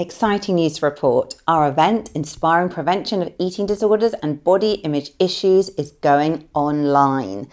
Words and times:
Exciting 0.00 0.54
news 0.54 0.78
to 0.78 0.86
report. 0.86 1.34
Our 1.48 1.68
event, 1.68 2.12
Inspiring 2.14 2.68
Prevention 2.68 3.20
of 3.20 3.32
Eating 3.40 3.66
Disorders 3.66 4.14
and 4.22 4.44
Body 4.44 4.74
Image 4.84 5.10
Issues, 5.18 5.70
is 5.70 5.90
going 5.90 6.48
online. 6.54 7.48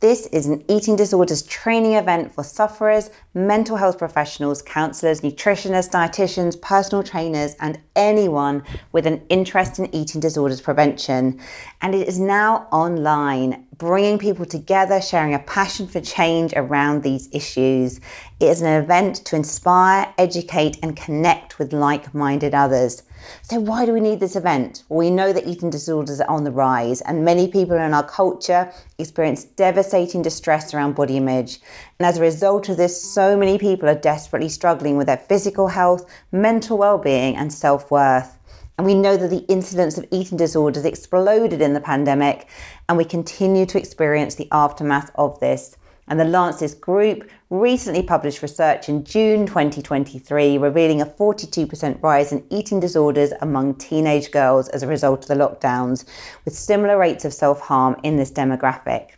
This 0.00 0.26
is 0.26 0.46
an 0.46 0.62
eating 0.70 0.94
disorders 0.94 1.42
training 1.42 1.94
event 1.94 2.32
for 2.32 2.44
sufferers, 2.44 3.10
mental 3.34 3.76
health 3.76 3.98
professionals, 3.98 4.62
counselors, 4.62 5.22
nutritionists, 5.22 5.90
dietitians, 5.90 6.60
personal 6.60 7.02
trainers, 7.02 7.56
and 7.58 7.80
anyone 7.96 8.62
with 8.92 9.08
an 9.08 9.20
interest 9.28 9.80
in 9.80 9.92
eating 9.92 10.20
disorders 10.20 10.60
prevention. 10.60 11.40
And 11.80 11.96
it 11.96 12.06
is 12.06 12.20
now 12.20 12.68
online, 12.70 13.66
bringing 13.76 14.18
people 14.18 14.44
together, 14.44 15.02
sharing 15.02 15.34
a 15.34 15.40
passion 15.40 15.88
for 15.88 16.00
change 16.00 16.52
around 16.54 17.02
these 17.02 17.28
issues. 17.32 17.98
It 18.38 18.46
is 18.46 18.62
an 18.62 18.80
event 18.80 19.16
to 19.24 19.34
inspire, 19.34 20.14
educate, 20.16 20.78
and 20.80 20.96
connect 20.96 21.58
with 21.58 21.72
like 21.72 22.14
minded 22.14 22.54
others. 22.54 23.02
So, 23.42 23.58
why 23.60 23.86
do 23.86 23.92
we 23.92 24.00
need 24.00 24.20
this 24.20 24.36
event? 24.36 24.84
Well, 24.88 24.98
we 24.98 25.10
know 25.10 25.32
that 25.32 25.46
eating 25.46 25.70
disorders 25.70 26.20
are 26.20 26.30
on 26.30 26.44
the 26.44 26.50
rise, 26.50 27.00
and 27.00 27.24
many 27.24 27.48
people 27.48 27.76
in 27.76 27.94
our 27.94 28.06
culture 28.06 28.70
experience 28.98 29.44
devastating 29.44 30.22
distress 30.22 30.74
around 30.74 30.94
body 30.94 31.16
image. 31.16 31.60
And 31.98 32.06
as 32.06 32.18
a 32.18 32.22
result 32.22 32.68
of 32.68 32.76
this, 32.76 33.02
so 33.02 33.36
many 33.36 33.58
people 33.58 33.88
are 33.88 33.94
desperately 33.94 34.48
struggling 34.48 34.96
with 34.96 35.06
their 35.06 35.16
physical 35.16 35.68
health, 35.68 36.08
mental 36.30 36.76
well 36.76 36.98
being, 36.98 37.36
and 37.36 37.52
self 37.52 37.90
worth. 37.90 38.38
And 38.76 38.86
we 38.86 38.94
know 38.94 39.16
that 39.16 39.30
the 39.30 39.44
incidence 39.48 39.98
of 39.98 40.06
eating 40.12 40.38
disorders 40.38 40.84
exploded 40.84 41.60
in 41.60 41.72
the 41.72 41.80
pandemic, 41.80 42.46
and 42.88 42.96
we 42.98 43.04
continue 43.04 43.66
to 43.66 43.78
experience 43.78 44.36
the 44.36 44.46
aftermath 44.52 45.10
of 45.16 45.40
this. 45.40 45.77
And 46.10 46.18
the 46.18 46.24
Lancet 46.24 46.80
Group 46.80 47.30
recently 47.50 48.02
published 48.02 48.40
research 48.40 48.88
in 48.88 49.04
June 49.04 49.46
2023 49.46 50.56
revealing 50.56 51.02
a 51.02 51.06
42% 51.06 52.02
rise 52.02 52.32
in 52.32 52.46
eating 52.48 52.80
disorders 52.80 53.32
among 53.42 53.74
teenage 53.74 54.30
girls 54.30 54.70
as 54.70 54.82
a 54.82 54.86
result 54.86 55.22
of 55.22 55.28
the 55.28 55.34
lockdowns, 55.34 56.06
with 56.46 56.56
similar 56.56 56.96
rates 56.96 57.26
of 57.26 57.34
self 57.34 57.60
harm 57.60 57.94
in 58.04 58.16
this 58.16 58.30
demographic. 58.30 59.10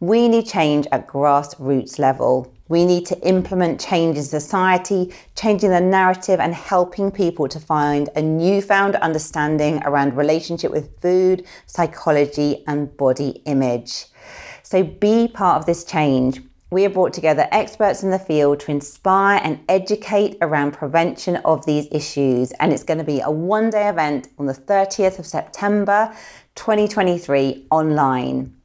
We 0.00 0.26
need 0.26 0.46
change 0.46 0.86
at 0.90 1.06
grassroots 1.06 1.98
level. 1.98 2.52
We 2.68 2.86
need 2.86 3.04
to 3.06 3.20
implement 3.20 3.78
change 3.78 4.16
in 4.16 4.22
society, 4.22 5.12
changing 5.36 5.68
the 5.68 5.80
narrative 5.80 6.40
and 6.40 6.54
helping 6.54 7.10
people 7.10 7.46
to 7.48 7.60
find 7.60 8.08
a 8.16 8.22
newfound 8.22 8.96
understanding 8.96 9.82
around 9.84 10.16
relationship 10.16 10.70
with 10.70 10.98
food, 11.02 11.44
psychology, 11.66 12.64
and 12.66 12.96
body 12.96 13.42
image. 13.44 14.06
So 14.72 14.82
be 14.82 15.28
part 15.28 15.58
of 15.58 15.66
this 15.66 15.84
change. 15.84 16.40
We 16.70 16.84
have 16.84 16.94
brought 16.94 17.12
together 17.12 17.46
experts 17.52 18.02
in 18.02 18.08
the 18.08 18.18
field 18.18 18.60
to 18.60 18.70
inspire 18.70 19.38
and 19.44 19.60
educate 19.68 20.38
around 20.40 20.72
prevention 20.72 21.36
of 21.44 21.66
these 21.66 21.88
issues. 21.92 22.52
And 22.52 22.72
it's 22.72 22.82
going 22.82 22.96
to 22.96 23.04
be 23.04 23.20
a 23.20 23.30
one 23.30 23.68
day 23.68 23.86
event 23.90 24.28
on 24.38 24.46
the 24.46 24.54
30th 24.54 25.18
of 25.18 25.26
September 25.26 26.16
2023 26.54 27.66
online. 27.70 28.61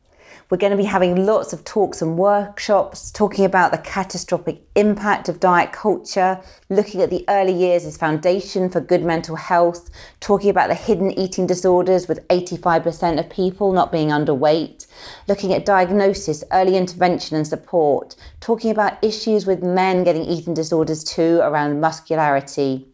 We're 0.50 0.58
going 0.58 0.72
to 0.72 0.78
be 0.78 0.86
having 0.86 1.26
lots 1.26 1.52
of 1.52 1.66
talks 1.66 2.02
and 2.02 2.18
workshops 2.18 3.12
talking 3.12 3.44
about 3.44 3.74
the 3.74 3.78
catastrophic 3.80 4.62
impact 4.76 5.28
of 5.28 5.42
diet 5.42 5.74
culture, 5.74 6.40
looking 6.70 7.02
at 7.02 7.10
the 7.10 7.26
early 7.28 7.52
years 7.52 7.84
as 7.84 7.98
foundation 7.98 8.70
for 8.70 8.80
good 8.80 9.04
mental 9.04 9.36
health, 9.36 9.90
talking 10.22 10.50
about 10.50 10.70
the 10.70 10.74
hidden 10.74 11.12
eating 11.12 11.48
disorders 11.48 12.08
with 12.08 12.26
85% 12.30 13.20
of 13.20 13.30
people 13.30 13.74
not 13.74 13.92
being 13.92 14.08
underweight, 14.08 14.88
looking 15.28 15.54
at 15.54 15.66
diagnosis, 15.66 16.46
early 16.54 16.78
intervention 16.78 17.36
and 17.36 17.46
support, 17.46 18.16
talking 18.40 18.72
about 18.72 19.04
issues 19.04 19.46
with 19.46 19.62
men 19.62 20.06
getting 20.06 20.24
eating 20.24 20.54
disorders 20.54 21.04
too 21.04 21.42
around 21.44 21.82
muscularity 21.82 22.88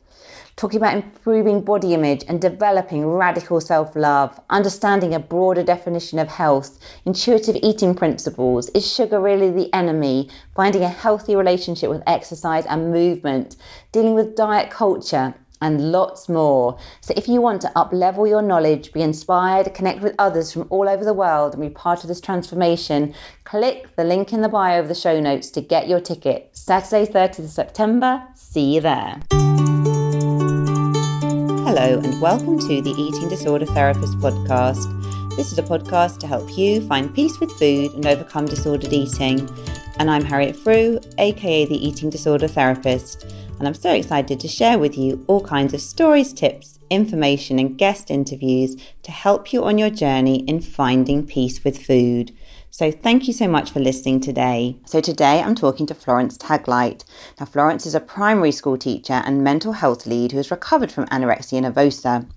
talking 0.56 0.78
about 0.78 0.96
improving 0.96 1.62
body 1.62 1.94
image 1.94 2.24
and 2.28 2.42
developing 2.42 3.06
radical 3.06 3.60
self 3.60 3.96
love, 3.96 4.40
understanding 4.50 5.14
a 5.14 5.20
broader 5.20 5.64
definition 5.64 6.20
of 6.20 6.28
health, 6.28 6.80
intuitive 7.06 7.58
eating 7.62 7.96
principles. 7.96 8.70
Is 8.70 8.92
sugar 8.92 9.20
really 9.20 9.50
the 9.50 9.74
enemy? 9.74 10.30
Finding 10.56 10.84
a 10.84 10.90
healthy 10.90 11.36
relationship 11.36 11.90
with 11.90 12.04
exercise 12.06 12.66
and 12.66 12.92
movement, 12.92 13.56
dealing 13.92 14.14
with 14.14 14.36
diet 14.36 14.70
culture. 14.70 15.34
And 15.62 15.94
lots 15.94 16.28
more. 16.28 16.78
So, 17.00 17.14
if 17.16 17.30
you 17.30 17.40
want 17.40 17.62
to 17.62 17.72
up 17.74 17.94
level 17.94 18.28
your 18.28 18.42
knowledge, 18.42 18.92
be 18.92 19.02
inspired, 19.02 19.74
connect 19.74 20.02
with 20.02 20.14
others 20.20 20.52
from 20.52 20.68
all 20.70 20.90
over 20.90 21.06
the 21.06 21.14
world, 21.14 21.54
and 21.54 21.62
be 21.62 21.70
part 21.70 22.04
of 22.04 22.10
this 22.10 22.20
transformation, 22.20 23.14
click 23.46 23.96
the 23.96 24.04
link 24.04 24.34
in 24.34 24.42
the 24.42 24.50
bio 24.50 24.82
of 24.82 24.90
the 24.90 24.96
show 24.96 25.22
notes 25.22 25.50
to 25.52 25.62
get 25.62 25.88
your 25.88 26.02
ticket. 26.02 26.50
Saturday, 26.52 27.10
30th 27.10 27.48
September. 27.48 28.28
See 28.36 28.76
you 28.76 28.82
there. 28.82 29.22
Hello, 31.76 31.98
and 31.98 32.22
welcome 32.22 32.60
to 32.60 32.82
the 32.84 32.94
Eating 33.00 33.30
Disorder 33.30 33.66
Therapist 33.66 34.20
podcast. 34.20 35.36
This 35.36 35.52
is 35.52 35.58
a 35.58 35.64
podcast 35.64 36.20
to 36.20 36.28
help 36.28 36.56
you 36.56 36.86
find 36.88 37.12
peace 37.16 37.40
with 37.40 37.52
food 37.54 37.94
and 37.96 38.06
overcome 38.06 38.46
disordered 38.46 38.94
eating. 38.94 39.50
And 39.98 40.12
I'm 40.12 40.24
Harriet 40.24 40.56
Frew, 40.56 41.00
aka 41.18 41.66
the 41.66 41.88
Eating 41.88 42.12
Disorder 42.12 42.48
Therapist. 42.48 43.24
And 43.58 43.68
I'm 43.68 43.74
so 43.74 43.92
excited 43.92 44.40
to 44.40 44.48
share 44.48 44.78
with 44.78 44.96
you 45.00 45.26
all 45.26 45.42
kinds 45.42 45.74
of 45.74 45.82
stories, 45.82 46.32
tips, 46.32 46.78
information, 46.92 47.58
and 47.58 47.76
guest 47.76 48.12
interviews 48.12 48.78
to 49.02 49.12
help 49.12 49.52
you 49.52 49.64
on 49.64 49.80
your 49.80 49.90
journey 49.90 50.42
in 50.42 50.62
finding 50.62 51.26
peace 51.26 51.64
with 51.64 51.84
food. 51.84 52.34
So 52.74 52.92
thank 52.92 53.28
you 53.28 53.34
so 53.34 53.48
much 53.48 53.70
for 53.70 53.80
listening 53.80 54.20
today. 54.20 54.78
So 54.88 55.00
today 55.00 55.44
I'm 55.44 55.54
talking 55.54 55.86
to 55.86 55.94
Florence 55.94 56.40
Taglight. 56.40 57.04
Now 57.40 57.46
Florence 57.46 57.86
is 57.86 57.94
a 57.94 58.00
primary 58.00 58.52
school 58.52 58.80
teacher 58.80 59.22
and 59.28 59.44
mental 59.44 59.74
health 59.74 60.08
lead 60.08 60.32
who 60.32 60.38
has 60.38 60.50
recovered 60.50 60.92
from 60.92 61.06
anorexia 61.10 61.62
nervosa. 61.62 62.28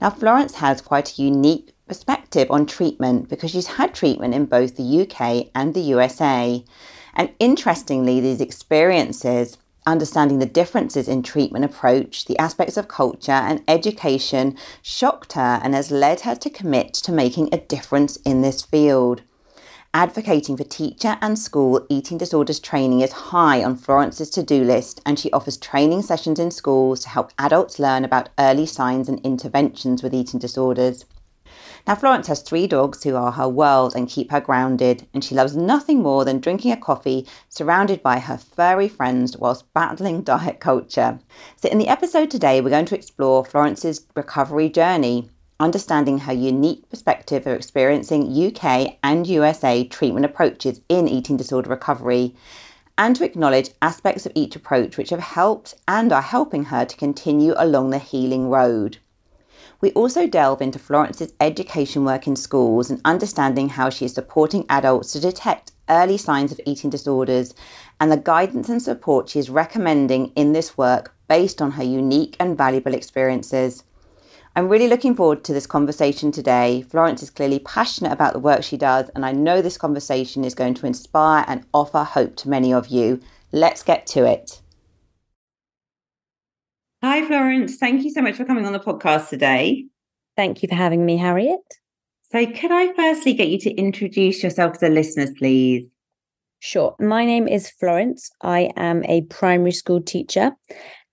Now 0.00 0.08
Florence 0.08 0.54
has 0.54 0.80
quite 0.80 1.18
a 1.18 1.22
unique 1.22 1.74
perspective 1.86 2.50
on 2.50 2.64
treatment 2.64 3.28
because 3.28 3.50
she's 3.50 3.76
had 3.76 3.94
treatment 3.94 4.32
in 4.32 4.46
both 4.46 4.76
the 4.76 5.02
UK 5.02 5.50
and 5.54 5.74
the 5.74 5.82
USA. 5.82 6.64
And 7.12 7.30
interestingly, 7.38 8.20
these 8.20 8.40
experiences 8.40 9.58
understanding 9.86 10.38
the 10.38 10.46
differences 10.46 11.08
in 11.08 11.22
treatment 11.22 11.66
approach, 11.66 12.24
the 12.24 12.38
aspects 12.38 12.78
of 12.78 12.88
culture 12.88 13.32
and 13.32 13.62
education 13.68 14.56
shocked 14.80 15.34
her 15.34 15.60
and 15.62 15.74
has 15.74 15.90
led 15.90 16.20
her 16.20 16.34
to 16.36 16.48
commit 16.48 16.94
to 16.94 17.12
making 17.12 17.50
a 17.52 17.58
difference 17.58 18.16
in 18.24 18.40
this 18.40 18.62
field. 18.62 19.20
Advocating 19.94 20.54
for 20.54 20.64
teacher 20.64 21.16
and 21.22 21.38
school 21.38 21.86
eating 21.88 22.18
disorders 22.18 22.60
training 22.60 23.00
is 23.00 23.10
high 23.10 23.64
on 23.64 23.74
Florence's 23.74 24.28
to 24.28 24.42
do 24.42 24.62
list, 24.62 25.00
and 25.06 25.18
she 25.18 25.32
offers 25.32 25.56
training 25.56 26.02
sessions 26.02 26.38
in 26.38 26.50
schools 26.50 27.00
to 27.00 27.08
help 27.08 27.32
adults 27.38 27.78
learn 27.78 28.04
about 28.04 28.28
early 28.38 28.66
signs 28.66 29.08
and 29.08 29.18
interventions 29.20 30.02
with 30.02 30.12
eating 30.12 30.38
disorders. 30.38 31.06
Now, 31.86 31.94
Florence 31.94 32.26
has 32.26 32.42
three 32.42 32.66
dogs 32.66 33.02
who 33.02 33.16
are 33.16 33.32
her 33.32 33.48
world 33.48 33.94
and 33.96 34.10
keep 34.10 34.30
her 34.30 34.42
grounded, 34.42 35.08
and 35.14 35.24
she 35.24 35.34
loves 35.34 35.56
nothing 35.56 36.02
more 36.02 36.22
than 36.26 36.38
drinking 36.38 36.72
a 36.72 36.76
coffee 36.76 37.26
surrounded 37.48 38.02
by 38.02 38.18
her 38.18 38.36
furry 38.36 38.88
friends 38.88 39.38
whilst 39.38 39.72
battling 39.72 40.20
diet 40.20 40.60
culture. 40.60 41.18
So, 41.56 41.70
in 41.70 41.78
the 41.78 41.88
episode 41.88 42.30
today, 42.30 42.60
we're 42.60 42.68
going 42.68 42.84
to 42.84 42.94
explore 42.94 43.42
Florence's 43.42 44.06
recovery 44.14 44.68
journey 44.68 45.30
understanding 45.60 46.18
her 46.18 46.32
unique 46.32 46.88
perspective 46.88 47.46
of 47.46 47.56
experiencing 47.56 48.32
UK 48.32 48.96
and 49.02 49.26
USA 49.26 49.84
treatment 49.84 50.24
approaches 50.24 50.80
in 50.88 51.08
eating 51.08 51.36
disorder 51.36 51.70
recovery, 51.70 52.34
and 52.96 53.14
to 53.16 53.24
acknowledge 53.24 53.70
aspects 53.80 54.26
of 54.26 54.32
each 54.34 54.56
approach 54.56 54.96
which 54.96 55.10
have 55.10 55.20
helped 55.20 55.74
and 55.86 56.12
are 56.12 56.22
helping 56.22 56.64
her 56.64 56.84
to 56.84 56.96
continue 56.96 57.54
along 57.56 57.90
the 57.90 57.98
healing 57.98 58.48
road. 58.48 58.98
We 59.80 59.92
also 59.92 60.26
delve 60.26 60.60
into 60.60 60.80
Florence's 60.80 61.32
education 61.40 62.04
work 62.04 62.26
in 62.26 62.34
schools 62.34 62.90
and 62.90 63.00
understanding 63.04 63.68
how 63.68 63.90
she 63.90 64.04
is 64.04 64.14
supporting 64.14 64.66
adults 64.68 65.12
to 65.12 65.20
detect 65.20 65.70
early 65.88 66.18
signs 66.18 66.50
of 66.50 66.60
eating 66.66 66.90
disorders 66.90 67.54
and 68.00 68.10
the 68.10 68.16
guidance 68.16 68.68
and 68.68 68.82
support 68.82 69.28
she 69.28 69.38
is 69.38 69.50
recommending 69.50 70.32
in 70.34 70.52
this 70.52 70.76
work 70.76 71.14
based 71.28 71.62
on 71.62 71.72
her 71.72 71.84
unique 71.84 72.36
and 72.40 72.58
valuable 72.58 72.94
experiences. 72.94 73.84
I'm 74.58 74.68
really 74.68 74.88
looking 74.88 75.14
forward 75.14 75.44
to 75.44 75.52
this 75.52 75.68
conversation 75.68 76.32
today. 76.32 76.82
Florence 76.82 77.22
is 77.22 77.30
clearly 77.30 77.60
passionate 77.60 78.10
about 78.10 78.32
the 78.32 78.40
work 78.40 78.64
she 78.64 78.76
does, 78.76 79.08
and 79.10 79.24
I 79.24 79.30
know 79.30 79.62
this 79.62 79.78
conversation 79.78 80.42
is 80.42 80.52
going 80.52 80.74
to 80.74 80.86
inspire 80.86 81.44
and 81.46 81.64
offer 81.72 82.02
hope 82.02 82.34
to 82.38 82.48
many 82.48 82.72
of 82.72 82.88
you. 82.88 83.20
Let's 83.52 83.84
get 83.84 84.04
to 84.08 84.24
it. 84.24 84.60
Hi, 87.04 87.24
Florence. 87.24 87.76
Thank 87.76 88.02
you 88.02 88.10
so 88.10 88.20
much 88.20 88.34
for 88.34 88.44
coming 88.44 88.66
on 88.66 88.72
the 88.72 88.80
podcast 88.80 89.28
today. 89.28 89.86
Thank 90.36 90.60
you 90.64 90.68
for 90.68 90.74
having 90.74 91.06
me, 91.06 91.16
Harriet. 91.18 91.60
So, 92.24 92.44
could 92.44 92.72
I 92.72 92.92
firstly 92.94 93.34
get 93.34 93.50
you 93.50 93.60
to 93.60 93.70
introduce 93.76 94.42
yourself 94.42 94.72
to 94.72 94.80
the 94.80 94.90
listeners, 94.90 95.30
please? 95.38 95.88
Sure. 96.58 96.96
My 96.98 97.24
name 97.24 97.46
is 97.46 97.70
Florence. 97.70 98.28
I 98.42 98.72
am 98.74 99.04
a 99.04 99.22
primary 99.22 99.70
school 99.70 100.02
teacher 100.02 100.56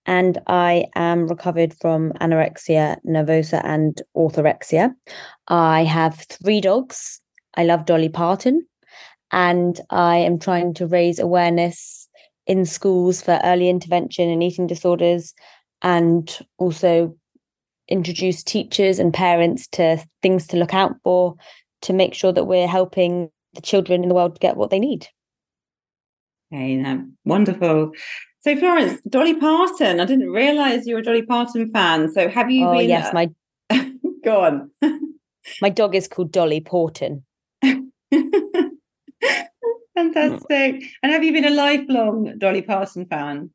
and 0.06 0.38
I 0.48 0.86
am 0.96 1.28
recovered 1.28 1.74
from 1.81 2.12
anorexia 2.22 2.98
nervosa 3.06 3.62
and 3.63 4.02
orthorexia. 4.16 4.94
I 5.48 5.84
have 5.84 6.25
three 6.30 6.62
dogs. 6.62 7.19
I 7.56 7.63
love 7.63 7.86
Dolly 7.86 8.10
Parton, 8.10 8.66
and 9.31 9.80
I 9.90 10.18
am 10.18 10.40
trying 10.40 10.74
to 10.75 10.88
raise 10.88 11.19
awareness 11.19 12.07
in 12.48 12.66
schools 12.66 13.22
for 13.22 13.40
early 13.44 13.69
intervention 13.69 14.30
in 14.30 14.42
eating 14.42 14.68
disorders 14.68 15.34
and 15.81 16.40
also 16.58 17.16
introduce 17.88 18.44
teachers 18.44 19.00
and 19.00 19.13
parents 19.13 19.68
to 19.68 20.04
things 20.22 20.48
to 20.48 20.58
look 20.58 20.74
out 20.74 20.96
for 21.04 21.36
to 21.81 21.94
make 21.94 22.13
sure 22.13 22.31
that 22.31 22.46
we're 22.46 22.68
helping 22.68 23.30
the 23.54 23.62
children 23.62 24.04
in 24.04 24.10
the 24.10 24.16
world 24.16 24.40
get 24.40 24.58
what 24.58 24.69
they 24.69 24.80
need. 24.80 25.08
Okay, 26.54 26.84
wonderful. 27.25 27.92
So, 28.45 28.56
Florence, 28.56 29.01
Dolly 29.09 29.33
Parton, 29.33 30.00
I 30.00 30.06
didn't 30.06 30.30
realize 30.30 30.86
you 30.86 30.94
were 30.94 31.00
a 31.00 31.03
Dolly 31.03 31.24
Parton 31.24 31.71
fan. 31.71 32.12
So, 32.12 32.30
have 32.30 32.51
you 32.51 32.68
oh, 32.68 32.77
been? 32.77 32.88
Yes, 32.88 33.07
uh, 33.07 33.13
my 33.13 33.31
go 34.24 34.42
on. 34.42 34.69
my 35.63 35.69
dog 35.69 35.95
is 35.95 36.07
called 36.07 36.31
Dolly 36.31 36.59
Parton. 36.59 37.25
Fantastic. 39.95 40.83
And 41.01 41.12
have 41.12 41.24
you 41.24 41.33
been 41.33 41.45
a 41.45 41.50
lifelong 41.50 42.38
Dolly 42.38 42.62
Parton 42.62 43.07
fan? 43.07 43.50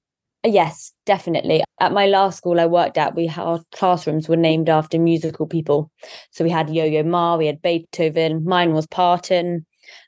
Uh, 0.44 0.48
yes, 0.48 0.92
definitely. 1.06 1.62
At 1.78 1.92
my 1.92 2.06
last 2.06 2.38
school 2.38 2.58
I 2.58 2.66
worked 2.66 2.98
at, 2.98 3.14
we 3.14 3.28
our 3.28 3.60
classrooms 3.70 4.28
were 4.28 4.36
named 4.36 4.68
after 4.68 4.98
musical 4.98 5.46
people. 5.46 5.92
So 6.32 6.42
we 6.42 6.50
had 6.50 6.68
Yo 6.68 6.84
Yo 6.84 7.04
Ma, 7.04 7.36
we 7.36 7.46
had 7.46 7.62
Beethoven, 7.62 8.44
mine 8.44 8.72
was 8.72 8.88
Parton. 8.88 9.64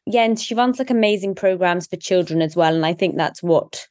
Yeah, 0.07 0.25
and 0.25 0.41
she 0.41 0.57
runs 0.57 0.81
like 0.81 0.91
amazing 0.91 1.37
programs 1.37 1.87
for 1.87 1.95
children 1.95 2.43
as 2.43 2.57
well. 2.57 2.75
And 2.75 2.85
I 2.85 2.95
think 2.95 3.17
that's 3.17 3.45
what 3.45 3.87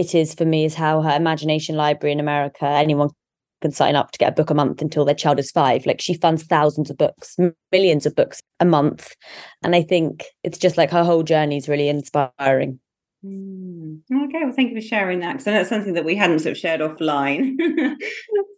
it 0.00 0.14
is 0.14 0.34
for 0.34 0.44
me, 0.44 0.64
is 0.64 0.74
how 0.74 1.02
her 1.02 1.14
imagination 1.14 1.76
library 1.76 2.12
in 2.12 2.20
America, 2.20 2.66
anyone 2.66 3.10
can 3.60 3.72
sign 3.72 3.94
up 3.94 4.10
to 4.10 4.18
get 4.18 4.32
a 4.32 4.34
book 4.34 4.50
a 4.50 4.54
month 4.54 4.80
until 4.80 5.04
their 5.04 5.14
child 5.14 5.38
is 5.38 5.50
five. 5.50 5.86
Like 5.86 6.00
she 6.00 6.14
funds 6.14 6.42
thousands 6.42 6.90
of 6.90 6.96
books, 6.96 7.36
millions 7.70 8.06
of 8.06 8.16
books 8.16 8.40
a 8.58 8.64
month. 8.64 9.14
And 9.62 9.76
I 9.76 9.82
think 9.82 10.24
it's 10.42 10.58
just 10.58 10.76
like 10.76 10.90
her 10.90 11.04
whole 11.04 11.22
journey 11.22 11.56
is 11.58 11.68
really 11.68 11.88
inspiring. 11.88 12.80
Mm. 13.24 14.00
Okay, 14.10 14.38
well, 14.42 14.52
thank 14.52 14.70
you 14.70 14.80
for 14.80 14.86
sharing 14.86 15.20
that 15.20 15.32
because 15.32 15.44
that's 15.44 15.68
something 15.68 15.92
that 15.92 16.06
we 16.06 16.16
hadn't 16.16 16.38
sort 16.38 16.52
of 16.52 16.58
shared 16.58 16.80
offline. 16.80 17.54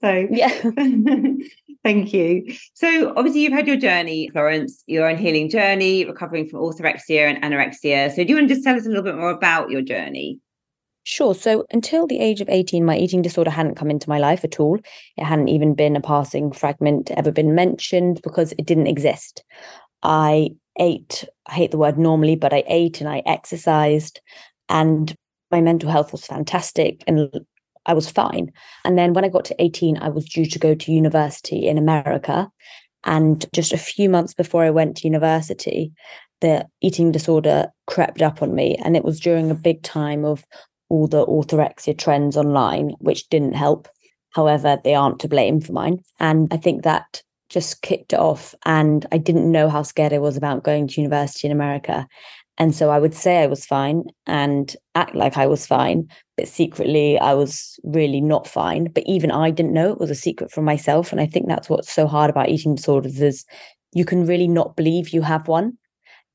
so, 0.01 0.29
yeah, 0.31 0.51
thank 1.83 2.13
you. 2.13 2.55
So, 2.75 3.13
obviously, 3.17 3.41
you've 3.41 3.53
had 3.53 3.67
your 3.67 3.77
journey, 3.77 4.29
Florence, 4.29 4.85
your 4.87 5.11
own 5.11 5.17
healing 5.17 5.51
journey, 5.51 6.05
recovering 6.05 6.49
from 6.49 6.61
orthorexia 6.61 7.29
and 7.29 7.43
anorexia. 7.43 8.11
So, 8.15 8.23
do 8.23 8.29
you 8.29 8.37
want 8.37 8.49
to 8.49 8.55
just 8.55 8.65
tell 8.65 8.77
us 8.77 8.87
a 8.87 8.89
little 8.89 9.03
bit 9.03 9.17
more 9.17 9.31
about 9.31 9.71
your 9.71 9.83
journey? 9.83 10.39
Sure. 11.05 11.35
So, 11.35 11.67
until 11.73 12.07
the 12.07 12.21
age 12.21 12.41
of 12.41 12.49
18, 12.49 12.85
my 12.85 12.97
eating 12.97 13.23
disorder 13.23 13.51
hadn't 13.51 13.75
come 13.75 13.91
into 13.91 14.09
my 14.09 14.19
life 14.19 14.45
at 14.45 14.61
all. 14.61 14.79
It 15.17 15.25
hadn't 15.25 15.49
even 15.49 15.75
been 15.75 15.97
a 15.97 16.01
passing 16.01 16.53
fragment, 16.53 17.11
ever 17.11 17.33
been 17.33 17.55
mentioned 17.55 18.21
because 18.23 18.53
it 18.57 18.67
didn't 18.67 18.87
exist. 18.87 19.43
I 20.03 20.51
ate, 20.79 21.25
I 21.47 21.55
hate 21.55 21.71
the 21.71 21.79
word 21.79 21.99
normally, 21.99 22.37
but 22.37 22.53
I 22.53 22.65
ate 22.67 23.01
and 23.01 23.09
I 23.09 23.23
exercised 23.27 24.21
and 24.69 25.15
my 25.51 25.61
mental 25.61 25.91
health 25.91 26.13
was 26.13 26.27
fantastic 26.27 27.05
and 27.07 27.31
I 27.87 27.95
was 27.95 28.11
fine. 28.11 28.53
And 28.85 28.97
then 28.97 29.13
when 29.13 29.25
I 29.25 29.29
got 29.29 29.45
to 29.47 29.63
18, 29.63 29.99
I 29.99 30.09
was 30.09 30.25
due 30.25 30.47
to 30.47 30.59
go 30.59 30.75
to 30.75 30.93
university 30.93 31.67
in 31.69 31.79
America. 31.79 32.51
And 33.05 33.45
just 33.53 33.73
a 33.73 33.79
few 33.79 34.09
months 34.09 34.33
before 34.33 34.65
I 34.65 34.71
went 34.71 34.97
to 34.99 35.09
university, 35.09 35.93
the 36.41 36.67
eating 36.81 37.11
disorder 37.13 37.69
crept 37.87 38.23
up 38.23 38.41
on 38.43 38.55
me. 38.55 38.77
And 38.85 38.97
it 38.97 39.05
was 39.05 39.21
during 39.21 39.51
a 39.51 39.55
big 39.55 39.83
time 39.83 40.25
of 40.25 40.45
all 40.93 41.07
the 41.07 41.25
orthorexia 41.27 41.97
trends 41.97 42.37
online, 42.37 42.91
which 42.99 43.29
didn't 43.31 43.55
help. 43.55 43.89
However, 44.35 44.79
they 44.85 44.95
aren't 44.95 45.21
to 45.21 45.29
blame 45.29 45.59
for 45.59 45.73
mine. 45.73 46.01
And 46.21 46.53
I 46.53 46.59
think 46.59 46.83
that 46.83 47.23
just 47.49 47.81
kicked 47.81 48.13
off. 48.13 48.55
And 48.67 49.07
I 49.11 49.17
didn't 49.17 49.51
know 49.51 49.71
how 49.71 49.83
scared 49.83 50.13
I 50.13 50.19
was 50.19 50.37
about 50.37 50.65
going 50.65 50.87
to 50.89 51.01
university 51.01 51.49
in 51.49 51.53
America. 51.53 52.07
And 52.59 52.75
so 52.75 52.91
I 52.91 52.99
would 52.99 53.15
say 53.15 53.39
I 53.39 53.47
was 53.47 53.65
fine 53.65 54.05
and 54.27 54.77
act 54.95 55.15
like 55.15 55.39
I 55.39 55.47
was 55.47 55.67
fine, 55.67 56.09
but 56.37 56.47
secretly 56.47 57.19
I 57.19 57.33
was 57.33 57.81
really 57.85 58.21
not 58.21 58.47
fine. 58.47 58.91
But 58.93 59.05
even 59.07 59.31
I 59.31 59.51
didn't 59.51 59.73
know 59.73 59.93
it 59.93 59.99
was 59.99 60.11
a 60.11 60.15
secret 60.15 60.51
from 60.51 60.67
myself. 60.67 61.11
And 61.11 61.23
I 61.23 61.27
think 61.27 61.49
that's 61.49 61.71
what's 61.71 61.91
so 61.91 62.07
hard 62.07 62.29
about 62.29 62.51
eating 62.51 62.75
disorders 62.75 63.23
is 63.23 63.47
you 63.95 64.05
can 64.05 64.27
really 64.27 64.49
not 64.49 64.77
believe 64.77 65.09
you 65.09 65.23
have 65.23 65.49
one. 65.49 65.79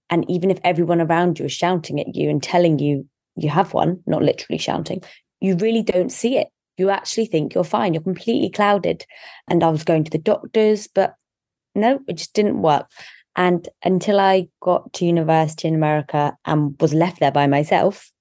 And 0.10 0.26
even 0.32 0.50
if 0.50 0.60
everyone 0.64 1.02
around 1.02 1.38
you 1.38 1.46
is 1.46 1.54
shouting 1.54 2.00
at 2.00 2.16
you 2.16 2.28
and 2.28 2.42
telling 2.42 2.80
you 2.80 3.08
you 3.38 3.50
have 3.50 3.74
one, 3.74 4.02
not 4.06 4.24
literally 4.24 4.58
shouting, 4.58 5.02
you 5.40 5.56
really 5.58 5.84
don't 5.84 6.12
see 6.12 6.38
it. 6.38 6.48
You 6.78 6.90
actually 6.90 7.26
think 7.26 7.54
you're 7.54 7.64
fine. 7.64 7.94
You're 7.94 8.04
completely 8.04 8.50
clouded. 8.50 9.06
And 9.50 9.64
I 9.64 9.70
was 9.70 9.84
going 9.84 10.04
to 10.04 10.12
the 10.12 10.18
doctors, 10.18 10.88
but 10.88 11.16
no, 11.74 12.00
it 12.08 12.14
just 12.14 12.34
didn't 12.34 12.62
work. 12.62 12.88
And 13.36 13.68
until 13.84 14.20
I 14.20 14.48
got 14.62 14.94
to 14.94 15.06
university 15.06 15.68
in 15.68 15.76
America 15.76 16.36
and 16.46 16.76
was 16.80 16.94
left 16.94 17.20
there 17.20 17.32
by 17.32 17.48
myself, 17.48 18.12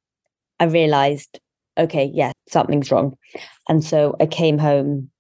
I 0.60 0.64
realized, 0.64 1.40
okay, 1.78 2.10
yeah, 2.12 2.32
something's 2.48 2.90
wrong. 2.90 3.16
And 3.68 3.82
so 3.82 4.14
I 4.20 4.26
came 4.26 4.58
home 4.58 5.10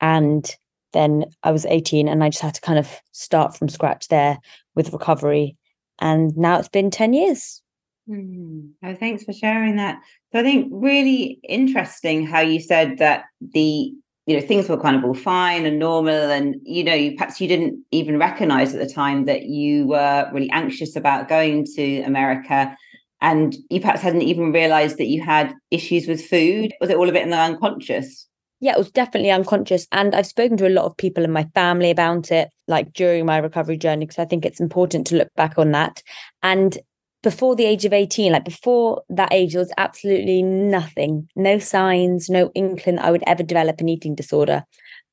and 0.00 0.54
then 0.92 1.26
I 1.42 1.50
was 1.50 1.66
18 1.66 2.08
and 2.08 2.22
I 2.22 2.30
just 2.30 2.42
had 2.42 2.54
to 2.54 2.60
kind 2.60 2.78
of 2.78 3.00
start 3.12 3.56
from 3.56 3.68
scratch 3.68 4.08
there 4.08 4.38
with 4.74 4.92
recovery. 4.92 5.56
And 6.00 6.36
now 6.36 6.58
it's 6.58 6.68
been 6.68 6.90
10 6.90 7.12
years. 7.12 7.62
Mm. 8.08 8.72
Oh, 8.82 8.94
thanks 8.94 9.24
for 9.24 9.32
sharing 9.32 9.76
that. 9.76 9.98
So 10.32 10.40
I 10.40 10.42
think 10.42 10.68
really 10.70 11.40
interesting 11.48 12.26
how 12.26 12.40
you 12.40 12.60
said 12.60 12.98
that 12.98 13.24
the 13.40 13.92
you 14.26 14.34
know 14.38 14.46
things 14.46 14.68
were 14.68 14.80
kind 14.80 14.96
of 14.96 15.04
all 15.04 15.14
fine 15.14 15.66
and 15.66 15.78
normal 15.78 16.30
and 16.30 16.56
you 16.62 16.82
know 16.82 16.94
you 16.94 17.16
perhaps 17.16 17.40
you 17.40 17.48
didn't 17.48 17.82
even 17.90 18.18
recognize 18.18 18.74
at 18.74 18.80
the 18.80 18.92
time 18.92 19.24
that 19.24 19.44
you 19.44 19.86
were 19.86 20.28
really 20.32 20.50
anxious 20.50 20.96
about 20.96 21.28
going 21.28 21.64
to 21.76 22.00
america 22.02 22.74
and 23.20 23.56
you 23.68 23.80
perhaps 23.80 24.00
hadn't 24.00 24.22
even 24.22 24.50
realized 24.52 24.96
that 24.96 25.08
you 25.08 25.22
had 25.22 25.52
issues 25.70 26.06
with 26.06 26.24
food 26.24 26.72
was 26.80 26.88
it 26.88 26.96
all 26.96 27.08
a 27.08 27.12
bit 27.12 27.22
in 27.22 27.30
the 27.30 27.36
unconscious 27.36 28.26
yeah 28.60 28.72
it 28.72 28.78
was 28.78 28.90
definitely 28.90 29.30
unconscious 29.30 29.86
and 29.92 30.14
i've 30.14 30.26
spoken 30.26 30.56
to 30.56 30.66
a 30.66 30.70
lot 30.70 30.86
of 30.86 30.96
people 30.96 31.22
in 31.22 31.30
my 31.30 31.44
family 31.54 31.90
about 31.90 32.32
it 32.32 32.48
like 32.66 32.94
during 32.94 33.26
my 33.26 33.36
recovery 33.36 33.76
journey 33.76 34.06
because 34.06 34.18
i 34.18 34.24
think 34.24 34.46
it's 34.46 34.60
important 34.60 35.06
to 35.06 35.16
look 35.16 35.28
back 35.36 35.58
on 35.58 35.70
that 35.72 36.02
and 36.42 36.78
before 37.24 37.56
the 37.56 37.64
age 37.64 37.84
of 37.84 37.92
18, 37.92 38.30
like 38.32 38.44
before 38.44 39.02
that 39.08 39.32
age, 39.32 39.54
there 39.54 39.60
was 39.60 39.72
absolutely 39.78 40.42
nothing, 40.42 41.26
no 41.34 41.58
signs, 41.58 42.28
no 42.28 42.52
inkling 42.54 42.98
I 42.98 43.10
would 43.10 43.24
ever 43.26 43.42
develop 43.42 43.80
an 43.80 43.88
eating 43.88 44.14
disorder. 44.14 44.62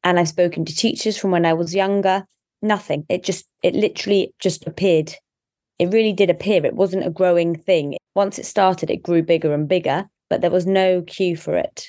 And 0.04 0.20
I've 0.20 0.28
spoken 0.28 0.66
to 0.66 0.76
teachers 0.76 1.18
from 1.18 1.32
when 1.32 1.46
I 1.46 1.54
was 1.54 1.74
younger, 1.74 2.26
nothing. 2.62 3.06
It 3.08 3.24
just, 3.24 3.46
it 3.64 3.74
literally 3.74 4.34
just 4.40 4.68
appeared. 4.68 5.14
It 5.80 5.92
really 5.94 6.12
did 6.12 6.30
appear. 6.30 6.64
It 6.66 6.76
wasn't 6.76 7.08
a 7.08 7.10
growing 7.10 7.56
thing. 7.56 7.96
Once 8.14 8.38
it 8.38 8.46
started, 8.46 8.92
it 8.92 9.02
grew 9.02 9.24
bigger 9.24 9.54
and 9.54 9.68
bigger, 9.68 10.06
but 10.30 10.42
there 10.42 10.52
was 10.52 10.66
no 10.66 11.02
cue 11.04 11.38
for 11.38 11.56
it. 11.56 11.88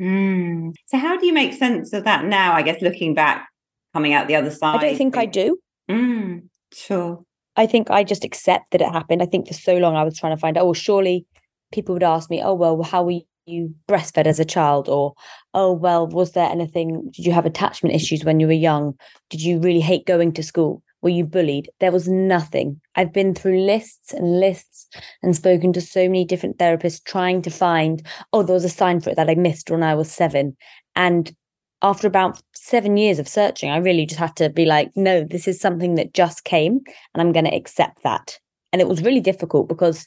Mm. 0.00 0.72
So, 0.86 0.96
how 0.96 1.18
do 1.18 1.26
you 1.26 1.34
make 1.34 1.52
sense 1.52 1.92
of 1.92 2.04
that 2.04 2.24
now? 2.24 2.54
I 2.54 2.62
guess 2.62 2.80
looking 2.80 3.14
back, 3.14 3.46
coming 3.92 4.14
out 4.14 4.26
the 4.26 4.36
other 4.36 4.50
side. 4.50 4.76
I 4.76 4.88
don't 4.88 4.96
think 4.96 5.18
I 5.18 5.26
do. 5.26 5.58
Mm. 5.90 6.48
Sure. 6.72 7.22
I 7.56 7.66
think 7.66 7.90
I 7.90 8.04
just 8.04 8.24
accept 8.24 8.70
that 8.70 8.80
it 8.80 8.92
happened. 8.92 9.22
I 9.22 9.26
think 9.26 9.48
for 9.48 9.54
so 9.54 9.76
long 9.76 9.96
I 9.96 10.04
was 10.04 10.18
trying 10.18 10.34
to 10.34 10.40
find 10.40 10.56
oh, 10.58 10.72
surely 10.72 11.26
people 11.72 11.94
would 11.94 12.02
ask 12.02 12.30
me, 12.30 12.42
oh, 12.42 12.54
well, 12.54 12.82
how 12.82 13.04
were 13.04 13.20
you 13.46 13.74
breastfed 13.88 14.26
as 14.26 14.40
a 14.40 14.44
child? 14.44 14.88
Or, 14.88 15.14
oh, 15.54 15.72
well, 15.72 16.06
was 16.06 16.32
there 16.32 16.48
anything? 16.48 17.10
Did 17.14 17.26
you 17.26 17.32
have 17.32 17.46
attachment 17.46 17.94
issues 17.94 18.24
when 18.24 18.40
you 18.40 18.46
were 18.46 18.52
young? 18.52 18.94
Did 19.28 19.42
you 19.42 19.58
really 19.60 19.80
hate 19.80 20.06
going 20.06 20.32
to 20.32 20.42
school? 20.42 20.82
Were 21.02 21.08
you 21.08 21.24
bullied? 21.24 21.70
There 21.80 21.92
was 21.92 22.08
nothing. 22.08 22.80
I've 22.94 23.12
been 23.12 23.34
through 23.34 23.60
lists 23.62 24.12
and 24.12 24.38
lists 24.38 24.86
and 25.22 25.34
spoken 25.34 25.72
to 25.72 25.80
so 25.80 26.02
many 26.02 26.24
different 26.24 26.58
therapists 26.58 27.02
trying 27.02 27.40
to 27.42 27.50
find, 27.50 28.06
oh, 28.32 28.42
there 28.42 28.54
was 28.54 28.64
a 28.64 28.68
sign 28.68 29.00
for 29.00 29.10
it 29.10 29.16
that 29.16 29.30
I 29.30 29.34
missed 29.34 29.70
when 29.70 29.82
I 29.82 29.94
was 29.94 30.10
seven. 30.10 30.56
And 30.94 31.34
after 31.82 32.06
about 32.06 32.42
seven 32.70 32.96
years 32.96 33.18
of 33.18 33.28
searching, 33.28 33.70
I 33.70 33.78
really 33.78 34.06
just 34.06 34.20
had 34.20 34.36
to 34.36 34.48
be 34.48 34.64
like, 34.64 34.90
no, 34.96 35.24
this 35.24 35.48
is 35.48 35.60
something 35.60 35.96
that 35.96 36.14
just 36.14 36.44
came 36.44 36.80
and 37.12 37.20
I'm 37.20 37.32
going 37.32 37.44
to 37.44 37.54
accept 37.54 38.02
that. 38.04 38.38
And 38.72 38.80
it 38.80 38.88
was 38.88 39.02
really 39.02 39.20
difficult 39.20 39.68
because 39.68 40.06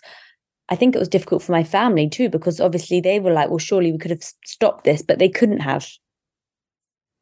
I 0.69 0.75
think 0.75 0.95
it 0.95 0.99
was 0.99 1.09
difficult 1.09 1.43
for 1.43 1.51
my 1.51 1.63
family 1.63 2.09
too, 2.09 2.29
because 2.29 2.61
obviously 2.61 3.01
they 3.01 3.19
were 3.19 3.33
like, 3.33 3.49
well, 3.49 3.59
surely 3.59 3.91
we 3.91 3.97
could 3.97 4.11
have 4.11 4.23
stopped 4.45 4.85
this, 4.85 5.01
but 5.01 5.19
they 5.19 5.29
couldn't 5.29 5.59
have. 5.59 5.87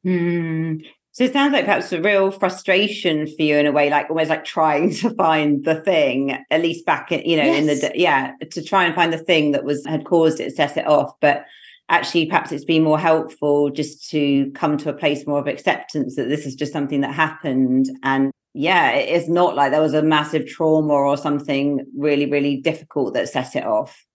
Hmm. 0.03 0.75
So 1.13 1.25
it 1.25 1.33
sounds 1.33 1.51
like 1.51 1.65
perhaps 1.65 1.91
a 1.91 2.01
real 2.01 2.31
frustration 2.31 3.27
for 3.27 3.41
you 3.41 3.57
in 3.57 3.65
a 3.65 3.71
way, 3.71 3.89
like 3.89 4.09
almost 4.09 4.29
like 4.29 4.45
trying 4.45 4.93
to 4.95 5.09
find 5.15 5.65
the 5.65 5.81
thing, 5.81 6.37
at 6.49 6.61
least 6.61 6.85
back 6.85 7.11
in, 7.11 7.21
you 7.29 7.35
know, 7.35 7.43
yes. 7.43 7.59
in 7.59 7.65
the, 7.67 7.91
yeah, 7.95 8.31
to 8.51 8.63
try 8.63 8.85
and 8.85 8.95
find 8.95 9.11
the 9.11 9.17
thing 9.17 9.51
that 9.51 9.65
was, 9.65 9.85
had 9.85 10.05
caused 10.05 10.39
it, 10.39 10.55
set 10.55 10.77
it 10.77 10.87
off. 10.87 11.11
But 11.19 11.45
actually 11.89 12.25
perhaps 12.25 12.51
it's 12.51 12.65
been 12.65 12.83
more 12.83 12.99
helpful 12.99 13.69
just 13.69 14.09
to 14.09 14.49
come 14.51 14.77
to 14.77 14.89
a 14.89 14.93
place 14.93 15.27
more 15.27 15.39
of 15.39 15.47
acceptance 15.47 16.15
that 16.15 16.29
this 16.29 16.45
is 16.45 16.55
just 16.55 16.73
something 16.73 17.01
that 17.01 17.13
happened 17.13 17.87
and 18.03 18.31
yeah 18.53 18.91
it's 18.91 19.27
not 19.27 19.55
like 19.55 19.71
there 19.71 19.81
was 19.81 19.93
a 19.93 20.01
massive 20.01 20.47
trauma 20.47 20.93
or 20.93 21.17
something 21.17 21.85
really 21.97 22.25
really 22.25 22.57
difficult 22.57 23.13
that 23.13 23.29
set 23.29 23.55
it 23.55 23.65
off 23.65 24.05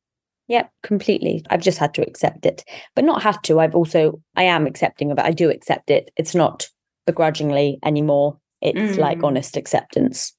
Yep, 0.49 0.71
completely. 0.85 1.45
I've 1.51 1.61
just 1.61 1.79
had 1.79 1.93
to 1.95 2.07
accept 2.07 2.47
it, 2.47 2.65
but 2.95 3.05
not 3.05 3.23
had 3.23 3.43
to. 3.45 3.59
I've 3.59 3.75
also, 3.75 4.21
I 4.37 4.45
am 4.45 4.67
accepting 4.67 5.11
of 5.11 5.19
it. 5.19 5.25
I 5.25 5.33
do 5.33 5.51
accept 5.51 5.91
it. 5.91 6.11
It's 6.17 6.35
not 6.35 6.69
begrudgingly 7.05 7.79
anymore. 7.85 8.39
It's 8.63 8.97
mm. 8.97 8.99
like 8.99 9.23
honest 9.23 9.57
acceptance. 9.57 10.35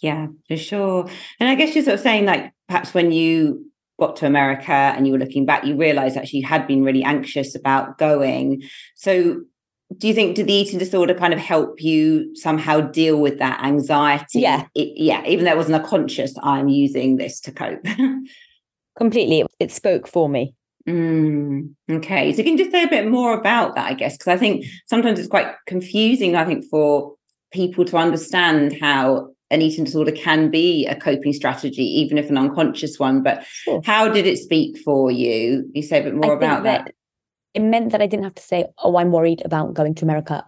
Yeah, 0.00 0.28
for 0.48 0.56
sure. 0.56 1.08
And 1.40 1.48
I 1.48 1.56
guess 1.56 1.74
you're 1.74 1.84
sort 1.84 1.94
of 1.94 2.00
saying, 2.00 2.26
like, 2.26 2.52
perhaps 2.68 2.94
when 2.94 3.12
you 3.12 3.66
got 4.00 4.16
to 4.16 4.26
America 4.26 4.72
and 4.72 5.06
you 5.06 5.12
were 5.12 5.18
looking 5.18 5.46
back, 5.46 5.64
you 5.64 5.76
realized 5.76 6.16
actually 6.16 6.40
you 6.40 6.46
had 6.46 6.66
been 6.66 6.82
really 6.82 7.04
anxious 7.04 7.54
about 7.54 7.98
going. 7.98 8.62
So 8.96 9.42
do 9.96 10.08
you 10.08 10.14
think 10.14 10.36
did 10.36 10.46
the 10.46 10.52
eating 10.52 10.78
disorder 10.78 11.14
kind 11.14 11.32
of 11.32 11.38
help 11.38 11.82
you 11.82 12.34
somehow 12.34 12.80
deal 12.80 13.20
with 13.20 13.38
that 13.38 13.62
anxiety? 13.62 14.40
Yeah. 14.40 14.66
It, 14.74 14.92
yeah, 14.96 15.24
even 15.26 15.44
though 15.44 15.52
it 15.52 15.56
wasn't 15.56 15.82
a 15.84 15.86
conscious, 15.86 16.34
I'm 16.42 16.68
using 16.68 17.16
this 17.16 17.40
to 17.42 17.52
cope. 17.52 17.84
Completely. 18.96 19.44
It 19.58 19.70
spoke 19.70 20.08
for 20.08 20.28
me. 20.28 20.54
Mm, 20.88 21.74
okay. 21.90 22.32
So 22.32 22.42
can 22.42 22.52
you 22.52 22.58
just 22.58 22.70
say 22.70 22.84
a 22.84 22.88
bit 22.88 23.08
more 23.08 23.38
about 23.38 23.74
that, 23.74 23.90
I 23.90 23.94
guess? 23.94 24.16
Because 24.16 24.28
I 24.28 24.36
think 24.36 24.64
sometimes 24.86 25.18
it's 25.18 25.28
quite 25.28 25.52
confusing, 25.66 26.36
I 26.36 26.44
think, 26.44 26.64
for 26.70 27.14
people 27.52 27.84
to 27.86 27.96
understand 27.96 28.76
how 28.80 29.30
an 29.50 29.62
eating 29.62 29.84
disorder 29.84 30.12
can 30.12 30.50
be 30.50 30.86
a 30.86 30.94
coping 30.94 31.32
strategy, 31.32 31.82
even 31.82 32.18
if 32.18 32.30
an 32.30 32.38
unconscious 32.38 32.98
one. 32.98 33.22
But 33.22 33.44
sure. 33.44 33.80
how 33.84 34.08
did 34.08 34.26
it 34.26 34.38
speak 34.38 34.78
for 34.78 35.10
you? 35.10 35.68
You 35.72 35.82
say 35.82 36.00
a 36.00 36.04
bit 36.04 36.14
more 36.14 36.32
I 36.32 36.36
about 36.36 36.62
that, 36.62 36.84
that. 36.86 36.94
It 37.54 37.60
meant 37.60 37.90
that 37.92 38.00
I 38.00 38.06
didn't 38.06 38.24
have 38.24 38.36
to 38.36 38.42
say, 38.42 38.66
oh, 38.78 38.96
I'm 38.96 39.10
worried 39.10 39.42
about 39.44 39.74
going 39.74 39.94
to 39.96 40.04
America 40.04 40.46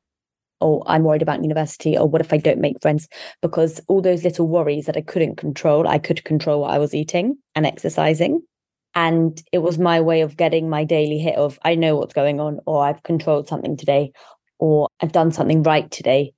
or 0.60 0.84
I'm 0.86 1.02
worried 1.02 1.22
about 1.22 1.42
university 1.42 1.98
or 1.98 2.08
what 2.08 2.20
if 2.20 2.32
I 2.32 2.36
don't 2.36 2.60
make 2.60 2.80
friends? 2.80 3.08
Because 3.40 3.80
all 3.88 4.00
those 4.00 4.22
little 4.22 4.46
worries 4.46 4.86
that 4.86 4.96
I 4.96 5.00
couldn't 5.00 5.36
control, 5.36 5.88
I 5.88 5.98
could 5.98 6.22
control 6.22 6.60
what 6.60 6.70
I 6.70 6.78
was 6.78 6.94
eating 6.94 7.36
and 7.56 7.66
exercising. 7.66 8.42
And 8.94 9.42
it 9.50 9.58
was 9.58 9.78
my 9.78 10.00
way 10.00 10.20
of 10.20 10.36
getting 10.36 10.70
my 10.70 10.84
daily 10.84 11.18
hit 11.18 11.34
of 11.34 11.58
I 11.64 11.74
know 11.74 11.96
what's 11.96 12.14
going 12.14 12.40
on, 12.40 12.60
or 12.66 12.84
I've 12.84 13.02
controlled 13.02 13.48
something 13.48 13.76
today, 13.76 14.12
or 14.58 14.86
I've 15.00 15.12
done 15.12 15.32
something 15.32 15.62
right 15.62 15.90
today 15.90 16.34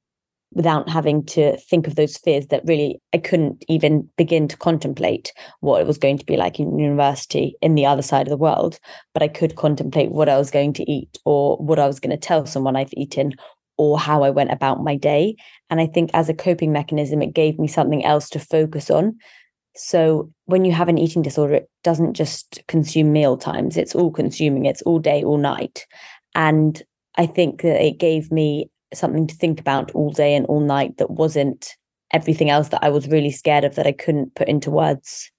without 0.55 0.89
having 0.89 1.25
to 1.25 1.57
think 1.57 1.87
of 1.87 1.97
those 1.97 2.17
fears 2.17 2.47
that 2.47 2.63
really 2.65 3.01
I 3.13 3.19
couldn't 3.19 3.65
even 3.69 4.09
begin 4.17 4.49
to 4.49 4.57
contemplate 4.57 5.33
what 5.61 5.81
it 5.81 5.87
was 5.87 5.99
going 5.99 6.19
to 6.19 6.27
be 6.27 6.37
like 6.37 6.59
in 6.59 6.79
university 6.79 7.57
in 7.61 7.75
the 7.75 7.87
other 7.87 8.03
side 8.03 8.27
of 8.27 8.31
the 8.31 8.37
world. 8.37 8.79
But 9.13 9.23
I 9.23 9.29
could 9.29 9.57
contemplate 9.57 10.11
what 10.11 10.29
I 10.29 10.39
was 10.39 10.51
going 10.51 10.73
to 10.75 10.91
eat 10.91 11.19
or 11.25 11.57
what 11.59 11.79
I 11.79 11.87
was 11.87 12.01
going 12.01 12.11
to 12.13 12.17
tell 12.17 12.47
someone 12.47 12.77
I've 12.77 12.95
eaten 12.95 13.35
or 13.77 13.99
how 13.99 14.23
I 14.23 14.31
went 14.31 14.53
about 14.53 14.85
my 14.85 14.97
day. 14.97 15.37
And 15.71 15.81
I 15.81 15.87
think 15.87 16.11
as 16.15 16.29
a 16.29 16.35
coping 16.35 16.73
mechanism, 16.73 17.21
it 17.23 17.35
gave 17.35 17.59
me 17.59 17.67
something 17.67 18.05
else 18.05 18.29
to 18.31 18.39
focus 18.39 18.91
on. 18.91 19.19
So 19.77 20.31
when 20.45 20.65
you 20.65 20.73
have 20.73 20.89
an 20.89 20.99
eating 20.99 21.23
disorder, 21.23 21.55
it 21.55 21.71
doesn't 21.83 22.15
just 22.15 22.63
consume 22.69 23.13
meal 23.13 23.37
times, 23.37 23.77
it's 23.77 23.95
all 23.95 24.13
consuming, 24.13 24.67
it's 24.67 24.83
all 24.83 25.01
day, 25.01 25.25
all 25.25 25.39
night. 25.39 25.87
And 26.37 26.81
I 27.17 27.27
think 27.27 27.63
that 27.63 27.85
it 27.85 27.99
gave 27.99 28.31
me 28.31 28.71
something 28.97 29.27
to 29.27 29.35
think 29.35 29.61
about 29.61 29.91
all 29.93 30.11
day 30.11 30.35
and 30.35 30.47
all 30.47 30.61
night 30.61 30.97
that 30.99 31.11
wasn't 31.11 31.75
everything 32.13 32.51
else 32.51 32.69
that 32.69 32.83
I 32.83 32.91
was 32.91 33.09
really 33.09 33.31
scared 33.31 33.65
of 33.65 33.75
that 33.75 33.87
I 33.87 33.93
couldn't 33.93 34.35
put 34.35 34.49
into 34.49 34.71
words. 34.71 35.31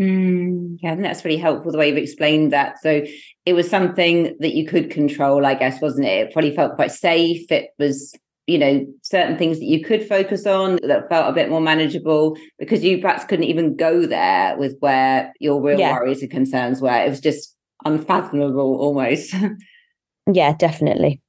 Mm, 0.00 0.78
yeah, 0.82 0.90
I 0.90 0.94
think 0.94 1.04
that's 1.04 1.24
really 1.24 1.38
helpful 1.38 1.72
the 1.72 1.78
way 1.78 1.88
you've 1.88 1.96
explained 1.96 2.52
that. 2.52 2.78
So 2.82 3.04
it 3.46 3.54
was 3.54 3.70
something 3.70 4.36
that 4.40 4.54
you 4.54 4.66
could 4.66 4.90
control, 4.90 5.46
I 5.46 5.54
guess, 5.54 5.80
wasn't 5.80 6.06
it? 6.06 6.26
It 6.26 6.32
probably 6.32 6.54
felt 6.54 6.76
quite 6.76 6.92
safe. 6.92 7.50
It 7.50 7.70
was, 7.78 8.14
you 8.46 8.58
know, 8.58 8.86
certain 9.02 9.38
things 9.38 9.58
that 9.58 9.64
you 9.64 9.82
could 9.82 10.06
focus 10.06 10.46
on 10.46 10.78
that 10.82 11.08
felt 11.08 11.30
a 11.30 11.32
bit 11.32 11.48
more 11.48 11.62
manageable 11.62 12.36
because 12.58 12.84
you 12.84 13.00
perhaps 13.00 13.24
couldn't 13.24 13.46
even 13.46 13.76
go 13.76 14.06
there 14.06 14.56
with 14.58 14.76
where 14.80 15.32
your 15.40 15.62
real 15.62 15.78
yeah. 15.78 15.92
worries 15.92 16.20
and 16.20 16.30
concerns 16.30 16.82
were. 16.82 16.90
It 16.90 17.08
was 17.08 17.20
just 17.20 17.56
unfathomable 17.84 18.76
almost. 18.78 19.34
yeah, 20.30 20.52
definitely. 20.52 21.22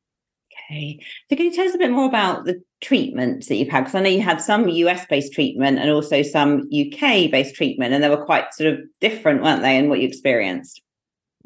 Okay. 0.70 1.00
So 1.30 1.36
can 1.36 1.46
you 1.46 1.54
tell 1.54 1.68
us 1.68 1.76
a 1.76 1.78
bit 1.78 1.92
more 1.92 2.08
about 2.08 2.46
the 2.46 2.62
treatments 2.82 3.48
that 3.48 3.56
you've 3.56 3.70
had? 3.70 3.82
Because 3.82 3.96
I 3.96 4.02
know 4.02 4.10
you 4.10 4.22
had 4.22 4.42
some 4.42 4.68
US 4.68 5.06
based 5.06 5.34
treatment 5.34 5.80
and 5.80 5.90
also 5.90 6.22
some 6.24 6.68
UK 6.72 7.32
based 7.32 7.56
treatment, 7.56 7.94
and 7.94 8.04
they 8.04 8.10
were 8.10 8.26
quite 8.26 8.54
sort 8.54 8.74
of 8.74 8.80
different, 9.00 9.44
weren't 9.44 9.62
they, 9.62 9.78
in 9.78 9.90
what 9.90 10.00
you 10.00 10.08
experienced? 10.08 10.82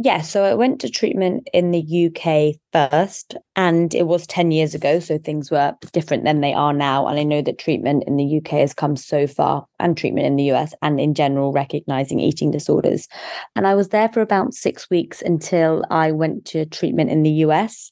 Yeah, 0.03 0.21
so 0.21 0.43
I 0.43 0.55
went 0.55 0.81
to 0.81 0.89
treatment 0.89 1.47
in 1.53 1.69
the 1.69 2.07
UK 2.07 2.55
first, 2.73 3.35
and 3.55 3.93
it 3.93 4.07
was 4.07 4.25
10 4.25 4.49
years 4.49 4.73
ago. 4.73 4.99
So 4.99 5.19
things 5.19 5.51
were 5.51 5.75
different 5.93 6.23
than 6.23 6.41
they 6.41 6.53
are 6.53 6.73
now. 6.73 7.05
And 7.05 7.19
I 7.19 7.23
know 7.23 7.43
that 7.43 7.59
treatment 7.59 8.05
in 8.07 8.17
the 8.17 8.37
UK 8.37 8.61
has 8.61 8.73
come 8.73 8.95
so 8.95 9.27
far, 9.27 9.67
and 9.79 9.95
treatment 9.95 10.25
in 10.25 10.37
the 10.37 10.51
US, 10.53 10.73
and 10.81 10.99
in 10.99 11.13
general, 11.13 11.51
recognizing 11.51 12.19
eating 12.19 12.49
disorders. 12.49 13.07
And 13.55 13.67
I 13.67 13.75
was 13.75 13.89
there 13.89 14.09
for 14.09 14.21
about 14.21 14.55
six 14.55 14.89
weeks 14.89 15.21
until 15.21 15.85
I 15.91 16.11
went 16.11 16.45
to 16.45 16.65
treatment 16.65 17.11
in 17.11 17.21
the 17.21 17.45
US. 17.45 17.91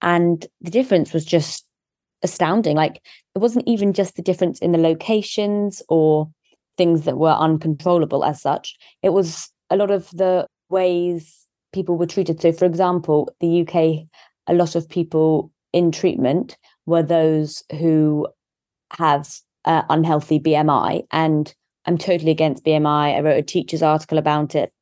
And 0.00 0.46
the 0.60 0.70
difference 0.70 1.12
was 1.12 1.24
just 1.24 1.66
astounding. 2.22 2.76
Like 2.76 3.02
it 3.34 3.40
wasn't 3.40 3.66
even 3.66 3.94
just 3.94 4.14
the 4.14 4.22
difference 4.22 4.60
in 4.60 4.70
the 4.70 4.78
locations 4.78 5.82
or 5.88 6.30
things 6.76 7.02
that 7.02 7.18
were 7.18 7.32
uncontrollable 7.32 8.24
as 8.24 8.40
such. 8.40 8.76
It 9.02 9.08
was 9.08 9.50
a 9.70 9.76
lot 9.76 9.90
of 9.90 10.08
the 10.10 10.46
ways 10.70 11.47
people 11.72 11.96
were 11.96 12.06
treated. 12.06 12.40
So, 12.40 12.52
for 12.52 12.64
example, 12.64 13.32
the 13.40 13.62
UK, 13.62 14.08
a 14.46 14.54
lot 14.54 14.74
of 14.74 14.88
people 14.88 15.52
in 15.72 15.92
treatment 15.92 16.56
were 16.86 17.02
those 17.02 17.62
who 17.78 18.28
have 18.92 19.28
uh, 19.64 19.82
unhealthy 19.90 20.40
BMI. 20.40 21.02
And 21.12 21.54
I'm 21.84 21.98
totally 21.98 22.30
against 22.30 22.64
BMI. 22.64 23.16
I 23.16 23.20
wrote 23.20 23.38
a 23.38 23.42
teacher's 23.42 23.82
article 23.82 24.18
about 24.18 24.54
it 24.54 24.72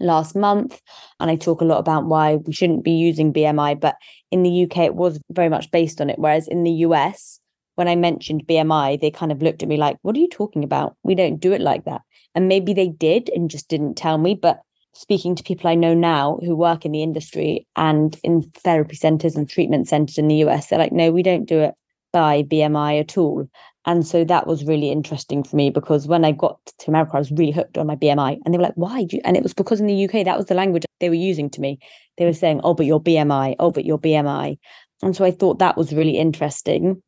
last 0.00 0.36
month 0.36 0.80
and 1.20 1.30
I 1.30 1.36
talk 1.36 1.60
a 1.60 1.64
lot 1.64 1.78
about 1.78 2.06
why 2.06 2.36
we 2.36 2.52
shouldn't 2.52 2.84
be 2.84 2.92
using 2.92 3.32
BMI 3.32 3.80
but 3.80 3.96
in 4.30 4.42
the 4.42 4.64
UK 4.64 4.78
it 4.78 4.94
was 4.94 5.20
very 5.30 5.48
much 5.48 5.70
based 5.70 6.00
on 6.00 6.10
it 6.10 6.18
whereas 6.18 6.48
in 6.48 6.64
the 6.64 6.70
US 6.70 7.40
when 7.76 7.88
I 7.88 7.96
mentioned 7.96 8.46
BMI 8.46 9.00
they 9.00 9.10
kind 9.10 9.32
of 9.32 9.42
looked 9.42 9.62
at 9.62 9.68
me 9.68 9.76
like 9.76 9.96
what 10.02 10.16
are 10.16 10.20
you 10.20 10.28
talking 10.28 10.64
about 10.64 10.96
we 11.02 11.14
don't 11.14 11.40
do 11.40 11.52
it 11.52 11.60
like 11.60 11.84
that 11.84 12.02
and 12.34 12.48
maybe 12.48 12.74
they 12.74 12.88
did 12.88 13.30
and 13.30 13.50
just 13.50 13.68
didn't 13.68 13.94
tell 13.94 14.18
me 14.18 14.34
but 14.34 14.60
speaking 14.96 15.34
to 15.34 15.42
people 15.42 15.68
I 15.68 15.74
know 15.74 15.94
now 15.94 16.38
who 16.44 16.56
work 16.56 16.84
in 16.84 16.92
the 16.92 17.02
industry 17.02 17.66
and 17.76 18.18
in 18.22 18.42
therapy 18.42 18.96
centers 18.96 19.36
and 19.36 19.48
treatment 19.48 19.88
centers 19.88 20.18
in 20.18 20.28
the 20.28 20.44
US 20.46 20.66
they're 20.66 20.78
like 20.78 20.92
no 20.92 21.10
we 21.10 21.22
don't 21.22 21.46
do 21.46 21.60
it 21.60 21.74
by 22.12 22.42
BMI 22.42 23.00
at 23.00 23.18
all 23.18 23.48
and 23.86 24.04
so 24.04 24.24
that 24.24 24.48
was 24.48 24.64
really 24.64 24.90
interesting 24.90 25.44
for 25.44 25.54
me 25.54 25.70
because 25.70 26.08
when 26.08 26.24
I 26.24 26.32
got 26.32 26.58
to 26.66 26.90
America, 26.90 27.12
I 27.14 27.20
was 27.20 27.30
really 27.30 27.52
hooked 27.52 27.78
on 27.78 27.86
my 27.86 27.94
BMI. 27.94 28.38
And 28.44 28.52
they 28.52 28.58
were 28.58 28.64
like, 28.64 28.74
why? 28.74 29.06
And 29.24 29.36
it 29.36 29.44
was 29.44 29.54
because 29.54 29.80
in 29.80 29.86
the 29.86 30.04
UK, 30.04 30.24
that 30.24 30.36
was 30.36 30.46
the 30.46 30.54
language 30.54 30.84
they 30.98 31.08
were 31.08 31.14
using 31.14 31.48
to 31.50 31.60
me. 31.60 31.78
They 32.18 32.24
were 32.24 32.32
saying, 32.32 32.60
oh, 32.64 32.74
but 32.74 32.86
your 32.86 33.00
BMI, 33.00 33.54
oh, 33.60 33.70
but 33.70 33.84
your 33.84 33.98
BMI. 33.98 34.58
And 35.02 35.14
so 35.14 35.24
I 35.24 35.30
thought 35.30 35.60
that 35.60 35.76
was 35.76 35.94
really 35.94 36.18
interesting. 36.18 37.00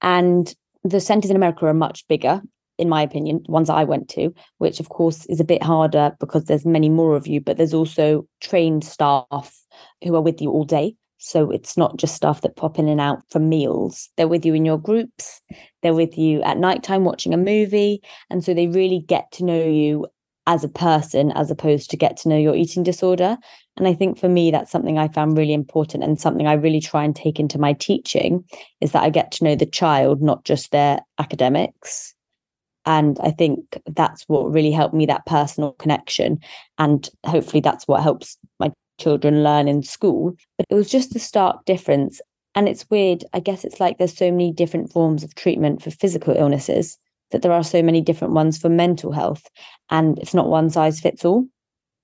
And 0.00 0.54
the 0.84 1.00
centers 1.00 1.30
in 1.30 1.36
America 1.36 1.66
are 1.66 1.74
much 1.74 2.08
bigger, 2.08 2.40
in 2.78 2.88
my 2.88 3.02
opinion, 3.02 3.42
ones 3.48 3.70
I 3.70 3.84
went 3.84 4.08
to, 4.10 4.34
which 4.58 4.80
of 4.80 4.88
course 4.88 5.26
is 5.26 5.40
a 5.40 5.44
bit 5.44 5.62
harder 5.62 6.16
because 6.20 6.44
there's 6.44 6.66
many 6.66 6.88
more 6.88 7.16
of 7.16 7.26
you, 7.26 7.40
but 7.40 7.56
there's 7.56 7.74
also 7.74 8.26
trained 8.40 8.84
staff 8.84 9.54
who 10.02 10.14
are 10.14 10.20
with 10.20 10.40
you 10.40 10.50
all 10.50 10.64
day. 10.64 10.94
So 11.18 11.50
it's 11.50 11.76
not 11.76 11.96
just 11.96 12.14
staff 12.14 12.42
that 12.42 12.56
pop 12.56 12.78
in 12.78 12.88
and 12.88 13.00
out 13.00 13.22
for 13.30 13.38
meals. 13.38 14.10
They're 14.16 14.28
with 14.28 14.44
you 14.44 14.54
in 14.54 14.64
your 14.64 14.78
groups. 14.78 15.40
They're 15.82 15.94
with 15.94 16.18
you 16.18 16.42
at 16.42 16.58
nighttime 16.58 17.04
watching 17.04 17.32
a 17.32 17.38
movie. 17.38 18.02
And 18.30 18.44
so 18.44 18.52
they 18.52 18.68
really 18.68 19.00
get 19.00 19.32
to 19.32 19.44
know 19.44 19.64
you 19.64 20.06
as 20.46 20.62
a 20.62 20.68
person 20.68 21.32
as 21.32 21.50
opposed 21.50 21.90
to 21.90 21.96
get 21.96 22.16
to 22.18 22.28
know 22.28 22.36
your 22.36 22.54
eating 22.54 22.82
disorder. 22.82 23.36
And 23.76 23.88
I 23.88 23.94
think 23.94 24.18
for 24.18 24.28
me, 24.28 24.50
that's 24.50 24.70
something 24.70 24.98
I 24.98 25.08
found 25.08 25.36
really 25.36 25.52
important 25.52 26.04
and 26.04 26.20
something 26.20 26.46
I 26.46 26.52
really 26.52 26.80
try 26.80 27.04
and 27.04 27.16
take 27.16 27.40
into 27.40 27.58
my 27.58 27.72
teaching 27.72 28.44
is 28.80 28.92
that 28.92 29.02
I 29.02 29.10
get 29.10 29.32
to 29.32 29.44
know 29.44 29.56
the 29.56 29.66
child, 29.66 30.22
not 30.22 30.44
just 30.44 30.70
their 30.70 31.00
academics. 31.18 32.14
And 32.86 33.18
I 33.22 33.32
think 33.32 33.78
that's 33.86 34.24
what 34.28 34.50
really 34.50 34.70
helped 34.70 34.94
me 34.94 35.06
that 35.06 35.26
personal 35.26 35.72
connection. 35.72 36.38
And 36.78 37.08
hopefully 37.26 37.60
that's 37.60 37.86
what 37.86 38.02
helps 38.02 38.38
my 38.60 38.72
children 38.98 39.42
learn 39.42 39.68
in 39.68 39.82
school. 39.82 40.36
But 40.56 40.66
it 40.70 40.74
was 40.74 40.88
just 40.88 41.12
the 41.12 41.18
stark 41.18 41.64
difference. 41.64 42.20
And 42.54 42.68
it's 42.68 42.88
weird. 42.88 43.24
I 43.34 43.40
guess 43.40 43.64
it's 43.64 43.80
like 43.80 43.98
there's 43.98 44.16
so 44.16 44.30
many 44.30 44.52
different 44.52 44.90
forms 44.90 45.24
of 45.24 45.34
treatment 45.34 45.82
for 45.82 45.90
physical 45.90 46.34
illnesses 46.36 46.96
that 47.32 47.42
there 47.42 47.52
are 47.52 47.64
so 47.64 47.82
many 47.82 48.00
different 48.00 48.34
ones 48.34 48.56
for 48.56 48.68
mental 48.68 49.12
health. 49.12 49.42
And 49.90 50.18
it's 50.20 50.34
not 50.34 50.48
one 50.48 50.70
size 50.70 51.00
fits 51.00 51.24
all. 51.24 51.46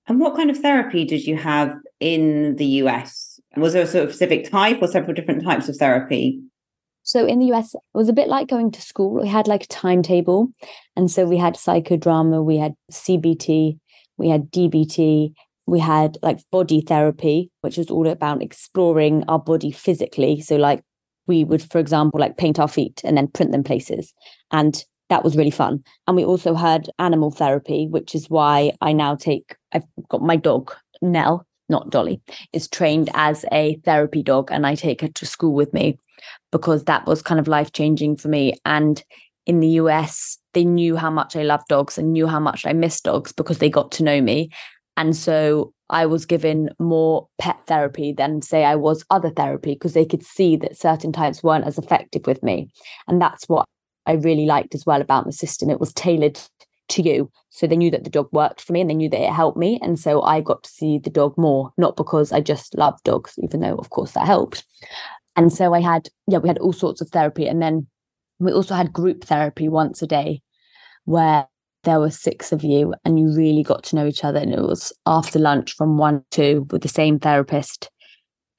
And 0.07 0.19
what 0.19 0.35
kind 0.35 0.51
of 0.51 0.57
therapy 0.57 1.05
did 1.05 1.25
you 1.25 1.37
have 1.37 1.73
in 2.01 2.57
the 2.57 2.65
US? 2.65 3.39
Was 3.55 3.73
there 3.73 3.83
a 3.83 3.87
sort 3.87 4.03
of 4.03 4.09
specific 4.09 4.51
type 4.51 4.79
or 4.81 4.87
several 4.87 5.13
different 5.13 5.43
types 5.43 5.69
of 5.69 5.77
therapy? 5.77 6.41
So 7.03 7.25
in 7.25 7.39
the 7.39 7.53
US, 7.53 7.75
it 7.75 7.81
was 7.93 8.09
a 8.09 8.13
bit 8.13 8.29
like 8.29 8.47
going 8.47 8.71
to 8.71 8.81
school. 8.81 9.21
We 9.21 9.27
had 9.27 9.47
like 9.47 9.63
a 9.63 9.67
timetable. 9.67 10.49
And 10.95 11.11
so 11.11 11.25
we 11.25 11.37
had 11.37 11.55
psychodrama, 11.55 12.43
we 12.43 12.57
had 12.57 12.73
CBT, 12.91 13.77
we 14.17 14.29
had 14.29 14.51
DBT, 14.51 15.33
we 15.65 15.79
had 15.79 16.17
like 16.21 16.39
body 16.51 16.81
therapy, 16.81 17.51
which 17.61 17.77
was 17.77 17.89
all 17.89 18.07
about 18.07 18.41
exploring 18.41 19.23
our 19.27 19.39
body 19.39 19.71
physically. 19.71 20.41
So, 20.41 20.55
like, 20.55 20.81
we 21.27 21.43
would, 21.43 21.61
for 21.61 21.79
example, 21.79 22.19
like 22.19 22.37
paint 22.37 22.59
our 22.59 22.67
feet 22.67 23.01
and 23.03 23.17
then 23.17 23.27
print 23.27 23.51
them 23.51 23.63
places. 23.63 24.13
And 24.51 24.83
that 25.09 25.23
was 25.23 25.37
really 25.37 25.51
fun. 25.51 25.83
And 26.07 26.15
we 26.15 26.25
also 26.25 26.53
had 26.53 26.89
animal 26.99 27.31
therapy, 27.31 27.87
which 27.87 28.15
is 28.15 28.29
why 28.29 28.73
I 28.81 28.93
now 28.93 29.15
take, 29.15 29.55
I've 29.71 29.85
got 30.09 30.21
my 30.21 30.35
dog, 30.35 30.73
Nell, 31.01 31.45
not 31.69 31.89
Dolly, 31.91 32.21
is 32.51 32.67
trained 32.67 33.09
as 33.13 33.45
a 33.51 33.75
therapy 33.85 34.21
dog. 34.21 34.49
And 34.51 34.67
I 34.67 34.75
take 34.75 35.01
her 35.01 35.07
to 35.07 35.25
school 35.25 35.53
with 35.53 35.73
me 35.73 35.97
because 36.53 36.83
that 36.83 37.05
was 37.07 37.21
kind 37.21 37.39
of 37.39 37.49
life 37.49 37.73
changing 37.73 38.15
for 38.15 38.29
me. 38.29 38.53
And 38.63 39.03
in 39.45 39.59
the 39.59 39.67
US, 39.79 40.37
they 40.53 40.63
knew 40.63 40.95
how 40.95 41.09
much 41.09 41.35
I 41.35 41.41
loved 41.41 41.67
dogs 41.67 41.97
and 41.97 42.13
knew 42.13 42.27
how 42.27 42.39
much 42.39 42.65
I 42.65 42.71
missed 42.71 43.03
dogs 43.03 43.33
because 43.33 43.57
they 43.57 43.69
got 43.69 43.91
to 43.93 44.03
know 44.03 44.21
me. 44.21 44.51
And 44.95 45.15
so 45.15 45.73
I 45.89 46.05
was 46.05 46.27
given 46.27 46.69
more 46.79 47.27
pet 47.39 47.57
therapy 47.65 48.13
than, 48.13 48.43
say, 48.43 48.63
I 48.63 48.75
was 48.75 49.03
other 49.09 49.31
therapy 49.31 49.73
because 49.73 49.93
they 49.93 50.05
could 50.05 50.23
see 50.23 50.55
that 50.57 50.79
certain 50.79 51.11
types 51.11 51.41
weren't 51.41 51.65
as 51.65 51.79
effective 51.79 52.27
with 52.27 52.41
me. 52.43 52.69
And 53.07 53.19
that's 53.19 53.49
what 53.49 53.65
I 54.05 54.13
really 54.13 54.45
liked 54.45 54.75
as 54.75 54.85
well 54.85 55.01
about 55.01 55.25
the 55.25 55.33
system. 55.33 55.71
It 55.71 55.79
was 55.79 55.91
tailored 55.91 56.39
to 56.89 57.01
you. 57.01 57.31
So 57.49 57.65
they 57.65 57.75
knew 57.75 57.89
that 57.89 58.03
the 58.03 58.11
dog 58.11 58.29
worked 58.31 58.61
for 58.61 58.73
me 58.73 58.81
and 58.81 58.89
they 58.89 58.95
knew 58.95 59.09
that 59.09 59.21
it 59.21 59.33
helped 59.33 59.57
me. 59.57 59.79
And 59.81 59.99
so 59.99 60.21
I 60.21 60.41
got 60.41 60.63
to 60.63 60.69
see 60.69 60.99
the 60.99 61.09
dog 61.09 61.35
more, 61.35 61.71
not 61.77 61.97
because 61.97 62.31
I 62.31 62.41
just 62.41 62.77
love 62.77 63.01
dogs, 63.03 63.33
even 63.41 63.61
though, 63.61 63.75
of 63.75 63.89
course, 63.89 64.11
that 64.11 64.27
helped. 64.27 64.63
And 65.35 65.51
so 65.51 65.73
I 65.73 65.81
had, 65.81 66.09
yeah, 66.27 66.37
we 66.37 66.47
had 66.47 66.59
all 66.59 66.73
sorts 66.73 67.01
of 67.01 67.09
therapy. 67.09 67.47
And 67.47 67.61
then 67.61 67.87
we 68.39 68.51
also 68.51 68.75
had 68.75 68.93
group 68.93 69.23
therapy 69.23 69.67
once 69.67 70.01
a 70.01 70.07
day 70.07 70.41
where 71.05 71.47
there 71.83 71.99
were 71.99 72.11
six 72.11 72.51
of 72.51 72.63
you 72.63 72.93
and 73.03 73.19
you 73.19 73.35
really 73.35 73.63
got 73.63 73.83
to 73.85 73.95
know 73.95 74.07
each 74.07 74.23
other. 74.23 74.39
And 74.39 74.53
it 74.53 74.61
was 74.61 74.93
after 75.05 75.39
lunch 75.39 75.75
from 75.75 75.97
one 75.97 76.23
to 76.31 76.67
with 76.71 76.81
the 76.81 76.87
same 76.87 77.19
therapist 77.19 77.89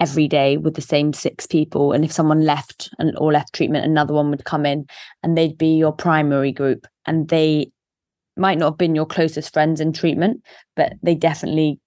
every 0.01 0.29
day 0.29 0.57
with 0.57 0.75
the 0.75 0.83
same 0.83 1.13
six 1.13 1.47
people. 1.47 1.93
And 1.93 2.05
if 2.05 2.13
someone 2.13 2.45
left 2.45 2.91
and 2.99 3.17
or 3.19 3.33
left 3.33 3.55
treatment, 3.55 3.85
another 3.85 4.13
one 4.13 4.31
would 4.31 4.45
come 4.45 4.67
in 4.67 4.87
and 5.23 5.37
they'd 5.37 5.57
be 5.57 5.77
your 5.77 5.93
primary 5.93 6.53
group. 6.53 6.87
And 7.07 7.29
they 7.29 7.71
might 8.37 8.59
not 8.59 8.73
have 8.73 8.79
been 8.79 8.95
your 8.95 9.07
closest 9.07 9.53
friends 9.53 9.81
in 9.81 9.93
treatment, 9.93 10.43
but 10.75 10.95
they 11.03 11.15
definitely 11.15 11.81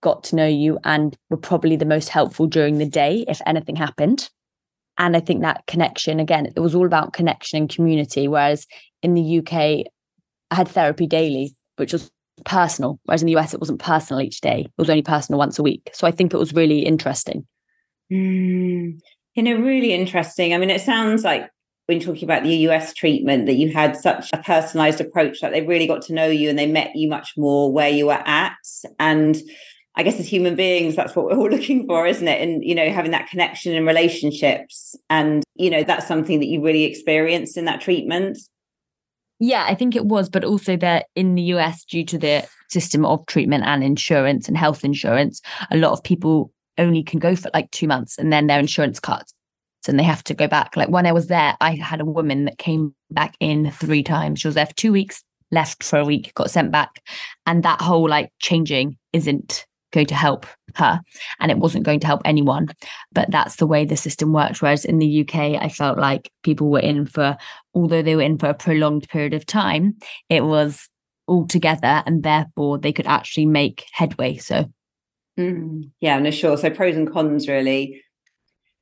got 0.00 0.24
to 0.24 0.36
know 0.36 0.46
you 0.46 0.78
and 0.84 1.16
were 1.30 1.36
probably 1.36 1.76
the 1.76 1.84
most 1.84 2.08
helpful 2.08 2.46
during 2.46 2.78
the 2.78 2.86
day 2.86 3.24
if 3.28 3.40
anything 3.46 3.76
happened. 3.76 4.30
And 4.98 5.16
I 5.16 5.20
think 5.20 5.42
that 5.42 5.64
connection, 5.66 6.18
again, 6.18 6.46
it 6.54 6.60
was 6.60 6.74
all 6.74 6.86
about 6.86 7.12
connection 7.12 7.58
and 7.58 7.70
community. 7.70 8.26
Whereas 8.26 8.66
in 9.02 9.14
the 9.14 9.38
UK, 9.38 9.86
I 10.50 10.54
had 10.54 10.68
therapy 10.68 11.06
daily, 11.06 11.54
which 11.76 11.92
was 11.92 12.10
personal. 12.44 12.98
Whereas 13.04 13.22
in 13.22 13.26
the 13.26 13.36
US, 13.36 13.54
it 13.54 13.60
wasn't 13.60 13.80
personal 13.80 14.20
each 14.20 14.40
day. 14.40 14.62
It 14.62 14.72
was 14.76 14.90
only 14.90 15.02
personal 15.02 15.38
once 15.38 15.58
a 15.58 15.62
week. 15.62 15.90
So 15.92 16.06
I 16.06 16.10
think 16.10 16.34
it 16.34 16.38
was 16.38 16.52
really 16.52 16.80
interesting. 16.80 17.46
Mm, 18.12 18.98
you 19.34 19.42
know, 19.42 19.54
really 19.54 19.92
interesting. 19.92 20.52
I 20.52 20.58
mean, 20.58 20.70
it 20.70 20.80
sounds 20.80 21.22
like 21.22 21.48
when 21.86 22.00
talking 22.00 22.24
about 22.24 22.42
the 22.42 22.54
US 22.68 22.92
treatment 22.92 23.46
that 23.46 23.54
you 23.54 23.72
had 23.72 23.96
such 23.96 24.30
a 24.32 24.38
personalized 24.38 25.00
approach 25.00 25.40
that 25.40 25.52
they 25.52 25.62
really 25.62 25.86
got 25.86 26.02
to 26.02 26.12
know 26.12 26.26
you 26.26 26.50
and 26.50 26.58
they 26.58 26.66
met 26.66 26.94
you 26.94 27.08
much 27.08 27.32
more 27.36 27.72
where 27.72 27.88
you 27.88 28.06
were 28.06 28.22
at 28.26 28.56
and 28.98 29.40
I 29.98 30.04
guess 30.04 30.20
as 30.20 30.28
human 30.28 30.54
beings, 30.54 30.94
that's 30.94 31.14
what 31.16 31.26
we're 31.26 31.36
all 31.36 31.50
looking 31.50 31.86
for, 31.86 32.06
isn't 32.06 32.26
it? 32.26 32.40
And, 32.40 32.64
you 32.64 32.74
know, 32.74 32.90
having 32.90 33.10
that 33.10 33.28
connection 33.28 33.74
and 33.74 33.86
relationships. 33.86 34.96
And, 35.10 35.42
you 35.56 35.70
know, 35.70 35.82
that's 35.82 36.06
something 36.06 36.38
that 36.38 36.46
you 36.46 36.62
really 36.64 36.84
experienced 36.84 37.56
in 37.56 37.64
that 37.64 37.80
treatment. 37.80 38.38
Yeah, 39.40 39.64
I 39.68 39.74
think 39.74 39.94
it 39.94 40.06
was, 40.06 40.28
but 40.28 40.44
also 40.44 40.76
that 40.76 41.06
in 41.14 41.34
the 41.34 41.42
US, 41.42 41.84
due 41.84 42.04
to 42.06 42.18
the 42.18 42.48
system 42.70 43.04
of 43.04 43.26
treatment 43.26 43.64
and 43.64 43.84
insurance 43.84 44.48
and 44.48 44.56
health 44.56 44.84
insurance, 44.84 45.40
a 45.70 45.76
lot 45.76 45.92
of 45.92 46.02
people 46.02 46.52
only 46.76 47.02
can 47.02 47.18
go 47.18 47.34
for 47.34 47.50
like 47.52 47.70
two 47.72 47.88
months 47.88 48.18
and 48.18 48.32
then 48.32 48.46
their 48.46 48.58
insurance 48.58 49.00
cuts 49.00 49.34
and 49.88 49.98
they 49.98 50.04
have 50.04 50.22
to 50.24 50.34
go 50.34 50.46
back. 50.46 50.76
Like 50.76 50.90
when 50.90 51.06
I 51.06 51.12
was 51.12 51.26
there, 51.28 51.56
I 51.60 51.76
had 51.76 52.00
a 52.00 52.04
woman 52.04 52.44
that 52.44 52.58
came 52.58 52.94
back 53.10 53.36
in 53.40 53.70
three 53.70 54.02
times. 54.02 54.40
She 54.40 54.48
was 54.48 54.54
there 54.54 54.66
for 54.66 54.74
two 54.74 54.92
weeks, 54.92 55.22
left 55.50 55.82
for 55.82 55.98
a 55.98 56.04
week, 56.04 56.34
got 56.34 56.50
sent 56.50 56.70
back. 56.70 57.02
And 57.46 57.62
that 57.62 57.80
whole 57.80 58.08
like 58.08 58.30
changing 58.38 58.96
isn't 59.12 59.66
going 59.92 60.06
to 60.06 60.14
help 60.14 60.46
her 60.74 61.00
and 61.40 61.50
it 61.50 61.58
wasn't 61.58 61.84
going 61.84 62.00
to 62.00 62.06
help 62.06 62.22
anyone. 62.24 62.68
But 63.12 63.30
that's 63.30 63.56
the 63.56 63.66
way 63.66 63.84
the 63.84 63.96
system 63.96 64.32
works. 64.32 64.60
Whereas 64.60 64.84
in 64.84 64.98
the 64.98 65.20
UK, 65.20 65.60
I 65.60 65.68
felt 65.68 65.98
like 65.98 66.30
people 66.42 66.70
were 66.70 66.80
in 66.80 67.06
for, 67.06 67.36
although 67.74 68.02
they 68.02 68.16
were 68.16 68.22
in 68.22 68.38
for 68.38 68.48
a 68.48 68.54
prolonged 68.54 69.08
period 69.08 69.34
of 69.34 69.46
time, 69.46 69.96
it 70.28 70.44
was 70.44 70.88
all 71.26 71.46
together 71.46 72.02
and 72.06 72.22
therefore 72.22 72.78
they 72.78 72.92
could 72.92 73.06
actually 73.06 73.46
make 73.46 73.84
headway. 73.92 74.36
So, 74.36 74.70
mm, 75.38 75.90
yeah, 76.00 76.18
no, 76.18 76.30
sure. 76.30 76.56
So, 76.56 76.70
pros 76.70 76.96
and 76.96 77.10
cons 77.10 77.48
really. 77.48 78.02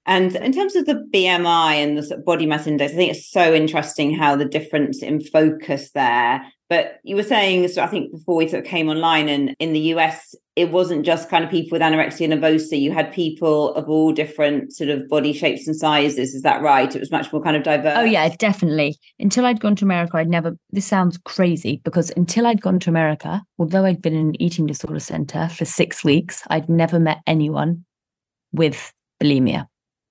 And 0.08 0.36
in 0.36 0.52
terms 0.52 0.76
of 0.76 0.86
the 0.86 1.04
BMI 1.12 1.74
and 1.74 1.98
the 1.98 2.16
body 2.18 2.46
mass 2.46 2.68
index, 2.68 2.92
I 2.92 2.96
think 2.96 3.10
it's 3.10 3.28
so 3.28 3.52
interesting 3.52 4.14
how 4.14 4.36
the 4.36 4.44
difference 4.44 5.02
in 5.02 5.20
focus 5.20 5.90
there. 5.92 6.46
But 6.70 7.00
you 7.02 7.16
were 7.16 7.24
saying, 7.24 7.66
so 7.68 7.82
I 7.82 7.88
think 7.88 8.12
before 8.12 8.36
we 8.36 8.48
sort 8.48 8.64
of 8.64 8.70
came 8.70 8.88
online 8.88 9.28
and 9.28 9.54
in 9.58 9.72
the 9.72 9.80
US, 9.94 10.34
it 10.56 10.72
wasn't 10.72 11.04
just 11.04 11.28
kind 11.28 11.44
of 11.44 11.50
people 11.50 11.76
with 11.76 11.82
anorexia 11.82 12.28
nervosa. 12.28 12.80
You 12.80 12.92
had 12.92 13.12
people 13.12 13.74
of 13.74 13.88
all 13.88 14.12
different 14.12 14.72
sort 14.72 14.90
of 14.90 15.06
body 15.08 15.32
shapes 15.32 15.66
and 15.66 15.76
sizes. 15.76 16.34
Is 16.34 16.42
that 16.42 16.62
right? 16.62 16.94
It 16.94 16.98
was 16.98 17.10
much 17.10 17.32
more 17.32 17.42
kind 17.42 17.56
of 17.56 17.62
diverse. 17.62 17.98
Oh, 17.98 18.04
yeah, 18.04 18.34
definitely. 18.36 18.96
Until 19.18 19.44
I'd 19.44 19.60
gone 19.60 19.76
to 19.76 19.84
America, 19.84 20.16
I'd 20.16 20.28
never, 20.28 20.56
this 20.70 20.86
sounds 20.86 21.18
crazy 21.18 21.80
because 21.84 22.10
until 22.16 22.46
I'd 22.46 22.62
gone 22.62 22.80
to 22.80 22.90
America, 22.90 23.42
although 23.58 23.84
I'd 23.84 24.02
been 24.02 24.14
in 24.14 24.28
an 24.28 24.42
eating 24.42 24.66
disorder 24.66 25.00
center 25.00 25.48
for 25.50 25.66
six 25.66 26.02
weeks, 26.02 26.42
I'd 26.48 26.68
never 26.68 26.98
met 26.98 27.18
anyone 27.26 27.84
with 28.52 28.92
bulimia 29.22 29.66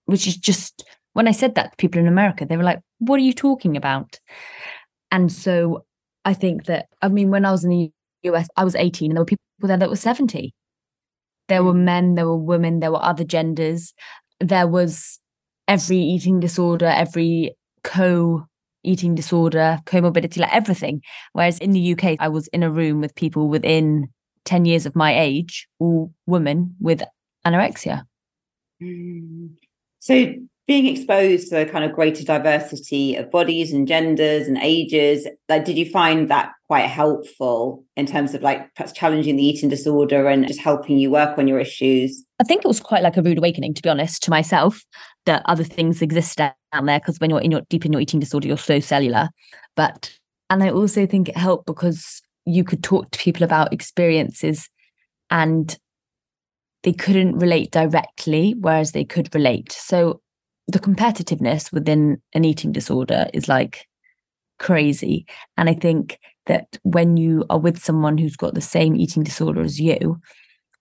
which 0.05 0.27
is 0.27 0.37
just 0.37 0.83
when 1.13 1.27
I 1.27 1.31
said 1.31 1.55
that 1.55 1.71
to 1.71 1.77
people 1.77 1.99
in 1.99 2.07
America, 2.07 2.45
they 2.45 2.57
were 2.57 2.63
like, 2.63 2.79
"What 2.99 3.17
are 3.17 3.23
you 3.23 3.33
talking 3.33 3.77
about?" 3.77 4.19
And 5.11 5.31
so 5.31 5.85
I 6.23 6.33
think 6.33 6.65
that 6.65 6.87
I 7.01 7.09
mean, 7.09 7.29
when 7.29 7.45
I 7.45 7.51
was 7.51 7.63
in 7.63 7.69
the 7.69 7.91
US, 8.25 8.47
I 8.57 8.63
was 8.63 8.75
18, 8.75 9.11
and 9.11 9.17
there 9.17 9.21
were 9.21 9.25
people 9.25 9.43
there 9.61 9.77
that 9.77 9.89
were 9.89 9.95
70. 9.95 10.53
There 11.47 11.63
were 11.63 11.73
mm. 11.73 11.83
men, 11.83 12.15
there 12.15 12.25
were 12.25 12.37
women, 12.37 12.79
there 12.79 12.91
were 12.91 13.03
other 13.03 13.23
genders. 13.23 13.93
There 14.39 14.67
was 14.67 15.19
every 15.67 15.97
eating 15.97 16.39
disorder, 16.39 16.87
every 16.87 17.55
co 17.83 18.45
eating 18.83 19.15
disorder, 19.15 19.79
comorbidity, 19.85 20.39
like 20.39 20.53
everything. 20.53 21.01
Whereas 21.33 21.59
in 21.59 21.71
the 21.71 21.93
UK, 21.93 22.17
I 22.19 22.27
was 22.27 22.47
in 22.49 22.63
a 22.63 22.71
room 22.71 23.01
with 23.01 23.15
people 23.15 23.49
within 23.49 24.09
10 24.45 24.65
years 24.65 24.85
of 24.85 24.95
my 24.95 25.17
age, 25.17 25.67
all 25.79 26.13
women 26.27 26.75
with 26.79 27.01
anorexia. 27.45 28.03
Mm. 28.81 29.55
So 29.99 30.35
being 30.67 30.87
exposed 30.87 31.49
to 31.49 31.61
a 31.61 31.65
kind 31.65 31.85
of 31.85 31.93
greater 31.93 32.23
diversity 32.23 33.15
of 33.15 33.29
bodies 33.29 33.71
and 33.71 33.87
genders 33.87 34.47
and 34.47 34.57
ages, 34.57 35.27
like 35.47 35.63
did 35.63 35.77
you 35.77 35.89
find 35.89 36.29
that 36.29 36.51
quite 36.67 36.87
helpful 36.87 37.83
in 37.95 38.07
terms 38.07 38.33
of 38.33 38.41
like 38.41 38.73
perhaps 38.73 38.91
challenging 38.91 39.35
the 39.35 39.45
eating 39.45 39.69
disorder 39.69 40.27
and 40.27 40.47
just 40.47 40.59
helping 40.59 40.97
you 40.97 41.11
work 41.11 41.37
on 41.37 41.47
your 41.47 41.59
issues? 41.59 42.25
I 42.39 42.43
think 42.43 42.65
it 42.65 42.67
was 42.67 42.79
quite 42.79 43.03
like 43.03 43.15
a 43.15 43.21
rude 43.21 43.37
awakening, 43.37 43.75
to 43.75 43.81
be 43.81 43.89
honest, 43.89 44.23
to 44.23 44.31
myself, 44.31 44.83
that 45.25 45.43
other 45.45 45.63
things 45.63 46.01
exist 46.01 46.37
down 46.37 46.53
there 46.83 46.99
because 46.99 47.19
when 47.19 47.29
you're 47.29 47.41
in 47.41 47.51
your 47.51 47.61
deep 47.69 47.85
in 47.85 47.93
your 47.93 48.01
eating 48.01 48.19
disorder, 48.19 48.47
you're 48.47 48.57
so 48.57 48.79
cellular. 48.79 49.29
But 49.75 50.17
and 50.49 50.63
I 50.63 50.69
also 50.71 51.05
think 51.05 51.29
it 51.29 51.37
helped 51.37 51.67
because 51.67 52.21
you 52.45 52.63
could 52.63 52.83
talk 52.83 53.11
to 53.11 53.19
people 53.19 53.43
about 53.43 53.73
experiences 53.73 54.69
and 55.29 55.77
they 56.83 56.93
couldn't 56.93 57.39
relate 57.39 57.71
directly, 57.71 58.55
whereas 58.59 58.91
they 58.91 59.03
could 59.03 59.33
relate. 59.33 59.71
So 59.71 60.21
the 60.67 60.79
competitiveness 60.79 61.71
within 61.71 62.21
an 62.33 62.45
eating 62.45 62.71
disorder 62.71 63.27
is 63.33 63.47
like 63.47 63.87
crazy. 64.59 65.25
And 65.57 65.69
I 65.69 65.73
think 65.73 66.19
that 66.47 66.77
when 66.83 67.17
you 67.17 67.45
are 67.49 67.59
with 67.59 67.83
someone 67.83 68.17
who's 68.17 68.35
got 68.35 68.53
the 68.53 68.61
same 68.61 68.95
eating 68.95 69.23
disorder 69.23 69.61
as 69.61 69.79
you, 69.79 70.19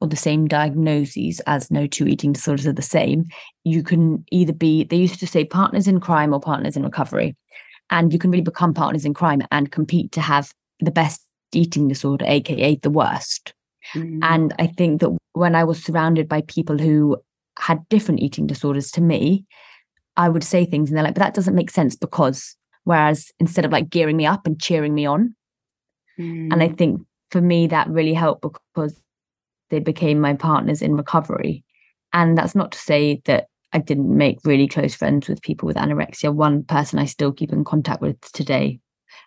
or 0.01 0.09
the 0.09 0.16
same 0.16 0.47
diagnoses 0.47 1.40
as 1.47 1.70
no 1.70 1.87
two 1.87 2.07
eating 2.07 2.33
disorders 2.33 2.66
are 2.66 2.73
the 2.73 2.83
same, 2.83 3.25
you 3.64 3.83
can 3.83 4.25
either 4.31 4.53
be, 4.53 4.85
they 4.85 4.97
used 4.97 5.20
to 5.20 5.27
say 5.27 5.44
partners 5.44 5.88
in 5.88 6.01
crime 6.01 6.35
or 6.35 6.40
partners 6.40 6.77
in 6.77 6.83
recovery. 6.83 7.37
And 7.90 8.12
you 8.12 8.18
can 8.18 8.31
really 8.31 8.42
become 8.42 8.75
partners 8.75 9.05
in 9.05 9.14
crime 9.14 9.42
and 9.51 9.70
compete 9.70 10.12
to 10.12 10.20
have 10.20 10.53
the 10.81 10.90
best 10.90 11.23
eating 11.53 11.88
disorder, 11.88 12.25
AKA 12.27 12.77
the 12.77 12.90
worst. 12.90 13.55
Mm. 13.94 14.18
And 14.23 14.55
I 14.59 14.66
think 14.66 15.01
that 15.01 15.16
when 15.33 15.55
I 15.55 15.64
was 15.64 15.83
surrounded 15.83 16.29
by 16.29 16.42
people 16.42 16.79
who 16.79 17.16
had 17.59 17.88
different 17.88 18.20
eating 18.20 18.47
disorders 18.47 18.90
to 18.92 19.01
me, 19.01 19.44
I 20.16 20.29
would 20.29 20.44
say 20.44 20.64
things 20.64 20.90
and 20.90 20.96
they're 20.96 21.05
like, 21.05 21.14
but 21.14 21.22
that 21.22 21.35
doesn't 21.35 21.55
make 21.55 21.70
sense 21.70 21.96
because, 21.96 22.57
whereas 22.85 23.31
instead 23.40 23.64
of 23.64 23.72
like 23.72 23.90
gearing 23.90 24.16
me 24.16 24.27
up 24.27 24.46
and 24.46 24.61
cheering 24.61 24.94
me 24.94 25.07
on. 25.07 25.35
Mm. 26.18 26.53
And 26.53 26.62
I 26.62 26.68
mm. 26.68 26.79
think 26.79 27.00
for 27.31 27.40
me, 27.40 27.66
that 27.66 27.88
really 27.88 28.14
helped 28.14 28.42
because 28.42 29.00
they 29.70 29.81
became 29.81 30.20
my 30.20 30.35
partners 30.35 30.83
in 30.83 30.96
recovery. 30.96 31.64
And 32.12 32.38
that's 32.38 32.55
not 32.55 32.72
to 32.72 32.79
say 32.79 33.20
that 33.24 33.48
I 33.72 33.79
didn't 33.79 34.16
make 34.16 34.38
really 34.44 34.68
close 34.68 34.94
friends 34.94 35.29
with 35.29 35.42
people 35.42 35.66
with 35.66 35.77
anorexia. 35.77 36.33
One 36.33 36.62
person 36.62 37.00
I 37.00 37.07
still 37.07 37.33
keep 37.33 37.53
in 37.53 37.64
contact 37.64 38.00
with 38.00 38.20
today 38.33 38.79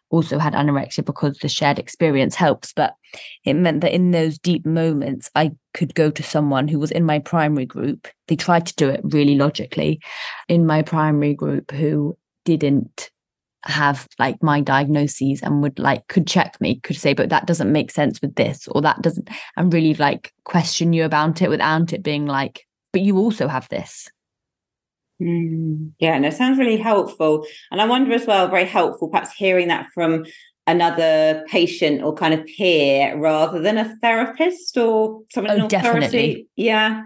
also 0.10 0.40
had 0.40 0.54
anorexia 0.54 1.06
because 1.06 1.38
the 1.40 1.50
shared 1.50 1.80
experience 1.80 2.36
helps. 2.36 2.74
But 2.74 2.96
it 3.44 3.54
meant 3.54 3.82
that 3.82 3.94
in 3.94 4.12
those 4.12 4.38
deep 4.38 4.66
moments, 4.66 5.30
I 5.36 5.52
could 5.74 5.96
go 5.96 6.10
to 6.12 6.24
someone 6.24 6.68
who 6.68 6.80
was 6.80 6.92
in 6.92 7.04
my 7.04 7.20
primary 7.20 7.66
group. 7.66 8.08
They 8.28 8.36
tried 8.36 8.66
to 8.68 8.76
do 8.76 8.90
it 8.90 9.02
really 9.04 9.36
logically 9.36 10.00
in 10.48 10.66
my 10.66 10.82
primary 10.82 11.34
group 11.34 11.72
who 11.72 12.18
didn't 12.46 13.12
have 13.64 14.08
like 14.18 14.42
my 14.42 14.62
diagnoses 14.62 15.42
and 15.42 15.62
would 15.62 15.78
like 15.78 16.08
could 16.08 16.26
check 16.26 16.60
me 16.62 16.80
could 16.82 16.96
say 16.96 17.14
but 17.14 17.30
that 17.30 17.48
doesn't 17.48 17.72
make 17.72 17.92
sense 17.92 18.22
with 18.22 18.34
this 18.36 18.68
or 18.70 18.82
that 18.82 19.02
doesn't 19.02 19.30
and 19.58 19.74
really 19.74 19.94
like 19.96 20.32
question 20.46 20.94
you 20.94 21.04
about 21.04 21.42
it 21.42 21.50
without 21.50 21.92
it 21.92 22.02
being 22.02 22.26
like 22.26 22.66
but 22.94 23.02
you 23.02 23.18
also 23.18 23.48
have 23.48 23.68
this 23.70 24.08
Mm, 25.22 25.92
yeah, 26.00 26.18
no, 26.20 26.30
sounds 26.30 26.60
really 26.60 26.78
helpful. 26.78 27.46
And 27.72 27.82
I 27.82 27.86
wonder 27.86 28.14
as 28.14 28.28
well, 28.28 28.48
very 28.48 28.66
helpful, 28.66 29.10
perhaps 29.10 29.34
hearing 29.34 29.68
that 29.70 29.88
from 29.94 30.26
another 30.68 31.44
patient 31.48 32.04
or 32.04 32.14
kind 32.14 32.34
of 32.34 32.46
peer 32.46 33.18
rather 33.18 33.62
than 33.62 33.78
a 33.78 33.96
therapist 34.02 34.78
or 34.78 35.22
someone 35.32 35.52
oh, 35.52 35.56
in 35.56 35.62
authority. 35.62 35.78
Definitely. 35.78 36.48
Yeah. 36.56 37.04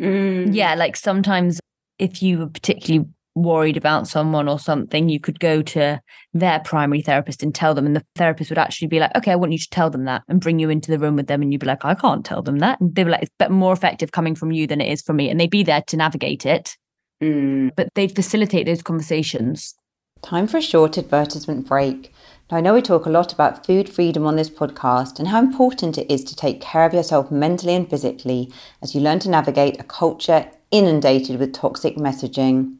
Mm. 0.00 0.54
Yeah, 0.54 0.74
like 0.74 0.96
sometimes 0.96 1.60
if 1.98 2.22
you 2.22 2.38
were 2.38 2.46
particularly 2.46 3.06
worried 3.34 3.76
about 3.76 4.08
someone 4.08 4.48
or 4.48 4.58
something, 4.58 5.08
you 5.08 5.20
could 5.20 5.38
go 5.38 5.62
to 5.62 6.00
their 6.32 6.60
primary 6.60 7.02
therapist 7.02 7.42
and 7.42 7.54
tell 7.54 7.74
them, 7.74 7.86
and 7.86 7.94
the 7.94 8.04
therapist 8.16 8.50
would 8.50 8.58
actually 8.58 8.88
be 8.88 8.98
like, 8.98 9.14
"Okay, 9.16 9.32
I 9.32 9.36
want 9.36 9.52
you 9.52 9.58
to 9.58 9.70
tell 9.70 9.90
them 9.90 10.04
that," 10.04 10.22
and 10.28 10.40
bring 10.40 10.58
you 10.58 10.70
into 10.70 10.90
the 10.90 10.98
room 10.98 11.16
with 11.16 11.26
them, 11.26 11.42
and 11.42 11.52
you'd 11.52 11.60
be 11.60 11.66
like, 11.66 11.84
"I 11.84 11.94
can't 11.94 12.24
tell 12.24 12.42
them 12.42 12.58
that," 12.58 12.80
and 12.80 12.94
they 12.94 13.04
were 13.04 13.10
like, 13.10 13.22
"It's 13.22 13.50
more 13.50 13.72
effective 13.72 14.12
coming 14.12 14.34
from 14.34 14.50
you 14.50 14.66
than 14.66 14.80
it 14.80 14.90
is 14.90 15.02
from 15.02 15.16
me," 15.16 15.28
and 15.28 15.38
they'd 15.38 15.50
be 15.50 15.62
there 15.62 15.82
to 15.88 15.96
navigate 15.96 16.46
it, 16.46 16.76
mm. 17.22 17.70
but 17.76 17.88
they'd 17.94 18.14
facilitate 18.14 18.66
those 18.66 18.82
conversations. 18.82 19.74
Time 20.22 20.46
for 20.46 20.58
a 20.58 20.62
short 20.62 20.98
advertisement 20.98 21.66
break. 21.66 22.12
Now, 22.50 22.58
I 22.58 22.60
know 22.60 22.74
we 22.74 22.82
talk 22.82 23.06
a 23.06 23.10
lot 23.10 23.32
about 23.32 23.64
food 23.64 23.88
freedom 23.88 24.26
on 24.26 24.36
this 24.36 24.50
podcast 24.50 25.18
and 25.18 25.28
how 25.28 25.38
important 25.38 25.96
it 25.96 26.12
is 26.12 26.24
to 26.24 26.36
take 26.36 26.60
care 26.60 26.84
of 26.84 26.92
yourself 26.92 27.30
mentally 27.30 27.74
and 27.74 27.88
physically 27.88 28.52
as 28.82 28.94
you 28.94 29.00
learn 29.00 29.20
to 29.20 29.30
navigate 29.30 29.80
a 29.80 29.84
culture 29.84 30.50
inundated 30.70 31.38
with 31.38 31.54
toxic 31.54 31.96
messaging. 31.96 32.76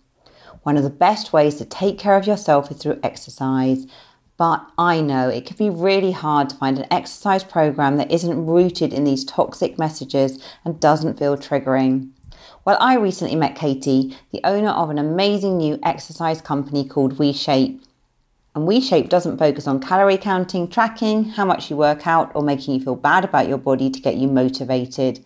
One 0.64 0.76
of 0.76 0.82
the 0.82 0.90
best 0.90 1.32
ways 1.32 1.54
to 1.56 1.64
take 1.64 1.98
care 1.98 2.16
of 2.16 2.26
yourself 2.26 2.70
is 2.70 2.78
through 2.78 3.00
exercise. 3.02 3.86
But 4.36 4.66
I 4.78 5.00
know 5.00 5.28
it 5.28 5.44
can 5.46 5.56
be 5.56 5.70
really 5.70 6.12
hard 6.12 6.48
to 6.50 6.56
find 6.56 6.78
an 6.78 6.86
exercise 6.90 7.44
program 7.44 7.96
that 7.96 8.10
isn't 8.10 8.46
rooted 8.46 8.92
in 8.92 9.04
these 9.04 9.24
toxic 9.24 9.78
messages 9.78 10.42
and 10.64 10.80
doesn't 10.80 11.18
feel 11.18 11.36
triggering. 11.36 12.10
Well, 12.62 12.76
I 12.78 12.96
recently 12.96 13.36
met 13.36 13.56
Katie, 13.56 14.18
the 14.32 14.42
owner 14.44 14.68
of 14.68 14.90
an 14.90 14.98
amazing 14.98 15.56
new 15.56 15.78
exercise 15.82 16.42
company 16.42 16.86
called 16.86 17.16
WeShape. 17.16 17.80
And 18.54 18.68
WeShape 18.68 19.08
doesn't 19.08 19.38
focus 19.38 19.66
on 19.66 19.80
calorie 19.80 20.18
counting, 20.18 20.68
tracking, 20.68 21.24
how 21.24 21.46
much 21.46 21.70
you 21.70 21.76
work 21.78 22.06
out, 22.06 22.30
or 22.34 22.42
making 22.42 22.74
you 22.74 22.80
feel 22.80 22.96
bad 22.96 23.24
about 23.24 23.48
your 23.48 23.56
body 23.56 23.88
to 23.88 23.98
get 23.98 24.16
you 24.16 24.28
motivated. 24.28 25.24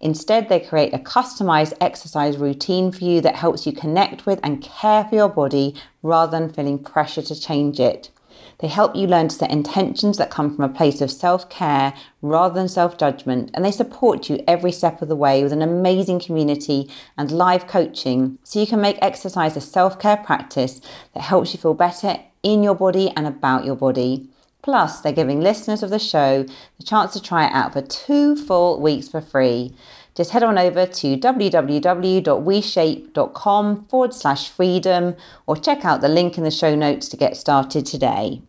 Instead, 0.00 0.50
they 0.50 0.60
create 0.60 0.92
a 0.92 0.98
customized 0.98 1.72
exercise 1.80 2.36
routine 2.36 2.92
for 2.92 3.04
you 3.04 3.22
that 3.22 3.36
helps 3.36 3.66
you 3.66 3.72
connect 3.72 4.26
with 4.26 4.38
and 4.42 4.62
care 4.62 5.04
for 5.04 5.14
your 5.14 5.30
body 5.30 5.74
rather 6.02 6.38
than 6.38 6.52
feeling 6.52 6.78
pressure 6.78 7.22
to 7.22 7.40
change 7.40 7.80
it. 7.80 8.10
They 8.58 8.68
help 8.68 8.96
you 8.96 9.06
learn 9.06 9.28
to 9.28 9.34
set 9.34 9.50
intentions 9.50 10.16
that 10.16 10.30
come 10.30 10.54
from 10.54 10.64
a 10.64 10.68
place 10.68 11.00
of 11.00 11.10
self 11.10 11.50
care 11.50 11.92
rather 12.22 12.54
than 12.54 12.68
self 12.68 12.96
judgment, 12.96 13.50
and 13.52 13.64
they 13.64 13.70
support 13.70 14.30
you 14.30 14.42
every 14.48 14.72
step 14.72 15.02
of 15.02 15.08
the 15.08 15.16
way 15.16 15.42
with 15.42 15.52
an 15.52 15.62
amazing 15.62 16.20
community 16.20 16.90
and 17.18 17.30
live 17.30 17.66
coaching 17.66 18.38
so 18.42 18.58
you 18.58 18.66
can 18.66 18.80
make 18.80 18.98
exercise 19.02 19.56
a 19.56 19.60
self 19.60 19.98
care 19.98 20.16
practice 20.16 20.80
that 21.12 21.24
helps 21.24 21.52
you 21.52 21.60
feel 21.60 21.74
better 21.74 22.18
in 22.42 22.62
your 22.62 22.74
body 22.74 23.12
and 23.16 23.26
about 23.26 23.64
your 23.64 23.76
body. 23.76 24.28
Plus, 24.62 25.00
they're 25.00 25.12
giving 25.12 25.40
listeners 25.40 25.82
of 25.82 25.90
the 25.90 25.98
show 25.98 26.44
the 26.78 26.84
chance 26.84 27.12
to 27.12 27.22
try 27.22 27.46
it 27.46 27.52
out 27.52 27.72
for 27.72 27.82
two 27.82 28.34
full 28.34 28.80
weeks 28.80 29.08
for 29.08 29.20
free. 29.20 29.74
Just 30.16 30.30
head 30.30 30.42
on 30.42 30.58
over 30.58 30.86
to 30.86 31.16
www.weshape.com 31.18 33.84
forward 33.84 34.14
slash 34.14 34.48
freedom 34.48 35.14
or 35.46 35.56
check 35.56 35.84
out 35.84 36.00
the 36.00 36.08
link 36.08 36.38
in 36.38 36.44
the 36.44 36.50
show 36.50 36.74
notes 36.74 37.10
to 37.10 37.18
get 37.18 37.36
started 37.36 37.84
today. 37.84 38.40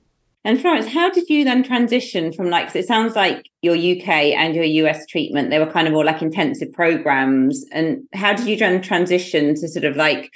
And 0.47 0.61
Florence, 0.61 0.87
how 0.87 1.09
did 1.09 1.27
you 1.27 1.43
then 1.43 1.61
transition 1.61 2.31
from 2.31 2.49
like, 2.49 2.73
it 2.73 2.87
sounds 2.87 3.17
like 3.17 3.49
your 3.61 3.75
UK 3.75 4.07
and 4.07 4.55
your 4.55 4.63
US 4.63 5.05
treatment, 5.05 5.49
they 5.49 5.59
were 5.59 5.69
kind 5.69 5.89
of 5.89 5.93
all 5.93 6.05
like 6.05 6.21
intensive 6.21 6.71
programs. 6.71 7.65
And 7.73 8.03
how 8.13 8.33
did 8.33 8.47
you 8.47 8.55
then 8.55 8.81
transition 8.81 9.55
to 9.55 9.67
sort 9.67 9.83
of 9.83 9.97
like 9.97 10.31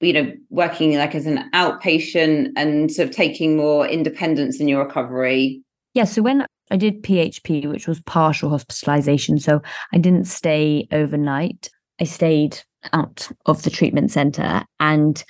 you 0.00 0.12
know 0.14 0.32
working 0.48 0.96
like 0.96 1.14
as 1.14 1.26
an 1.26 1.50
outpatient 1.52 2.48
and 2.56 2.90
sort 2.90 3.10
of 3.10 3.14
taking 3.14 3.58
more 3.58 3.86
independence 3.86 4.60
in 4.60 4.68
your 4.68 4.84
recovery 4.84 5.62
yeah 5.94 6.04
so 6.04 6.20
when 6.20 6.44
i 6.70 6.76
did 6.76 7.02
php 7.02 7.66
which 7.66 7.88
was 7.88 7.98
partial 8.02 8.50
hospitalization 8.50 9.38
so 9.38 9.62
i 9.94 9.96
didn't 9.96 10.26
stay 10.26 10.86
overnight 10.92 11.70
i 11.98 12.04
stayed 12.04 12.58
out 12.92 13.26
of 13.46 13.62
the 13.62 13.70
treatment 13.70 14.10
center 14.10 14.62
and 14.80 15.24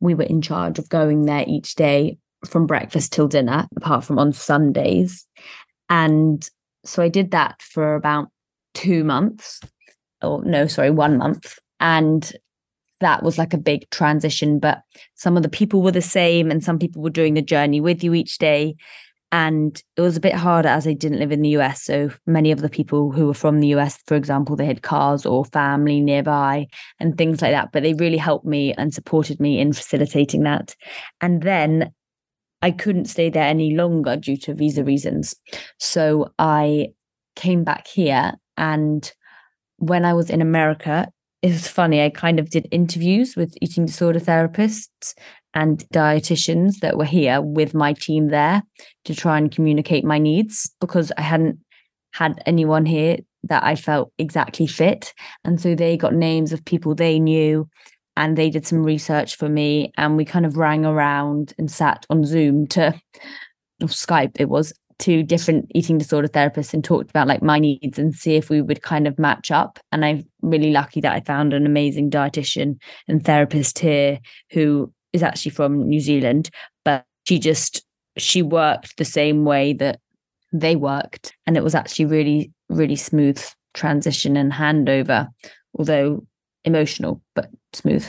we 0.00 0.12
were 0.12 0.24
in 0.24 0.42
charge 0.42 0.78
of 0.78 0.86
going 0.90 1.24
there 1.24 1.46
each 1.48 1.74
day 1.74 2.18
from 2.44 2.66
breakfast 2.66 3.12
till 3.12 3.28
dinner 3.28 3.66
apart 3.76 4.04
from 4.04 4.18
on 4.18 4.32
sundays 4.32 5.26
and 5.88 6.48
so 6.84 7.02
i 7.02 7.08
did 7.08 7.30
that 7.30 7.60
for 7.60 7.94
about 7.94 8.28
two 8.74 9.04
months 9.04 9.60
or 10.22 10.44
no 10.44 10.66
sorry 10.66 10.90
one 10.90 11.18
month 11.18 11.58
and 11.80 12.32
that 13.00 13.22
was 13.22 13.38
like 13.38 13.52
a 13.52 13.58
big 13.58 13.90
transition. 13.90 14.58
But 14.58 14.82
some 15.14 15.36
of 15.36 15.42
the 15.42 15.48
people 15.48 15.82
were 15.82 15.90
the 15.90 16.02
same, 16.02 16.50
and 16.50 16.62
some 16.62 16.78
people 16.78 17.02
were 17.02 17.10
doing 17.10 17.34
the 17.34 17.42
journey 17.42 17.80
with 17.80 18.04
you 18.04 18.14
each 18.14 18.38
day. 18.38 18.76
And 19.32 19.80
it 19.96 20.00
was 20.00 20.16
a 20.16 20.20
bit 20.20 20.34
harder 20.34 20.68
as 20.68 20.88
I 20.88 20.92
didn't 20.92 21.20
live 21.20 21.30
in 21.30 21.42
the 21.42 21.50
US. 21.50 21.84
So 21.84 22.10
many 22.26 22.50
of 22.50 22.62
the 22.62 22.68
people 22.68 23.12
who 23.12 23.26
were 23.28 23.34
from 23.34 23.60
the 23.60 23.68
US, 23.68 23.98
for 24.06 24.16
example, 24.16 24.56
they 24.56 24.66
had 24.66 24.82
cars 24.82 25.24
or 25.24 25.44
family 25.44 26.00
nearby 26.00 26.66
and 26.98 27.16
things 27.16 27.40
like 27.40 27.52
that. 27.52 27.70
But 27.72 27.84
they 27.84 27.94
really 27.94 28.16
helped 28.16 28.44
me 28.44 28.74
and 28.74 28.92
supported 28.92 29.38
me 29.38 29.60
in 29.60 29.72
facilitating 29.72 30.42
that. 30.42 30.74
And 31.20 31.42
then 31.42 31.92
I 32.62 32.70
couldn't 32.70 33.06
stay 33.06 33.30
there 33.30 33.44
any 33.44 33.74
longer 33.74 34.16
due 34.16 34.36
to 34.38 34.54
visa 34.54 34.84
reasons. 34.84 35.34
So 35.78 36.32
I 36.38 36.88
came 37.36 37.64
back 37.64 37.86
here. 37.86 38.32
And 38.56 39.10
when 39.78 40.04
I 40.04 40.12
was 40.12 40.30
in 40.30 40.42
America, 40.42 41.08
it 41.42 41.52
was 41.52 41.66
funny. 41.66 42.02
I 42.02 42.10
kind 42.10 42.38
of 42.38 42.50
did 42.50 42.68
interviews 42.70 43.34
with 43.34 43.54
eating 43.62 43.86
disorder 43.86 44.20
therapists 44.20 45.14
and 45.54 45.84
dietitians 45.92 46.80
that 46.80 46.98
were 46.98 47.04
here 47.04 47.40
with 47.40 47.74
my 47.74 47.94
team 47.94 48.28
there 48.28 48.62
to 49.06 49.14
try 49.14 49.38
and 49.38 49.50
communicate 49.50 50.04
my 50.04 50.18
needs 50.18 50.70
because 50.80 51.10
I 51.16 51.22
hadn't 51.22 51.58
had 52.12 52.42
anyone 52.46 52.84
here 52.84 53.18
that 53.44 53.64
I 53.64 53.74
felt 53.74 54.12
exactly 54.18 54.66
fit. 54.66 55.14
And 55.44 55.60
so 55.60 55.74
they 55.74 55.96
got 55.96 56.14
names 56.14 56.52
of 56.52 56.64
people 56.64 56.94
they 56.94 57.18
knew 57.18 57.68
and 58.16 58.36
they 58.36 58.50
did 58.50 58.66
some 58.66 58.82
research 58.82 59.36
for 59.36 59.48
me 59.48 59.92
and 59.96 60.16
we 60.16 60.24
kind 60.24 60.46
of 60.46 60.56
rang 60.56 60.84
around 60.84 61.54
and 61.58 61.70
sat 61.70 62.06
on 62.10 62.24
Zoom 62.24 62.66
to 62.68 63.00
Skype 63.82 64.32
it 64.38 64.48
was 64.48 64.72
to 65.00 65.22
different 65.22 65.66
eating 65.74 65.98
disorder 65.98 66.28
therapists 66.28 66.74
and 66.74 66.84
talked 66.84 67.10
about 67.10 67.26
like 67.26 67.42
my 67.42 67.58
needs 67.58 67.98
and 67.98 68.14
see 68.14 68.36
if 68.36 68.50
we 68.50 68.60
would 68.60 68.82
kind 68.82 69.06
of 69.06 69.18
match 69.18 69.50
up. 69.50 69.78
And 69.90 70.04
I'm 70.04 70.24
really 70.42 70.70
lucky 70.70 71.00
that 71.00 71.14
I 71.14 71.20
found 71.20 71.52
an 71.52 71.66
amazing 71.66 72.10
dietitian 72.10 72.78
and 73.08 73.24
therapist 73.24 73.78
here 73.78 74.20
who 74.52 74.92
is 75.12 75.22
actually 75.22 75.52
from 75.52 75.88
New 75.88 76.00
Zealand, 76.00 76.50
but 76.84 77.04
she 77.26 77.38
just 77.38 77.82
she 78.16 78.42
worked 78.42 78.96
the 78.98 79.04
same 79.04 79.44
way 79.44 79.72
that 79.74 80.00
they 80.52 80.76
worked. 80.76 81.34
And 81.46 81.56
it 81.56 81.64
was 81.64 81.74
actually 81.74 82.04
really, 82.04 82.52
really 82.68 82.96
smooth 82.96 83.42
transition 83.72 84.36
and 84.36 84.52
handover, 84.52 85.28
although 85.78 86.26
emotional, 86.64 87.22
but 87.34 87.50
smooth. 87.72 88.06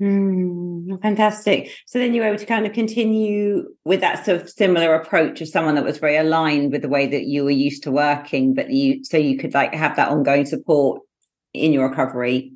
Mm, 0.00 1.00
fantastic. 1.00 1.70
So 1.86 1.98
then 1.98 2.12
you 2.12 2.20
were 2.20 2.28
able 2.28 2.38
to 2.38 2.46
kind 2.46 2.66
of 2.66 2.74
continue 2.74 3.64
with 3.84 4.00
that 4.00 4.26
sort 4.26 4.42
of 4.42 4.50
similar 4.50 4.94
approach 4.94 5.40
of 5.40 5.48
someone 5.48 5.74
that 5.76 5.84
was 5.84 5.98
very 5.98 6.16
aligned 6.16 6.70
with 6.70 6.82
the 6.82 6.88
way 6.88 7.06
that 7.06 7.24
you 7.24 7.44
were 7.44 7.50
used 7.50 7.82
to 7.84 7.90
working, 7.90 8.52
but 8.52 8.70
you 8.70 9.02
so 9.04 9.16
you 9.16 9.38
could 9.38 9.54
like 9.54 9.74
have 9.74 9.96
that 9.96 10.10
ongoing 10.10 10.44
support 10.44 11.00
in 11.54 11.72
your 11.72 11.88
recovery. 11.88 12.52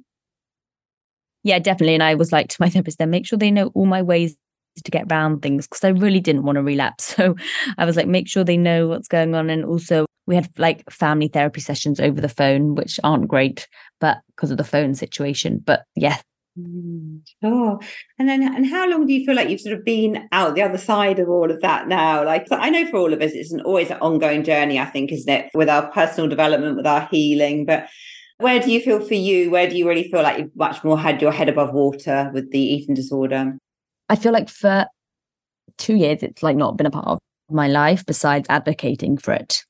Yeah, 1.42 1.58
definitely. 1.58 1.94
And 1.94 2.02
I 2.02 2.14
was 2.14 2.32
like 2.32 2.48
to 2.48 2.56
my 2.60 2.68
therapist, 2.70 2.98
then 2.98 3.10
make 3.10 3.26
sure 3.26 3.38
they 3.38 3.50
know 3.50 3.70
all 3.74 3.86
my 3.86 4.02
ways 4.02 4.36
to 4.84 4.90
get 4.90 5.10
around 5.10 5.42
things 5.42 5.66
because 5.66 5.84
I 5.84 5.88
really 5.88 6.20
didn't 6.20 6.44
want 6.44 6.56
to 6.56 6.62
relapse. 6.62 7.14
So 7.20 7.36
I 7.78 7.84
was 7.84 7.96
like, 7.96 8.06
make 8.06 8.28
sure 8.28 8.44
they 8.44 8.56
know 8.56 8.88
what's 8.88 9.08
going 9.08 9.34
on. 9.34 9.50
And 9.50 9.64
also, 9.64 10.06
we 10.30 10.36
had 10.36 10.48
like 10.58 10.88
family 10.88 11.26
therapy 11.26 11.60
sessions 11.60 11.98
over 11.98 12.20
the 12.20 12.28
phone, 12.28 12.76
which 12.76 13.00
aren't 13.02 13.26
great, 13.26 13.66
but 14.00 14.18
because 14.28 14.52
of 14.52 14.58
the 14.58 14.64
phone 14.64 14.94
situation. 14.94 15.60
But 15.64 15.82
yeah, 15.96 16.18
Mm, 16.58 17.20
sure. 17.42 17.78
And 18.18 18.28
then, 18.28 18.42
and 18.42 18.66
how 18.66 18.88
long 18.88 19.06
do 19.06 19.12
you 19.12 19.24
feel 19.24 19.36
like 19.36 19.48
you've 19.48 19.60
sort 19.60 19.78
of 19.78 19.84
been 19.84 20.28
out 20.32 20.54
the 20.54 20.62
other 20.62 20.78
side 20.78 21.18
of 21.18 21.28
all 21.28 21.50
of 21.50 21.60
that 21.62 21.88
now? 21.88 22.24
Like, 22.24 22.46
I 22.50 22.70
know 22.70 22.86
for 22.86 22.96
all 22.96 23.12
of 23.12 23.22
us, 23.22 23.32
it's 23.32 23.52
an 23.52 23.60
always 23.60 23.90
an 23.90 23.98
ongoing 24.00 24.42
journey, 24.42 24.78
I 24.78 24.84
think, 24.84 25.12
isn't 25.12 25.32
it? 25.32 25.50
With 25.54 25.68
our 25.68 25.90
personal 25.92 26.28
development, 26.28 26.76
with 26.76 26.86
our 26.86 27.08
healing. 27.10 27.66
But 27.66 27.88
where 28.38 28.58
do 28.58 28.70
you 28.70 28.80
feel 28.80 29.00
for 29.00 29.14
you? 29.14 29.50
Where 29.50 29.68
do 29.68 29.76
you 29.76 29.88
really 29.88 30.10
feel 30.10 30.22
like 30.22 30.38
you've 30.38 30.56
much 30.56 30.82
more 30.82 30.98
had 30.98 31.22
your 31.22 31.32
head 31.32 31.48
above 31.48 31.72
water 31.72 32.30
with 32.34 32.50
the 32.50 32.60
eating 32.60 32.94
disorder? 32.94 33.56
I 34.08 34.16
feel 34.16 34.32
like 34.32 34.48
for 34.48 34.86
two 35.78 35.94
years, 35.96 36.22
it's 36.22 36.42
like 36.42 36.56
not 36.56 36.76
been 36.76 36.86
a 36.86 36.90
part 36.90 37.06
of 37.06 37.18
my 37.48 37.68
life 37.68 38.04
besides 38.04 38.46
advocating 38.48 39.16
for 39.18 39.32
it. 39.34 39.64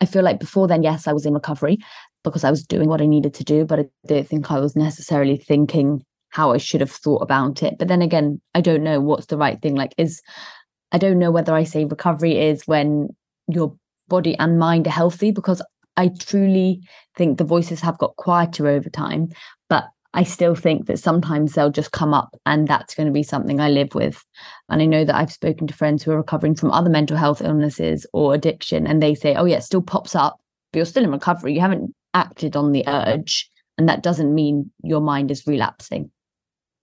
I 0.00 0.06
feel 0.06 0.22
like 0.22 0.38
before 0.38 0.68
then, 0.68 0.82
yes, 0.82 1.06
I 1.06 1.12
was 1.12 1.26
in 1.26 1.34
recovery 1.34 1.78
because 2.24 2.44
I 2.44 2.50
was 2.50 2.64
doing 2.64 2.88
what 2.88 3.00
I 3.00 3.06
needed 3.06 3.34
to 3.34 3.44
do, 3.44 3.64
but 3.64 3.80
I 3.80 3.84
don't 4.06 4.28
think 4.28 4.50
I 4.50 4.60
was 4.60 4.76
necessarily 4.76 5.36
thinking 5.36 6.04
how 6.30 6.52
I 6.52 6.58
should 6.58 6.80
have 6.80 6.90
thought 6.90 7.22
about 7.22 7.62
it. 7.62 7.76
But 7.78 7.88
then 7.88 8.02
again, 8.02 8.40
I 8.54 8.60
don't 8.60 8.82
know 8.82 9.00
what's 9.00 9.26
the 9.26 9.38
right 9.38 9.60
thing. 9.60 9.74
Like, 9.74 9.94
is 9.96 10.20
I 10.92 10.98
don't 10.98 11.18
know 11.18 11.30
whether 11.30 11.54
I 11.54 11.64
say 11.64 11.84
recovery 11.84 12.38
is 12.38 12.62
when 12.66 13.08
your 13.48 13.76
body 14.08 14.36
and 14.38 14.58
mind 14.58 14.86
are 14.86 14.90
healthy 14.90 15.30
because 15.30 15.62
I 15.96 16.10
truly 16.18 16.80
think 17.16 17.38
the 17.38 17.44
voices 17.44 17.80
have 17.80 17.98
got 17.98 18.16
quieter 18.16 18.68
over 18.68 18.88
time. 18.88 19.28
But 19.68 19.84
I 20.14 20.22
still 20.22 20.54
think 20.54 20.86
that 20.86 20.98
sometimes 20.98 21.52
they'll 21.52 21.70
just 21.70 21.92
come 21.92 22.14
up 22.14 22.34
and 22.46 22.66
that's 22.66 22.94
going 22.94 23.06
to 23.06 23.12
be 23.12 23.22
something 23.22 23.60
I 23.60 23.68
live 23.68 23.94
with. 23.94 24.24
And 24.68 24.80
I 24.80 24.86
know 24.86 25.04
that 25.04 25.14
I've 25.14 25.32
spoken 25.32 25.66
to 25.66 25.74
friends 25.74 26.02
who 26.02 26.12
are 26.12 26.16
recovering 26.16 26.54
from 26.54 26.70
other 26.70 26.90
mental 26.90 27.16
health 27.16 27.42
illnesses 27.42 28.06
or 28.12 28.34
addiction, 28.34 28.86
and 28.86 29.02
they 29.02 29.14
say, 29.14 29.34
oh, 29.34 29.44
yeah, 29.44 29.58
it 29.58 29.64
still 29.64 29.82
pops 29.82 30.14
up, 30.14 30.40
but 30.72 30.78
you're 30.78 30.86
still 30.86 31.04
in 31.04 31.10
recovery. 31.10 31.54
You 31.54 31.60
haven't 31.60 31.94
acted 32.14 32.56
on 32.56 32.72
the 32.72 32.84
urge. 32.88 33.50
And 33.76 33.88
that 33.88 34.02
doesn't 34.02 34.34
mean 34.34 34.70
your 34.82 35.00
mind 35.00 35.30
is 35.30 35.46
relapsing. 35.46 36.10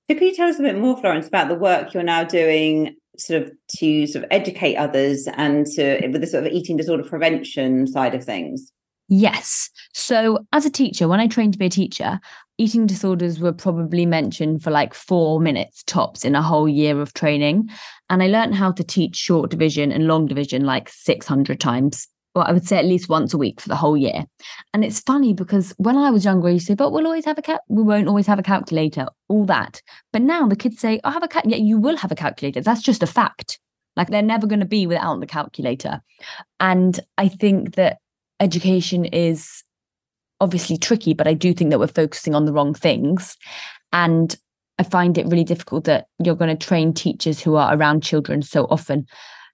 So, 0.09 0.15
can 0.15 0.27
you 0.27 0.35
tell 0.35 0.47
us 0.47 0.59
a 0.59 0.63
bit 0.63 0.77
more, 0.77 0.95
Florence, 0.97 1.27
about 1.27 1.49
the 1.49 1.55
work 1.55 1.93
you're 1.93 2.03
now 2.03 2.23
doing 2.23 2.95
sort 3.17 3.41
of 3.41 3.51
to 3.77 4.07
sort 4.07 4.23
of 4.23 4.31
educate 4.31 4.75
others 4.75 5.27
and 5.35 5.65
to 5.65 6.07
with 6.09 6.21
the 6.21 6.27
sort 6.27 6.45
of 6.45 6.51
eating 6.51 6.77
disorder 6.77 7.03
prevention 7.03 7.87
side 7.87 8.13
of 8.13 8.23
things? 8.23 8.71
Yes. 9.07 9.69
So, 9.93 10.45
as 10.53 10.65
a 10.65 10.69
teacher, 10.69 11.07
when 11.07 11.19
I 11.19 11.27
trained 11.27 11.53
to 11.53 11.59
be 11.59 11.65
a 11.65 11.69
teacher, 11.69 12.19
eating 12.57 12.85
disorders 12.85 13.39
were 13.39 13.51
probably 13.51 14.05
mentioned 14.05 14.63
for 14.63 14.71
like 14.71 14.93
four 14.93 15.39
minutes 15.39 15.83
tops 15.83 16.23
in 16.23 16.35
a 16.35 16.41
whole 16.41 16.69
year 16.69 17.01
of 17.01 17.13
training. 17.13 17.69
And 18.09 18.23
I 18.23 18.27
learned 18.27 18.55
how 18.55 18.71
to 18.73 18.83
teach 18.83 19.15
short 19.15 19.51
division 19.51 19.91
and 19.91 20.07
long 20.07 20.25
division 20.25 20.63
like 20.65 20.89
600 20.89 21.59
times. 21.59 22.07
Well, 22.33 22.45
I 22.47 22.51
would 22.51 22.67
say 22.67 22.77
at 22.77 22.85
least 22.85 23.07
once 23.07 23.33
a 23.33 23.37
week 23.37 23.61
for 23.61 23.69
the 23.69 23.77
whole 23.77 23.95
year. 23.95 24.25
And 24.73 24.83
it's 24.83 24.99
funny 24.99 25.33
because 25.33 25.73
when 25.77 25.97
I 25.97 26.11
was 26.11 26.25
younger, 26.25 26.51
to 26.51 26.59
say, 26.59 26.75
but 26.75 26.91
we'll 26.91 27.05
always 27.05 27.25
have 27.25 27.37
a 27.37 27.41
cal- 27.41 27.63
we 27.69 27.81
won't 27.81 28.09
always 28.09 28.27
have 28.27 28.39
a 28.39 28.43
calculator, 28.43 29.07
all 29.29 29.45
that. 29.45 29.81
But 30.11 30.21
now 30.21 30.47
the 30.47 30.55
kids 30.55 30.79
say, 30.79 30.99
I 31.03 31.11
have 31.11 31.23
a 31.23 31.29
cal-. 31.29 31.43
yeah, 31.45 31.57
you 31.57 31.77
will 31.77 31.95
have 31.97 32.11
a 32.11 32.15
calculator. 32.15 32.61
That's 32.61 32.81
just 32.81 33.03
a 33.03 33.07
fact. 33.07 33.59
Like 33.95 34.09
they're 34.09 34.21
never 34.21 34.47
going 34.47 34.59
to 34.59 34.65
be 34.65 34.85
without 34.85 35.19
the 35.21 35.25
calculator. 35.25 36.01
And 36.59 36.99
I 37.17 37.29
think 37.29 37.75
that 37.75 37.99
education 38.41 39.05
is 39.05 39.63
obviously 40.39 40.77
tricky, 40.77 41.13
but 41.13 41.27
I 41.27 41.33
do 41.33 41.53
think 41.53 41.69
that 41.71 41.79
we're 41.79 41.87
focusing 41.87 42.35
on 42.35 42.45
the 42.45 42.53
wrong 42.53 42.73
things. 42.73 43.37
And 43.93 44.35
I 44.77 44.83
find 44.83 45.17
it 45.17 45.27
really 45.27 45.43
difficult 45.43 45.85
that 45.85 46.07
you're 46.19 46.35
going 46.35 46.55
to 46.55 46.65
train 46.65 46.93
teachers 46.93 47.41
who 47.41 47.55
are 47.55 47.75
around 47.75 48.03
children 48.03 48.41
so 48.41 48.65
often. 48.65 49.05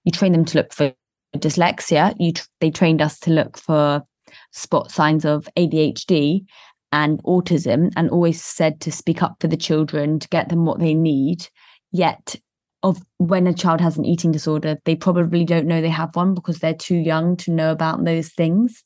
You 0.04 0.12
train 0.12 0.32
them 0.32 0.44
to 0.46 0.58
look 0.58 0.72
for 0.72 0.92
dyslexia. 1.36 2.14
You 2.18 2.32
they 2.60 2.70
trained 2.70 3.00
us 3.00 3.18
to 3.20 3.30
look 3.30 3.56
for 3.56 4.02
spot 4.50 4.90
signs 4.90 5.24
of 5.24 5.48
ADHD 5.56 6.44
and 6.90 7.22
autism, 7.22 7.90
and 7.96 8.10
always 8.10 8.42
said 8.42 8.80
to 8.82 8.92
speak 8.92 9.22
up 9.22 9.36
for 9.40 9.48
the 9.48 9.56
children 9.56 10.18
to 10.18 10.28
get 10.28 10.48
them 10.48 10.66
what 10.66 10.78
they 10.78 10.94
need. 10.94 11.48
Yet 11.90 12.36
of 12.82 13.00
when 13.18 13.46
a 13.46 13.54
child 13.54 13.80
has 13.80 13.96
an 13.96 14.04
eating 14.04 14.32
disorder, 14.32 14.76
they 14.84 14.96
probably 14.96 15.44
don't 15.44 15.66
know 15.66 15.80
they 15.80 15.88
have 15.88 16.16
one 16.16 16.34
because 16.34 16.58
they're 16.58 16.74
too 16.74 16.96
young 16.96 17.36
to 17.38 17.52
know 17.52 17.70
about 17.70 18.04
those 18.04 18.30
things. 18.30 18.84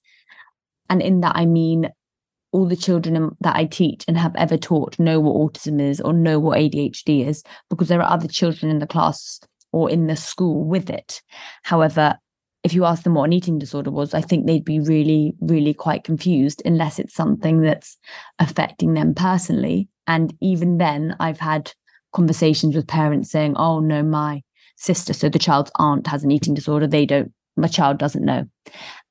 And 0.88 1.02
in 1.02 1.20
that, 1.20 1.36
I 1.36 1.46
mean, 1.46 1.90
all 2.52 2.66
the 2.66 2.76
children 2.76 3.36
that 3.40 3.56
I 3.56 3.64
teach 3.66 4.04
and 4.08 4.16
have 4.16 4.34
ever 4.36 4.56
taught 4.56 4.98
know 4.98 5.20
what 5.20 5.54
autism 5.54 5.80
is 5.80 6.00
or 6.00 6.12
know 6.12 6.38
what 6.38 6.58
ADHD 6.58 7.26
is 7.26 7.42
because 7.68 7.88
there 7.88 8.00
are 8.00 8.10
other 8.10 8.28
children 8.28 8.70
in 8.70 8.78
the 8.78 8.86
class 8.86 9.40
or 9.72 9.90
in 9.90 10.06
the 10.06 10.16
school 10.16 10.64
with 10.64 10.88
it. 10.88 11.20
However, 11.64 12.18
if 12.64 12.72
you 12.72 12.84
ask 12.84 13.02
them 13.02 13.14
what 13.14 13.24
an 13.24 13.32
eating 13.32 13.58
disorder 13.58 13.90
was, 13.90 14.14
I 14.14 14.20
think 14.20 14.46
they'd 14.46 14.64
be 14.64 14.80
really, 14.80 15.34
really 15.40 15.74
quite 15.74 16.02
confused 16.02 16.62
unless 16.64 16.98
it's 16.98 17.14
something 17.14 17.60
that's 17.60 17.98
affecting 18.38 18.94
them 18.94 19.14
personally. 19.14 19.88
And 20.06 20.34
even 20.40 20.78
then, 20.78 21.14
I've 21.20 21.38
had 21.38 21.72
conversations 22.12 22.74
with 22.74 22.88
parents 22.88 23.30
saying, 23.30 23.54
oh, 23.56 23.80
no, 23.80 24.02
my 24.02 24.42
sister, 24.76 25.12
so 25.12 25.28
the 25.28 25.38
child's 25.38 25.70
aunt 25.76 26.06
has 26.06 26.24
an 26.24 26.30
eating 26.30 26.54
disorder. 26.54 26.86
They 26.86 27.06
don't, 27.06 27.32
my 27.56 27.68
child 27.68 27.98
doesn't 27.98 28.24
know. 28.24 28.46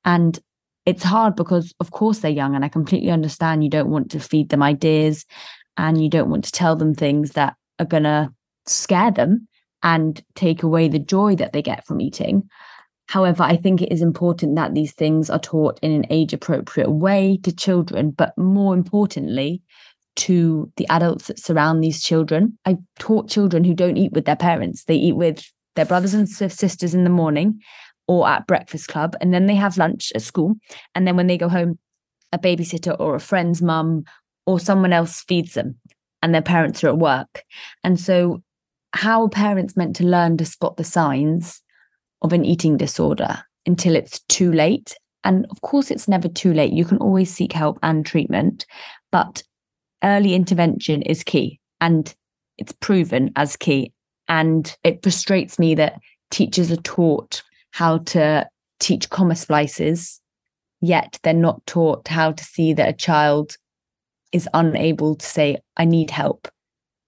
And 0.04 0.38
it's 0.86 1.02
hard 1.02 1.34
because, 1.34 1.74
of 1.80 1.90
course, 1.90 2.20
they're 2.20 2.30
young. 2.30 2.54
And 2.54 2.64
I 2.64 2.68
completely 2.68 3.10
understand 3.10 3.64
you 3.64 3.70
don't 3.70 3.90
want 3.90 4.10
to 4.12 4.20
feed 4.20 4.48
them 4.48 4.62
ideas 4.62 5.26
and 5.76 6.02
you 6.02 6.08
don't 6.08 6.30
want 6.30 6.44
to 6.44 6.52
tell 6.52 6.76
them 6.76 6.94
things 6.94 7.32
that 7.32 7.54
are 7.78 7.86
going 7.86 8.04
to 8.04 8.32
scare 8.66 9.10
them 9.10 9.48
and 9.82 10.22
take 10.34 10.62
away 10.62 10.88
the 10.88 10.98
joy 10.98 11.36
that 11.36 11.52
they 11.52 11.60
get 11.60 11.84
from 11.84 12.00
eating. 12.00 12.48
However, 13.08 13.42
I 13.42 13.56
think 13.56 13.82
it 13.82 13.92
is 13.92 14.02
important 14.02 14.56
that 14.56 14.74
these 14.74 14.92
things 14.92 15.28
are 15.28 15.38
taught 15.38 15.78
in 15.82 15.92
an 15.92 16.06
age 16.10 16.32
appropriate 16.32 16.90
way 16.90 17.38
to 17.42 17.52
children, 17.52 18.10
but 18.10 18.36
more 18.38 18.74
importantly, 18.74 19.62
to 20.16 20.72
the 20.76 20.88
adults 20.88 21.26
that 21.26 21.38
surround 21.38 21.84
these 21.84 22.02
children. 22.02 22.58
I've 22.64 22.78
taught 22.98 23.28
children 23.28 23.64
who 23.64 23.74
don't 23.74 23.98
eat 23.98 24.12
with 24.12 24.24
their 24.24 24.36
parents, 24.36 24.84
they 24.84 24.96
eat 24.96 25.16
with 25.16 25.44
their 25.76 25.84
brothers 25.84 26.14
and 26.14 26.28
sisters 26.28 26.94
in 26.94 27.04
the 27.04 27.10
morning 27.10 27.60
or 28.08 28.28
at 28.28 28.46
breakfast 28.46 28.88
club, 28.88 29.16
and 29.20 29.32
then 29.34 29.46
they 29.46 29.54
have 29.54 29.78
lunch 29.78 30.12
at 30.14 30.22
school. 30.22 30.54
And 30.94 31.06
then 31.06 31.16
when 31.16 31.26
they 31.26 31.38
go 31.38 31.48
home, 31.48 31.78
a 32.32 32.38
babysitter 32.38 32.98
or 32.98 33.14
a 33.14 33.20
friend's 33.20 33.62
mum 33.62 34.04
or 34.46 34.60
someone 34.60 34.92
else 34.92 35.22
feeds 35.22 35.54
them, 35.54 35.76
and 36.22 36.34
their 36.34 36.42
parents 36.42 36.82
are 36.84 36.88
at 36.88 36.98
work. 36.98 37.44
And 37.84 37.98
so, 37.98 38.42
how 38.92 39.22
are 39.22 39.28
parents 39.28 39.76
meant 39.76 39.96
to 39.96 40.04
learn 40.04 40.36
to 40.38 40.44
spot 40.44 40.76
the 40.76 40.84
signs 40.84 41.62
of 42.22 42.32
an 42.32 42.44
eating 42.44 42.76
disorder 42.76 43.42
until 43.66 43.94
it's 43.96 44.20
too 44.28 44.52
late? 44.52 44.96
And 45.24 45.46
of 45.50 45.60
course, 45.62 45.90
it's 45.90 46.06
never 46.06 46.28
too 46.28 46.52
late. 46.52 46.72
You 46.72 46.84
can 46.84 46.98
always 46.98 47.34
seek 47.34 47.52
help 47.52 47.78
and 47.82 48.06
treatment. 48.06 48.64
But 49.10 49.42
early 50.04 50.34
intervention 50.34 51.02
is 51.02 51.24
key 51.24 51.58
and 51.80 52.14
it's 52.58 52.72
proven 52.72 53.32
as 53.34 53.56
key. 53.56 53.92
And 54.28 54.74
it 54.84 55.02
frustrates 55.02 55.58
me 55.58 55.74
that 55.74 55.98
teachers 56.30 56.70
are 56.70 56.76
taught 56.76 57.42
how 57.76 57.98
to 57.98 58.48
teach 58.80 59.10
comma 59.10 59.36
splices, 59.36 60.18
yet 60.80 61.18
they're 61.22 61.34
not 61.34 61.66
taught 61.66 62.08
how 62.08 62.32
to 62.32 62.42
see 62.42 62.72
that 62.72 62.88
a 62.88 62.92
child 62.94 63.54
is 64.32 64.48
unable 64.54 65.14
to 65.14 65.26
say, 65.26 65.58
I 65.76 65.84
need 65.84 66.10
help. 66.10 66.48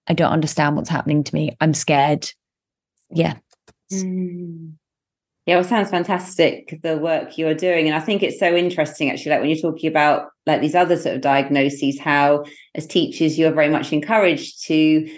I 0.09 0.13
don't 0.13 0.31
understand 0.31 0.77
what's 0.77 0.91
happening 0.91 1.25
to 1.25 1.35
me. 1.35 1.57
I'm 1.59 1.73
scared. 1.73 2.31
Yeah. 3.11 3.37
Mm. 3.91 4.75
Yeah, 5.47 5.55
well, 5.55 5.65
sounds 5.65 5.89
fantastic 5.89 6.79
the 6.83 6.99
work 6.99 7.39
you're 7.39 7.55
doing, 7.55 7.87
and 7.87 7.97
I 7.97 8.01
think 8.01 8.23
it's 8.23 8.39
so 8.39 8.55
interesting 8.55 9.11
actually. 9.11 9.31
Like 9.31 9.41
when 9.41 9.49
you're 9.49 9.71
talking 9.71 9.89
about 9.89 10.27
like 10.45 10.61
these 10.61 10.75
other 10.75 10.99
sort 10.99 11.15
of 11.15 11.23
diagnoses, 11.23 11.99
how 11.99 12.45
as 12.75 12.87
teachers 12.87 13.39
you're 13.39 13.53
very 13.53 13.71
much 13.71 13.91
encouraged 13.91 14.67
to, 14.67 15.09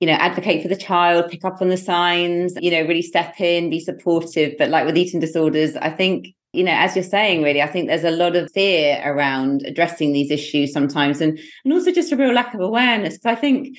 you 0.00 0.06
know, 0.06 0.14
advocate 0.14 0.62
for 0.62 0.68
the 0.68 0.76
child, 0.76 1.30
pick 1.30 1.44
up 1.44 1.62
on 1.62 1.68
the 1.68 1.76
signs, 1.76 2.54
you 2.60 2.70
know, 2.70 2.82
really 2.82 3.02
step 3.02 3.40
in, 3.40 3.70
be 3.70 3.80
supportive. 3.80 4.54
But 4.58 4.70
like 4.70 4.84
with 4.84 4.96
eating 4.98 5.20
disorders, 5.20 5.76
I 5.76 5.90
think 5.90 6.28
you 6.52 6.64
know, 6.64 6.72
as 6.72 6.96
you're 6.96 7.04
saying, 7.04 7.42
really, 7.42 7.60
I 7.60 7.66
think 7.66 7.86
there's 7.86 8.04
a 8.04 8.10
lot 8.10 8.34
of 8.34 8.50
fear 8.52 9.02
around 9.04 9.62
addressing 9.66 10.12
these 10.12 10.30
issues 10.30 10.72
sometimes, 10.72 11.20
and 11.20 11.38
and 11.64 11.72
also 11.72 11.92
just 11.92 12.12
a 12.12 12.16
real 12.16 12.32
lack 12.32 12.54
of 12.54 12.60
awareness. 12.60 13.18
Because 13.18 13.36
I 13.36 13.40
think 13.40 13.76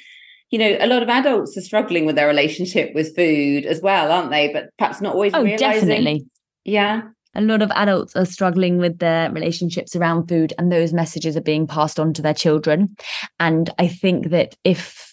you 0.51 0.59
know, 0.59 0.77
a 0.79 0.87
lot 0.87 1.03
of 1.03 1.09
adults 1.09 1.57
are 1.57 1.61
struggling 1.61 2.05
with 2.05 2.15
their 2.15 2.27
relationship 2.27 2.93
with 2.95 3.15
food 3.15 3.65
as 3.65 3.81
well, 3.81 4.11
aren't 4.11 4.31
they? 4.31 4.51
But 4.53 4.69
perhaps 4.77 5.01
not 5.01 5.13
always 5.13 5.33
oh, 5.33 5.43
realizing. 5.43 5.87
Definitely. 5.89 6.25
Yeah. 6.63 7.01
A 7.35 7.41
lot 7.41 7.61
of 7.61 7.69
adults 7.71 8.15
are 8.15 8.25
struggling 8.25 8.77
with 8.77 8.99
their 8.99 9.31
relationships 9.31 9.95
around 9.95 10.27
food, 10.27 10.53
and 10.57 10.71
those 10.71 10.93
messages 10.93 11.35
are 11.35 11.41
being 11.41 11.67
passed 11.67 11.99
on 11.99 12.13
to 12.13 12.21
their 12.21 12.33
children. 12.33 12.95
And 13.39 13.69
I 13.77 13.87
think 13.87 14.29
that 14.29 14.55
if 14.63 15.06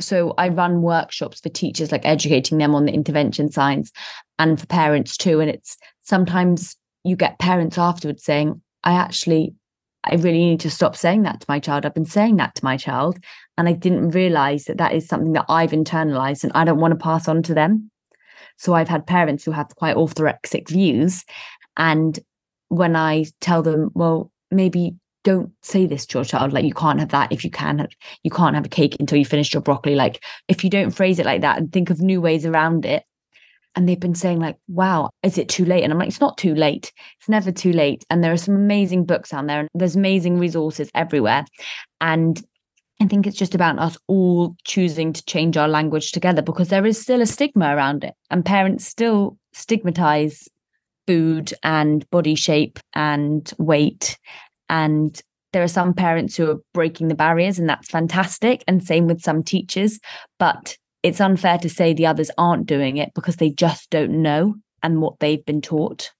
so, 0.00 0.34
I 0.38 0.48
run 0.48 0.82
workshops 0.82 1.40
for 1.40 1.48
teachers, 1.48 1.92
like 1.92 2.06
educating 2.06 2.58
them 2.58 2.74
on 2.74 2.86
the 2.86 2.92
intervention 2.92 3.50
signs 3.50 3.92
and 4.38 4.58
for 4.58 4.66
parents 4.66 5.16
too. 5.16 5.40
And 5.40 5.50
it's 5.50 5.76
sometimes 6.02 6.76
you 7.04 7.14
get 7.14 7.38
parents 7.38 7.76
afterwards 7.76 8.24
saying, 8.24 8.62
I 8.84 8.92
actually 8.92 9.54
I 10.04 10.16
really 10.16 10.44
need 10.44 10.60
to 10.60 10.70
stop 10.70 10.96
saying 10.96 11.22
that 11.22 11.40
to 11.40 11.46
my 11.48 11.60
child. 11.60 11.86
I've 11.86 11.94
been 11.94 12.04
saying 12.04 12.36
that 12.36 12.54
to 12.56 12.64
my 12.64 12.76
child, 12.76 13.18
and 13.56 13.68
I 13.68 13.72
didn't 13.72 14.10
realize 14.10 14.64
that 14.64 14.78
that 14.78 14.94
is 14.94 15.06
something 15.06 15.32
that 15.32 15.46
I've 15.48 15.70
internalized 15.70 16.42
and 16.42 16.52
I 16.54 16.64
don't 16.64 16.80
want 16.80 16.92
to 16.92 17.02
pass 17.02 17.28
on 17.28 17.42
to 17.44 17.54
them. 17.54 17.90
So 18.56 18.74
I've 18.74 18.88
had 18.88 19.06
parents 19.06 19.44
who 19.44 19.52
have 19.52 19.74
quite 19.76 19.96
orthorexic 19.96 20.68
views. 20.68 21.24
And 21.76 22.18
when 22.68 22.96
I 22.96 23.26
tell 23.40 23.62
them, 23.62 23.90
well, 23.94 24.30
maybe 24.50 24.96
don't 25.24 25.52
say 25.62 25.86
this 25.86 26.06
to 26.06 26.18
your 26.18 26.24
child, 26.24 26.52
like 26.52 26.64
you 26.64 26.74
can't 26.74 27.00
have 27.00 27.10
that 27.10 27.32
if 27.32 27.44
you 27.44 27.50
can 27.50 27.78
have, 27.78 27.90
you 28.22 28.30
can't 28.30 28.54
have 28.54 28.66
a 28.66 28.70
cake 28.70 28.96
until 28.98 29.18
you 29.18 29.24
finish 29.24 29.52
your 29.52 29.62
broccoli. 29.62 29.94
Like 29.94 30.22
if 30.48 30.64
you 30.64 30.70
don't 30.70 30.90
phrase 30.90 31.18
it 31.18 31.26
like 31.26 31.42
that 31.42 31.58
and 31.58 31.72
think 31.72 31.90
of 31.90 32.00
new 32.00 32.20
ways 32.20 32.46
around 32.46 32.84
it, 32.84 33.04
and 33.74 33.88
they've 33.88 33.98
been 33.98 34.14
saying 34.14 34.38
like 34.38 34.56
wow 34.68 35.08
is 35.22 35.38
it 35.38 35.48
too 35.48 35.64
late? 35.64 35.82
And 35.82 35.92
i'm 35.92 35.98
like 35.98 36.08
it's 36.08 36.20
not 36.20 36.36
too 36.36 36.54
late. 36.54 36.92
It's 37.18 37.28
never 37.28 37.50
too 37.50 37.72
late. 37.72 38.04
And 38.10 38.22
there 38.22 38.32
are 38.32 38.36
some 38.36 38.54
amazing 38.54 39.06
books 39.06 39.32
out 39.32 39.46
there 39.46 39.60
and 39.60 39.68
there's 39.74 39.96
amazing 39.96 40.38
resources 40.38 40.90
everywhere. 40.94 41.46
And 42.00 42.42
I 43.00 43.06
think 43.06 43.26
it's 43.26 43.36
just 43.36 43.54
about 43.54 43.78
us 43.78 43.96
all 44.06 44.54
choosing 44.64 45.12
to 45.12 45.24
change 45.24 45.56
our 45.56 45.68
language 45.68 46.12
together 46.12 46.42
because 46.42 46.68
there 46.68 46.86
is 46.86 47.00
still 47.00 47.20
a 47.20 47.26
stigma 47.26 47.74
around 47.74 48.04
it, 48.04 48.14
and 48.30 48.44
parents 48.44 48.86
still 48.86 49.38
stigmatize 49.52 50.48
food 51.06 51.52
and 51.64 52.08
body 52.10 52.36
shape 52.36 52.78
and 52.94 53.52
weight. 53.58 54.18
And 54.72 55.20
there 55.52 55.62
are 55.62 55.68
some 55.68 55.94
parents 55.94 56.34
who 56.34 56.50
are 56.50 56.60
breaking 56.74 57.06
the 57.06 57.14
barriers, 57.14 57.60
and 57.60 57.68
that's 57.68 57.88
fantastic. 57.88 58.64
And 58.66 58.82
same 58.82 59.06
with 59.06 59.22
some 59.22 59.44
teachers. 59.44 60.00
But 60.40 60.76
it's 61.04 61.20
unfair 61.20 61.58
to 61.58 61.68
say 61.68 61.92
the 61.92 62.06
others 62.06 62.30
aren't 62.38 62.66
doing 62.66 62.96
it 62.96 63.12
because 63.14 63.36
they 63.36 63.50
just 63.50 63.90
don't 63.90 64.22
know 64.22 64.54
and 64.82 65.00
what 65.00 65.20
they've 65.20 65.44
been 65.44 65.60
taught. 65.60 66.10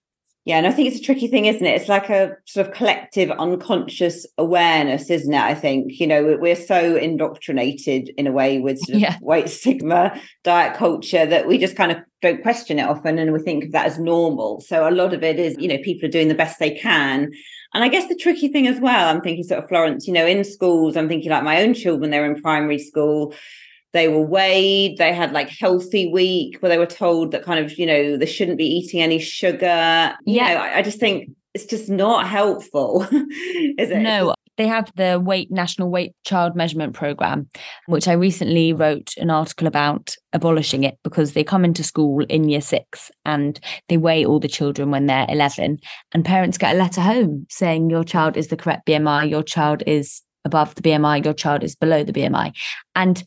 Yeah, 0.45 0.59
and 0.59 0.67
I 0.67 0.73
think 0.73 0.89
it's 0.89 0.99
a 0.99 1.03
tricky 1.03 1.29
thing, 1.29 1.47
isn't 1.47 1.65
it? 1.65 1.81
It's 1.81 1.89
like 1.89 2.11
a 2.11 2.37
sort 2.47 2.67
of 2.67 2.75
collective 2.75 3.31
unconscious 3.31 4.27
awareness, 4.37 5.09
isn't 5.09 5.33
it? 5.33 5.41
I 5.41 5.55
think, 5.55 6.01
you 6.01 6.07
know, 6.07 6.37
we're 6.41 6.57
so 6.57 6.97
indoctrinated 6.97 8.11
in 8.19 8.27
a 8.27 8.33
way 8.33 8.59
with 8.59 8.81
sort 8.81 8.97
of 8.97 9.03
yeah. 9.03 9.19
weight 9.21 9.49
stigma, 9.49 10.21
diet 10.43 10.77
culture 10.77 11.25
that 11.27 11.47
we 11.47 11.59
just 11.59 11.77
kind 11.77 11.93
of 11.93 11.99
don't 12.23 12.43
question 12.43 12.81
it 12.81 12.89
often 12.89 13.21
and 13.21 13.33
we 13.33 13.39
think 13.39 13.65
of 13.65 13.73
that 13.73 13.87
as 13.87 14.01
normal. 14.01 14.61
So 14.63 14.89
a 14.89 14.91
lot 14.91 15.15
of 15.15 15.23
it 15.23 15.39
is, 15.39 15.57
you 15.61 15.69
know, 15.69 15.79
people 15.79 16.09
are 16.09 16.13
doing 16.13 16.27
the 16.27 16.35
best 16.35 16.59
they 16.59 16.75
can. 16.75 17.31
And 17.75 17.83
I 17.83 17.89
guess 17.89 18.09
the 18.09 18.17
tricky 18.17 18.49
thing 18.49 18.67
as 18.67 18.81
well, 18.81 19.09
I'm 19.09 19.23
thinking 19.23 19.45
sort 19.45 19.63
of 19.63 19.69
Florence, 19.69 20.07
you 20.07 20.13
know, 20.13 20.27
in 20.27 20.45
schools, 20.45 20.97
I'm 20.97 21.09
thinking 21.09 21.31
like 21.31 21.43
my 21.43 21.63
own 21.63 21.75
children, 21.75 22.11
they're 22.11 22.31
in 22.31 22.41
primary 22.41 22.79
school 22.79 23.35
they 23.93 24.09
were 24.09 24.23
weighed 24.23 24.97
they 24.99 25.13
had 25.13 25.33
like 25.33 25.49
healthy 25.49 26.11
week 26.11 26.57
where 26.61 26.71
they 26.71 26.79
were 26.79 26.87
told 26.87 27.31
that 27.31 27.43
kind 27.43 27.65
of 27.65 27.79
you 27.79 27.87
know 27.87 28.17
they 28.17 28.27
shouldn't 28.27 28.59
be 28.59 28.67
eating 28.67 29.01
any 29.01 29.19
sugar. 29.19 29.67
Yeah. 29.67 30.17
you 30.25 30.41
know, 30.41 30.61
I, 30.61 30.79
I, 30.79 30.83
just 30.83 30.99
think 30.99 31.31
it's 31.55 31.67
just 31.67 31.89
not 31.89 32.27
helpful 32.27 33.03
is 33.13 33.91
it? 33.91 33.99
No 33.99 34.35
they 34.57 34.67
have 34.67 34.93
the 34.97 35.21
weight 35.21 35.51
national 35.51 35.91
weight 35.91 36.15
child 36.25 36.55
measurement 36.55 36.95
program 36.95 37.49
which 37.87 38.09
i 38.09 38.13
recently 38.13 38.73
wrote 38.73 39.15
an 39.17 39.31
article 39.31 39.67
about 39.67 40.15
abolishing 40.33 40.85
it 40.85 40.99
because 41.03 41.33
they 41.33 41.45
come 41.45 41.65
into 41.65 41.83
school 41.83 42.25
in 42.29 42.49
year 42.49 42.61
six 42.61 43.11
and 43.25 43.61
they 43.89 43.97
weigh 43.97 44.25
all 44.25 44.41
the 44.41 44.49
children 44.49 44.91
when 44.91 45.07
they're 45.07 45.27
11 45.29 45.79
and 46.13 46.25
parents 46.25 46.59
get 46.59 46.75
a 46.75 46.79
letter 46.79 47.01
home 47.01 47.47
saying 47.49 47.91
your 47.91 48.05
child 48.05 48.37
is 48.37 48.49
the 48.49 48.57
correct 48.57 48.87
bmi 48.87 49.29
your 49.29 49.43
child 49.43 49.83
is 49.87 50.23
above 50.45 50.75
the 50.75 50.83
bmi 50.83 51.25
your 51.25 51.35
child 51.35 51.63
is 51.63 51.75
below 51.75 52.03
the 52.05 52.13
bmi 52.13 52.53
and 52.97 53.25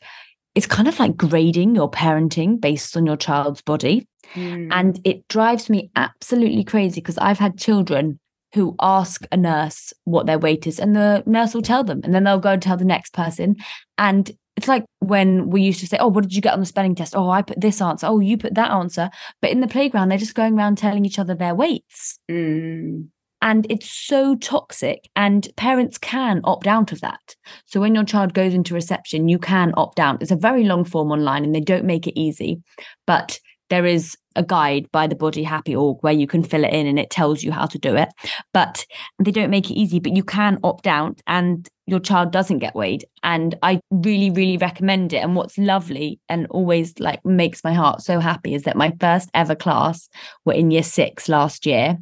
it's 0.55 0.65
kind 0.65 0.87
of 0.87 0.97
like 0.99 1.17
grading 1.17 1.75
your 1.75 1.91
parenting 1.91 2.59
based 2.59 2.95
on 2.95 3.05
your 3.05 3.17
child's 3.17 3.61
body. 3.61 4.07
Mm. 4.33 4.69
And 4.71 4.99
it 5.03 5.27
drives 5.27 5.69
me 5.69 5.91
absolutely 5.97 6.63
crazy 6.63 7.01
because 7.01 7.17
I've 7.17 7.37
had 7.37 7.59
children 7.59 8.19
who 8.55 8.75
ask 8.81 9.27
a 9.31 9.37
nurse 9.37 9.93
what 10.05 10.25
their 10.25 10.39
weight 10.39 10.65
is, 10.65 10.79
and 10.79 10.95
the 10.95 11.21
nurse 11.25 11.53
will 11.53 11.61
tell 11.61 11.83
them, 11.83 12.01
and 12.03 12.15
then 12.15 12.23
they'll 12.23 12.39
go 12.39 12.53
and 12.53 12.61
tell 12.61 12.77
the 12.77 12.85
next 12.85 13.13
person. 13.13 13.57
And 13.97 14.31
it's 14.55 14.69
like 14.69 14.85
when 14.99 15.49
we 15.49 15.61
used 15.61 15.81
to 15.81 15.87
say, 15.87 15.97
Oh, 15.99 16.07
what 16.07 16.23
did 16.23 16.33
you 16.33 16.41
get 16.41 16.53
on 16.53 16.61
the 16.61 16.65
spelling 16.65 16.95
test? 16.95 17.15
Oh, 17.15 17.29
I 17.29 17.41
put 17.41 17.59
this 17.59 17.81
answer. 17.81 18.07
Oh, 18.07 18.21
you 18.21 18.37
put 18.37 18.55
that 18.55 18.71
answer. 18.71 19.09
But 19.41 19.51
in 19.51 19.59
the 19.59 19.67
playground, 19.67 20.09
they're 20.09 20.17
just 20.17 20.35
going 20.35 20.57
around 20.57 20.77
telling 20.77 21.05
each 21.05 21.19
other 21.19 21.35
their 21.35 21.53
weights. 21.53 22.19
Mm. 22.31 23.09
And 23.41 23.67
it's 23.69 23.91
so 23.91 24.35
toxic, 24.35 25.09
and 25.15 25.47
parents 25.57 25.97
can 25.97 26.41
opt 26.45 26.65
out 26.65 26.91
of 26.91 27.01
that. 27.01 27.35
So 27.65 27.79
when 27.79 27.93
your 27.93 28.05
child 28.05 28.33
goes 28.33 28.53
into 28.53 28.73
reception, 28.73 29.27
you 29.27 29.37
can 29.37 29.73
opt 29.75 29.99
out. 29.99 30.21
It's 30.21 30.31
a 30.31 30.37
very 30.37 30.63
long 30.63 30.85
form 30.85 31.11
online, 31.11 31.43
and 31.43 31.53
they 31.53 31.59
don't 31.59 31.85
make 31.85 32.07
it 32.07 32.19
easy. 32.19 32.63
But 33.05 33.39
there 33.69 33.85
is 33.85 34.17
a 34.35 34.43
guide 34.43 34.87
by 34.91 35.07
the 35.07 35.15
body 35.15 35.43
happy 35.43 35.75
org 35.75 35.97
where 36.01 36.13
you 36.13 36.27
can 36.27 36.43
fill 36.43 36.65
it 36.65 36.73
in 36.73 36.87
and 36.87 36.99
it 36.99 37.09
tells 37.09 37.41
you 37.41 37.51
how 37.51 37.65
to 37.65 37.79
do 37.79 37.95
it 37.95 38.09
but 38.53 38.85
they 39.23 39.31
don't 39.31 39.49
make 39.49 39.71
it 39.71 39.75
easy 39.75 39.99
but 39.99 40.15
you 40.15 40.23
can 40.23 40.59
opt 40.63 40.87
out 40.87 41.21
and 41.25 41.69
your 41.87 41.99
child 41.99 42.31
doesn't 42.31 42.59
get 42.59 42.75
weighed 42.75 43.05
and 43.23 43.55
i 43.63 43.79
really 43.91 44.29
really 44.29 44.57
recommend 44.57 45.13
it. 45.13 45.17
And 45.17 45.35
what's 45.35 45.57
lovely 45.57 46.19
and 46.29 46.47
always 46.49 46.99
like 46.99 47.23
makes 47.25 47.63
my 47.63 47.73
heart 47.73 48.01
so 48.01 48.19
happy 48.19 48.53
is 48.53 48.63
that 48.63 48.77
my 48.77 48.93
first 48.99 49.29
ever 49.33 49.55
class 49.55 50.09
were 50.43 50.53
in 50.53 50.71
year 50.71 50.83
6 50.83 51.29
last 51.29 51.65
year 51.65 51.97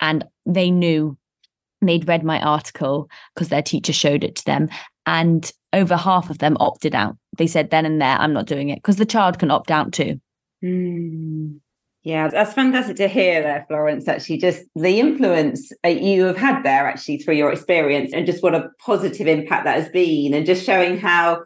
and 0.00 0.24
they 0.46 0.70
knew 0.70 1.16
they'd 1.82 2.08
read 2.08 2.24
my 2.24 2.40
article 2.40 3.08
because 3.34 3.48
their 3.48 3.62
teacher 3.62 3.92
showed 3.92 4.24
it 4.24 4.36
to 4.36 4.44
them 4.44 4.68
and 5.06 5.52
over 5.72 5.96
half 5.96 6.30
of 6.30 6.38
them 6.38 6.56
opted 6.60 6.94
out. 6.94 7.16
They 7.36 7.46
said 7.46 7.70
then 7.70 7.84
and 7.84 8.00
there 8.00 8.16
i'm 8.18 8.32
not 8.32 8.46
doing 8.46 8.68
it 8.68 8.76
because 8.76 8.96
the 8.96 9.06
child 9.06 9.38
can 9.38 9.50
opt 9.50 9.70
out 9.70 9.92
too 9.92 10.20
Mm. 10.64 11.60
Yeah, 12.02 12.28
that's 12.28 12.52
fantastic 12.52 12.96
to 12.96 13.08
hear 13.08 13.42
there, 13.42 13.64
Florence. 13.66 14.06
Actually, 14.08 14.38
just 14.38 14.64
the 14.74 15.00
influence 15.00 15.72
that 15.82 16.02
you 16.02 16.24
have 16.24 16.36
had 16.36 16.62
there, 16.62 16.86
actually, 16.86 17.18
through 17.18 17.36
your 17.36 17.50
experience, 17.50 18.12
and 18.12 18.26
just 18.26 18.42
what 18.42 18.54
a 18.54 18.68
positive 18.78 19.26
impact 19.26 19.64
that 19.64 19.80
has 19.80 19.88
been, 19.88 20.34
and 20.34 20.44
just 20.44 20.66
showing 20.66 20.98
how 20.98 21.44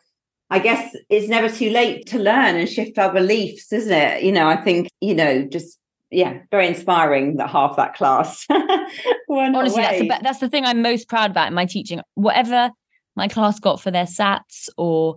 I 0.51 0.59
guess 0.59 0.97
it's 1.11 1.29
never 1.29 1.49
too 1.49 1.71
late 1.71 2.07
to 2.07 2.19
learn 2.19 2.57
and 2.57 2.69
shift 2.69 2.99
our 2.99 3.13
beliefs, 3.13 3.73
isn't 3.73 3.93
it? 3.93 4.23
You 4.23 4.33
know, 4.33 4.49
I 4.49 4.57
think, 4.57 4.89
you 5.01 5.15
know, 5.15 5.45
just 5.45 5.79
yeah, 6.11 6.39
very 6.51 6.67
inspiring 6.67 7.37
that 7.37 7.51
half 7.51 7.77
that 7.77 7.95
class. 7.95 8.47
Honestly, 9.31 9.83
that's 9.83 9.99
the, 9.99 10.21
that's 10.23 10.39
the 10.39 10.49
thing 10.49 10.65
I'm 10.65 10.81
most 10.81 11.09
proud 11.09 11.31
about 11.31 11.49
in 11.49 11.55
my 11.55 11.67
teaching. 11.67 12.01
Whatever 12.15 12.71
my 13.15 13.29
class 13.29 13.61
got 13.61 13.81
for 13.81 13.91
their 13.91 14.07
SATs 14.07 14.71
or 14.79 15.17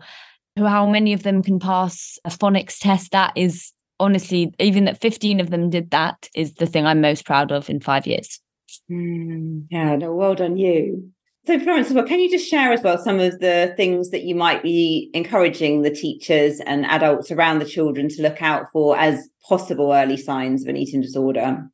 how 0.58 0.86
many 0.86 1.14
of 1.14 1.24
them 1.24 1.42
can 1.42 1.60
pass 1.60 2.20
a 2.26 2.30
phonics 2.30 2.78
test, 2.78 3.12
that 3.12 3.32
is 3.38 3.72
honestly, 4.02 4.54
even 4.60 4.86
that 4.86 5.00
15 5.00 5.40
of 5.40 5.50
them 5.50 5.70
did 5.70 5.92
that 5.92 6.28
is 6.36 6.56
the 6.56 6.66
thing 6.66 6.86
I'm 6.86 7.02
most 7.02 7.26
proud 7.26 7.52
of 7.52 7.70
in 7.70 7.80
five 7.80 8.06
years. 8.08 8.42
Mm, 8.90 9.68
yeah, 9.70 9.96
no, 9.96 10.14
well 10.14 10.36
done 10.36 10.58
you. 10.58 11.12
So, 11.48 11.60
Florence, 11.60 11.88
as 11.88 11.94
well, 11.94 12.06
can 12.06 12.20
you 12.20 12.30
just 12.30 12.48
share 12.48 12.72
as 12.72 12.84
well 12.84 13.00
some 13.00 13.20
of 13.20 13.40
the 13.40 13.74
things 13.76 14.12
that 14.12 14.24
you 14.24 14.36
might 14.36 14.62
be 14.62 15.10
encouraging 15.14 15.82
the 15.82 15.90
teachers 15.90 16.60
and 16.60 16.86
adults 16.86 17.32
around 17.32 17.60
the 17.60 17.66
children 17.66 18.10
to 18.10 18.22
look 18.22 18.42
out 18.42 18.66
for 18.72 18.98
as 18.98 19.28
possible 19.48 19.92
early 19.92 20.18
signs 20.18 20.62
of 20.62 20.68
an 20.68 20.78
eating 20.78 21.02
disorder? 21.02 21.68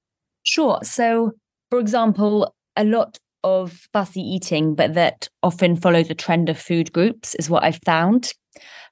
Sure. 0.44 0.80
So, 0.84 1.34
for 1.70 1.80
example, 1.80 2.56
a 2.78 2.86
lot 2.86 3.20
of 3.44 3.88
fussy 3.92 4.22
eating, 4.22 4.74
but 4.74 4.94
that 4.94 5.28
often 5.44 5.76
follows 5.76 6.10
a 6.10 6.16
trend 6.16 6.48
of 6.48 6.58
food 6.58 6.94
groups, 6.94 7.36
is 7.36 7.50
what 7.50 7.64
I've 7.64 7.80
found. 7.86 8.34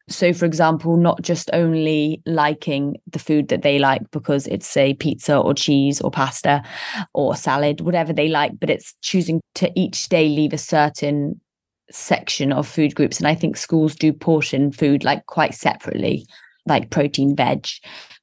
So, 0.08 0.34
for 0.34 0.46
example, 0.46 0.98
not 0.98 1.22
just 1.24 1.50
only 1.52 2.22
liking 2.28 2.98
the 3.12 3.18
food 3.18 3.48
that 3.48 3.64
they 3.64 3.80
like 3.80 4.12
because 4.12 4.46
it's, 4.48 4.68
say, 4.68 4.94
pizza 4.94 5.38
or 5.38 5.54
cheese 5.54 6.00
or 6.00 6.12
pasta 6.12 6.64
or 7.14 7.36
salad, 7.36 7.82
whatever 7.82 8.14
they 8.14 8.28
like, 8.28 8.60
but 8.60 8.70
it's 8.70 8.94
choosing 9.02 9.42
to 9.56 9.72
each 9.76 10.10
day 10.10 10.28
leave 10.28 10.54
a 10.54 10.60
certain 10.60 11.42
section 11.92 12.52
of 12.52 12.68
food 12.68 12.94
groups. 12.94 13.18
And 13.18 13.28
I 13.28 13.34
think 13.34 13.58
schools 13.58 13.96
do 13.96 14.14
portion 14.14 14.72
food 14.72 15.04
like 15.04 15.26
quite 15.26 15.56
separately, 15.56 16.28
like 16.68 16.92
protein, 16.92 17.36
veg, 17.36 17.68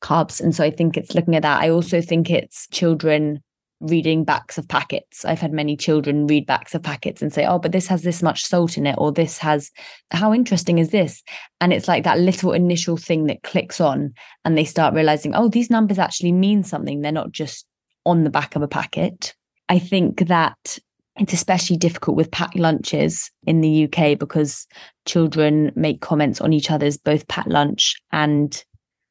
carbs. 0.01 0.41
And 0.41 0.55
so 0.55 0.63
I 0.63 0.71
think 0.71 0.97
it's 0.97 1.17
looking 1.17 1.35
at 1.35 1.43
that. 1.43 1.63
I 1.63 1.71
also 1.71 2.01
think 2.01 2.31
it's 2.31 2.69
children 2.69 3.43
reading 3.83 4.25
backs 4.25 4.57
of 4.57 4.67
packets. 4.69 5.25
I've 5.25 5.41
had 5.41 5.53
many 5.53 5.77
children 5.77 6.27
read 6.27 6.47
backs 6.47 6.75
of 6.75 6.83
packets 6.83 7.21
and 7.21 7.33
say, 7.33 7.45
oh, 7.47 7.59
but 7.59 7.73
this 7.73 7.87
has 7.89 8.03
this 8.03 8.23
much 8.23 8.45
salt 8.45 8.79
in 8.79 8.87
it, 8.87 8.95
or 8.97 9.13
this 9.13 9.39
has, 9.39 9.71
how 10.11 10.33
interesting 10.33 10.79
is 10.79 10.91
this? 10.91 11.23
And 11.61 11.73
it's 11.73 11.89
like 11.89 12.05
that 12.05 12.19
little 12.19 12.53
initial 12.53 12.97
thing 12.97 13.27
that 13.27 13.43
clicks 13.43 13.81
on, 13.81 14.15
and 14.45 14.57
they 14.57 14.65
start 14.65 14.95
realizing, 14.95 15.35
oh, 15.35 15.49
these 15.49 15.71
numbers 15.71 15.99
actually 15.99 16.33
mean 16.33 16.63
something. 16.63 17.01
They're 17.01 17.13
not 17.13 17.33
just 17.33 17.67
on 18.07 18.25
the 18.25 18.31
back 18.31 18.57
of 18.57 18.63
a 18.63 18.69
packet. 18.69 19.35
I 19.69 19.79
think 19.79 20.29
that 20.29 20.79
it's 21.17 21.33
especially 21.33 21.77
difficult 21.77 22.17
with 22.17 22.31
packed 22.31 22.57
lunches 22.57 23.31
in 23.47 23.61
the 23.61 23.85
UK 23.85 24.19
because 24.19 24.67
children 25.05 25.71
make 25.75 26.01
comments 26.01 26.41
on 26.41 26.53
each 26.53 26.71
other's 26.71 26.97
both 26.97 27.29
packed 27.29 27.49
lunch 27.49 27.97
and 28.13 28.65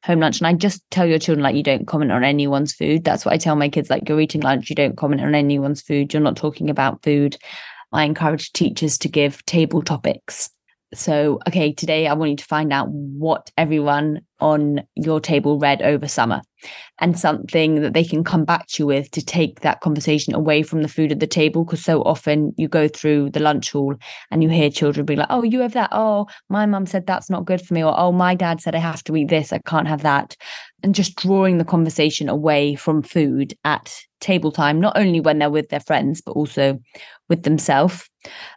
home 0.04 0.20
lunch. 0.20 0.40
And 0.40 0.46
i 0.46 0.52
just 0.52 0.82
tell 0.90 1.06
your 1.06 1.18
children 1.18 1.42
like 1.42 1.56
you 1.56 1.62
don't 1.62 1.86
comment 1.86 2.12
on 2.12 2.24
anyone's 2.24 2.72
food. 2.72 3.04
That's 3.04 3.24
what 3.24 3.34
i 3.34 3.38
tell 3.38 3.56
my 3.56 3.68
kids 3.68 3.90
like 3.90 4.08
you're 4.08 4.20
eating 4.20 4.40
lunch 4.40 4.70
you 4.70 4.76
don't 4.76 4.96
comment 4.96 5.20
on 5.20 5.34
anyone's 5.34 5.82
food. 5.82 6.12
You're 6.12 6.22
not 6.22 6.36
talking 6.36 6.70
about 6.70 7.02
food. 7.02 7.36
I 7.92 8.04
encourage 8.04 8.52
teachers 8.52 8.98
to 8.98 9.08
give 9.08 9.44
table 9.44 9.82
topics 9.82 10.50
so, 10.94 11.38
okay, 11.48 11.72
today 11.72 12.06
I 12.06 12.12
want 12.12 12.30
you 12.32 12.36
to 12.36 12.44
find 12.44 12.72
out 12.72 12.88
what 12.90 13.50
everyone 13.56 14.20
on 14.40 14.82
your 14.94 15.20
table 15.20 15.58
read 15.58 15.80
over 15.80 16.06
summer 16.06 16.42
and 17.00 17.18
something 17.18 17.80
that 17.80 17.94
they 17.94 18.04
can 18.04 18.22
come 18.22 18.44
back 18.44 18.66
to 18.66 18.82
you 18.82 18.86
with 18.86 19.10
to 19.12 19.24
take 19.24 19.60
that 19.60 19.80
conversation 19.80 20.34
away 20.34 20.62
from 20.62 20.82
the 20.82 20.88
food 20.88 21.10
at 21.10 21.20
the 21.20 21.26
table. 21.26 21.64
Because 21.64 21.82
so 21.82 22.02
often 22.02 22.52
you 22.58 22.68
go 22.68 22.88
through 22.88 23.30
the 23.30 23.40
lunch 23.40 23.72
hall 23.72 23.94
and 24.30 24.42
you 24.42 24.48
hear 24.48 24.68
children 24.70 25.06
be 25.06 25.16
like, 25.16 25.28
oh, 25.30 25.42
you 25.42 25.60
have 25.60 25.72
that. 25.72 25.90
Oh, 25.92 26.26
my 26.50 26.66
mum 26.66 26.86
said 26.86 27.06
that's 27.06 27.30
not 27.30 27.46
good 27.46 27.62
for 27.62 27.72
me. 27.72 27.82
Or, 27.82 27.98
oh, 27.98 28.12
my 28.12 28.34
dad 28.34 28.60
said 28.60 28.74
I 28.74 28.78
have 28.78 29.02
to 29.04 29.16
eat 29.16 29.28
this. 29.28 29.52
I 29.52 29.58
can't 29.58 29.88
have 29.88 30.02
that. 30.02 30.36
And 30.82 30.94
just 30.94 31.16
drawing 31.16 31.58
the 31.58 31.64
conversation 31.64 32.28
away 32.28 32.74
from 32.74 33.02
food 33.02 33.54
at 33.64 33.94
table 34.20 34.52
time, 34.52 34.80
not 34.80 34.96
only 34.96 35.20
when 35.20 35.38
they're 35.38 35.50
with 35.50 35.68
their 35.70 35.80
friends, 35.80 36.20
but 36.20 36.32
also 36.32 36.78
with 37.28 37.44
themselves. 37.44 38.08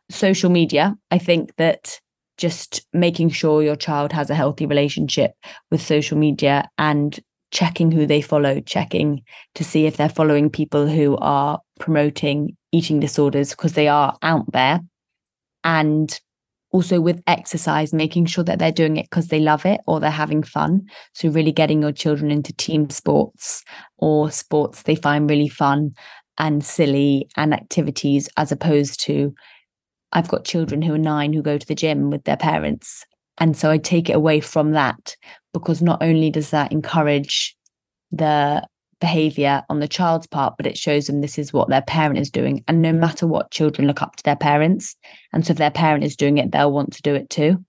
Social 0.09 0.49
media, 0.49 0.95
I 1.11 1.17
think 1.17 1.55
that 1.57 1.99
just 2.37 2.85
making 2.93 3.29
sure 3.29 3.63
your 3.63 3.75
child 3.75 4.11
has 4.11 4.29
a 4.29 4.35
healthy 4.35 4.65
relationship 4.65 5.31
with 5.71 5.81
social 5.81 6.17
media 6.17 6.69
and 6.77 7.19
checking 7.51 7.91
who 7.91 8.05
they 8.05 8.21
follow, 8.21 8.59
checking 8.61 9.21
to 9.55 9.63
see 9.63 9.85
if 9.85 9.97
they're 9.97 10.09
following 10.09 10.49
people 10.49 10.87
who 10.87 11.17
are 11.17 11.59
promoting 11.79 12.55
eating 12.71 12.99
disorders 12.99 13.51
because 13.51 13.73
they 13.73 13.87
are 13.87 14.17
out 14.21 14.51
there. 14.51 14.79
And 15.63 16.19
also 16.71 16.99
with 16.99 17.23
exercise, 17.25 17.93
making 17.93 18.25
sure 18.25 18.43
that 18.43 18.59
they're 18.59 18.71
doing 18.71 18.97
it 18.97 19.05
because 19.09 19.29
they 19.29 19.39
love 19.39 19.65
it 19.65 19.79
or 19.87 20.01
they're 20.01 20.09
having 20.09 20.43
fun. 20.43 20.85
So, 21.13 21.29
really 21.29 21.53
getting 21.53 21.81
your 21.81 21.93
children 21.93 22.31
into 22.31 22.51
team 22.53 22.89
sports 22.89 23.63
or 23.97 24.29
sports 24.29 24.83
they 24.83 24.95
find 24.95 25.29
really 25.29 25.47
fun 25.47 25.95
and 26.37 26.65
silly 26.65 27.29
and 27.37 27.53
activities 27.53 28.27
as 28.35 28.51
opposed 28.51 28.99
to 29.05 29.33
I've 30.11 30.27
got 30.27 30.45
children 30.45 30.81
who 30.81 30.93
are 30.93 30.99
nine 30.99 31.33
who 31.33 31.41
go 31.41 31.57
to 31.57 31.67
the 31.67 31.75
gym 31.75 32.09
with 32.09 32.23
their 32.23 32.37
parents. 32.37 33.05
And 33.37 33.57
so 33.57 33.69
I 33.69 33.77
take 33.77 34.09
it 34.09 34.15
away 34.15 34.39
from 34.39 34.71
that 34.71 35.15
because 35.53 35.81
not 35.81 36.01
only 36.01 36.29
does 36.29 36.51
that 36.51 36.71
encourage 36.71 37.55
the 38.11 38.65
behavior 39.01 39.63
on 39.69 39.79
the 39.79 39.87
child's 39.87 40.27
part, 40.27 40.55
but 40.57 40.65
it 40.65 40.77
shows 40.77 41.07
them 41.07 41.21
this 41.21 41.37
is 41.37 41.51
what 41.51 41.69
their 41.69 41.81
parent 41.81 42.17
is 42.17 42.31
doing. 42.31 42.63
And 42.67 42.81
no 42.81 42.93
matter 42.93 43.27
what, 43.27 43.51
children 43.51 43.87
look 43.87 44.01
up 44.01 44.15
to 44.15 44.23
their 44.23 44.35
parents. 44.35 44.95
And 45.33 45.45
so 45.45 45.51
if 45.51 45.57
their 45.57 45.71
parent 45.71 46.03
is 46.03 46.15
doing 46.15 46.37
it, 46.37 46.51
they'll 46.51 46.71
want 46.71 46.93
to 46.93 47.01
do 47.01 47.13
it 47.13 47.29
too. 47.29 47.63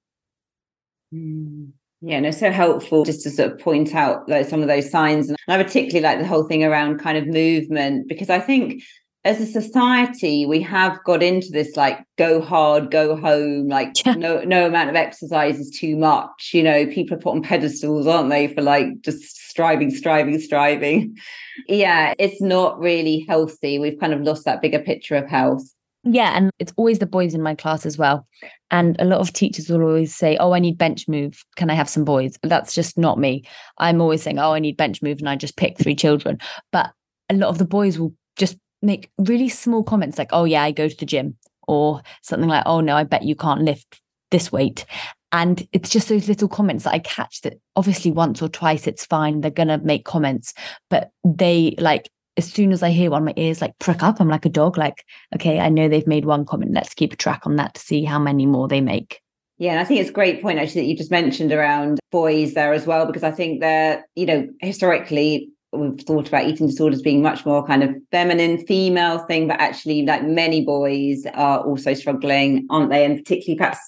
Mm. 1.13 1.73
Yeah, 2.03 2.21
no, 2.21 2.31
so 2.31 2.51
helpful 2.51 3.05
just 3.05 3.23
to 3.23 3.31
sort 3.31 3.53
of 3.53 3.59
point 3.59 3.95
out 3.95 4.29
those, 4.29 4.49
some 4.49 4.61
of 4.63 4.69
those 4.69 4.91
signs. 4.91 5.29
And 5.29 5.39
I 5.49 5.63
particularly 5.63 6.03
like 6.03 6.19
the 6.19 6.27
whole 6.27 6.47
thing 6.47 6.63
around 6.63 6.99
kind 6.99 7.17
of 7.17 7.27
movement 7.27 8.07
because 8.07 8.31
I 8.31 8.39
think 8.39 8.83
as 9.27 9.41
a 9.41 9.47
society 9.47 10.47
we 10.47 10.61
have 10.63 11.03
got 11.03 11.21
into 11.21 11.51
this 11.51 11.77
like 11.77 11.99
go 12.17 12.41
hard 12.41 12.93
go 12.93 13.17
home 13.17 13.67
like 13.67 13.93
no 14.17 14.41
no 14.45 14.67
amount 14.67 14.89
of 14.89 14.95
exercise 14.95 15.59
is 15.59 15.69
too 15.71 15.97
much. 15.97 16.51
You 16.55 16.63
know 16.63 16.87
people 16.87 17.17
are 17.17 17.21
put 17.21 17.35
on 17.35 17.43
pedestals 17.43 18.07
aren't 18.07 18.31
they 18.31 18.47
for 18.47 18.63
like 18.63 19.01
just 19.01 19.37
striving 19.49 19.91
striving 19.91 20.39
striving? 20.41 21.17
Yeah 21.67 22.15
it's 22.19 22.41
not 22.41 22.79
really 22.79 23.27
healthy. 23.29 23.81
We've 23.81 23.99
kind 23.99 24.13
of 24.13 24.23
lost 24.23 24.45
that 24.45 24.63
bigger 24.63 24.79
picture 24.79 25.17
of 25.17 25.29
health. 25.29 25.65
Yeah 26.05 26.37
and 26.37 26.53
it's 26.61 26.73
always 26.77 27.01
the 27.01 27.07
boys 27.07 27.35
in 27.35 27.43
my 27.43 27.57
class 27.57 27.85
as 27.85 27.99
well. 27.99 28.29
And 28.71 28.95
a 29.01 29.05
lot 29.05 29.21
of 29.21 29.33
teachers 29.33 29.69
will 29.69 29.83
always 29.83 30.15
say 30.15 30.37
oh 30.37 30.53
i 30.53 30.61
need 30.61 30.79
bench 30.79 31.09
move. 31.09 31.45
Can 31.57 31.69
i 31.69 31.75
have 31.75 31.89
some 31.89 32.05
boys? 32.05 32.39
That's 32.45 32.77
just 32.77 32.97
not 32.97 33.19
me. 33.19 33.43
I'm 33.79 34.01
always 34.01 34.23
saying 34.23 34.39
oh 34.39 34.53
i 34.53 34.61
need 34.61 34.77
bench 34.77 35.03
move 35.03 35.19
and 35.19 35.29
i 35.29 35.35
just 35.35 35.57
pick 35.57 35.77
three 35.79 35.97
children. 35.97 36.39
But 36.71 36.93
a 37.29 37.35
lot 37.35 37.49
of 37.49 37.59
the 37.59 37.67
boys 37.67 37.99
will 37.99 38.15
make 38.87 39.11
really 39.19 39.49
small 39.49 39.83
comments 39.83 40.17
like, 40.17 40.31
oh, 40.33 40.45
yeah, 40.45 40.63
I 40.63 40.71
go 40.71 40.89
to 40.89 40.97
the 40.97 41.05
gym, 41.05 41.37
or 41.69 42.01
something 42.23 42.49
like, 42.49 42.63
oh, 42.65 42.81
no, 42.81 42.97
I 42.97 43.05
bet 43.05 43.25
you 43.25 43.35
can't 43.35 43.63
lift 43.63 44.01
this 44.31 44.51
weight. 44.51 44.87
And 45.33 45.67
it's 45.73 45.91
just 45.91 46.09
those 46.09 46.29
little 46.29 46.49
comments 46.49 46.85
that 46.85 46.95
I 46.95 47.01
catch 47.01 47.43
that 47.43 47.61
obviously 47.75 48.13
once 48.13 48.41
or 48.41 48.49
twice 48.49 48.87
it's 48.87 49.05
fine. 49.05 49.41
They're 49.41 49.51
going 49.51 49.69
to 49.69 49.79
make 49.79 50.05
comments, 50.05 50.55
but 50.89 51.11
they 51.25 51.75
like, 51.79 52.09
as 52.37 52.51
soon 52.51 52.71
as 52.71 52.83
I 52.83 52.91
hear 52.91 53.11
one, 53.11 53.25
my 53.25 53.35
ears 53.37 53.61
like 53.61 53.79
prick 53.79 54.03
up. 54.03 54.21
I'm 54.21 54.29
like 54.29 54.47
a 54.47 54.51
dog, 54.51 54.79
like, 54.79 55.05
okay, 55.35 55.59
I 55.59 55.69
know 55.69 55.89
they've 55.89 56.07
made 56.07 56.25
one 56.25 56.45
comment. 56.45 56.73
Let's 56.73 56.95
keep 56.95 57.13
a 57.13 57.17
track 57.17 57.47
on 57.47 57.57
that 57.57 57.75
to 57.75 57.81
see 57.81 58.05
how 58.05 58.19
many 58.19 58.47
more 58.47 58.69
they 58.69 58.81
make. 58.81 59.21
Yeah, 59.59 59.73
and 59.73 59.81
I 59.81 59.85
think 59.85 60.01
it's 60.01 60.11
a 60.11 60.13
great 60.13 60.43
point 60.43 60.59
actually 60.59 60.83
that 60.83 60.87
you 60.87 60.97
just 60.97 61.11
mentioned 61.11 61.51
around 61.51 61.99
boys 62.13 62.55
there 62.55 62.73
as 62.73 62.87
well, 62.87 63.07
because 63.07 63.25
I 63.25 63.31
think 63.31 63.61
they're, 63.61 64.05
you 64.15 64.27
know, 64.27 64.47
historically 64.61 65.51
we've 65.73 66.01
thought 66.01 66.29
about 66.29 66.47
eating 66.47 66.67
disorders 66.67 67.03
being 67.03 67.23
much 67.23 67.45
more 67.45 67.67
kind 67.67 67.83
of 67.83 67.95
feminine 68.11 68.65
female 68.67 69.19
thing 69.27 69.49
but 69.49 69.61
actually 69.61 70.03
like 70.05 70.25
many 70.25 70.65
boys 70.65 71.25
are 71.35 71.61
also 71.61 71.95
struggling 71.95 72.67
aren't 72.71 72.91
they? 72.91 73.05
And 73.05 73.19
particularly 73.19 73.59
perhaps 73.59 73.79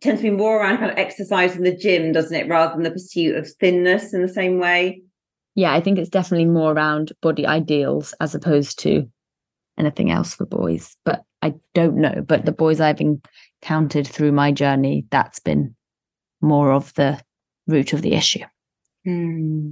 tends 0.00 0.20
to 0.20 0.30
be 0.30 0.36
more 0.36 0.60
around 0.60 0.78
kind 0.78 0.90
of 0.90 0.98
exercise 0.98 1.54
in 1.56 1.62
the 1.62 1.76
gym 1.76 2.12
doesn't 2.12 2.36
it? 2.36 2.48
Rather 2.48 2.74
than 2.74 2.82
the 2.82 2.90
pursuit 2.90 3.36
of 3.36 3.48
thinness 3.60 4.12
in 4.12 4.22
the 4.22 4.28
same 4.28 4.58
way. 4.58 5.02
Yeah 5.54 5.72
i 5.72 5.80
think 5.80 5.98
it's 5.98 6.10
definitely 6.10 6.46
more 6.46 6.72
around 6.72 7.12
body 7.20 7.46
ideals 7.46 8.14
as 8.20 8.34
opposed 8.34 8.78
to 8.80 9.08
anything 9.78 10.10
else 10.10 10.34
for 10.34 10.46
boys 10.46 10.96
but 11.04 11.22
i 11.42 11.54
don't 11.74 11.96
know. 11.96 12.24
But 12.26 12.46
the 12.46 12.52
boys 12.52 12.80
i've 12.80 13.00
encountered 13.00 14.06
through 14.06 14.32
my 14.32 14.50
journey 14.52 15.06
that's 15.10 15.38
been 15.38 15.74
more 16.40 16.72
of 16.72 16.92
the 16.94 17.20
root 17.68 17.92
of 17.92 18.02
the 18.02 18.14
issue. 18.14 18.44
Hmm. 19.04 19.70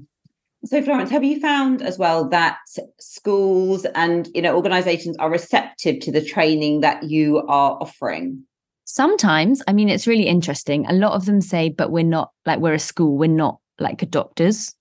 So, 0.64 0.82
Florence, 0.82 1.10
have 1.10 1.24
you 1.24 1.40
found 1.40 1.80
as 1.80 1.98
well 1.98 2.28
that 2.28 2.58
schools 2.98 3.86
and 3.94 4.28
you 4.34 4.42
know 4.42 4.54
organisations 4.54 5.16
are 5.16 5.30
receptive 5.30 6.00
to 6.00 6.12
the 6.12 6.22
training 6.22 6.80
that 6.80 7.02
you 7.04 7.38
are 7.48 7.78
offering? 7.80 8.44
Sometimes, 8.84 9.62
I 9.66 9.72
mean, 9.72 9.88
it's 9.88 10.06
really 10.06 10.26
interesting. 10.26 10.84
A 10.86 10.92
lot 10.92 11.12
of 11.12 11.24
them 11.24 11.40
say, 11.40 11.70
"But 11.70 11.92
we're 11.92 12.04
not 12.04 12.30
like 12.44 12.58
we're 12.58 12.74
a 12.74 12.78
school. 12.78 13.16
We're 13.16 13.28
not 13.28 13.58
like 13.78 14.02
a 14.02 14.06
doctors," 14.06 14.74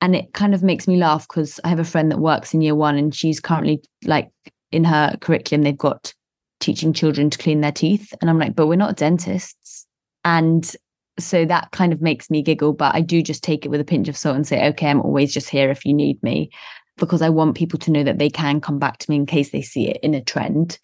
and 0.00 0.16
it 0.16 0.32
kind 0.32 0.54
of 0.54 0.62
makes 0.62 0.88
me 0.88 0.96
laugh 0.96 1.28
because 1.28 1.60
I 1.64 1.68
have 1.68 1.80
a 1.80 1.84
friend 1.84 2.10
that 2.10 2.18
works 2.18 2.54
in 2.54 2.62
year 2.62 2.74
one, 2.74 2.96
and 2.96 3.14
she's 3.14 3.40
currently 3.40 3.82
like 4.04 4.30
in 4.72 4.84
her 4.84 5.16
curriculum 5.20 5.64
they've 5.64 5.76
got 5.76 6.14
teaching 6.60 6.92
children 6.94 7.28
to 7.28 7.38
clean 7.38 7.60
their 7.60 7.72
teeth, 7.72 8.14
and 8.22 8.30
I'm 8.30 8.38
like, 8.38 8.56
"But 8.56 8.68
we're 8.68 8.76
not 8.76 8.96
dentists." 8.96 9.86
And 10.24 10.74
so 11.22 11.44
that 11.44 11.70
kind 11.72 11.92
of 11.92 12.00
makes 12.00 12.30
me 12.30 12.42
giggle 12.42 12.72
but 12.72 12.94
i 12.94 13.00
do 13.00 13.22
just 13.22 13.42
take 13.42 13.64
it 13.64 13.68
with 13.68 13.80
a 13.80 13.84
pinch 13.84 14.08
of 14.08 14.16
salt 14.16 14.36
and 14.36 14.46
say 14.46 14.68
okay 14.68 14.88
i'm 14.88 15.00
always 15.00 15.32
just 15.32 15.48
here 15.48 15.70
if 15.70 15.84
you 15.84 15.92
need 15.92 16.22
me 16.22 16.50
because 16.96 17.22
i 17.22 17.28
want 17.28 17.56
people 17.56 17.78
to 17.78 17.90
know 17.90 18.02
that 18.02 18.18
they 18.18 18.30
can 18.30 18.60
come 18.60 18.78
back 18.78 18.98
to 18.98 19.10
me 19.10 19.16
in 19.16 19.26
case 19.26 19.50
they 19.50 19.62
see 19.62 19.88
it 19.88 19.98
in 20.02 20.14
a 20.14 20.22
trend. 20.22 20.78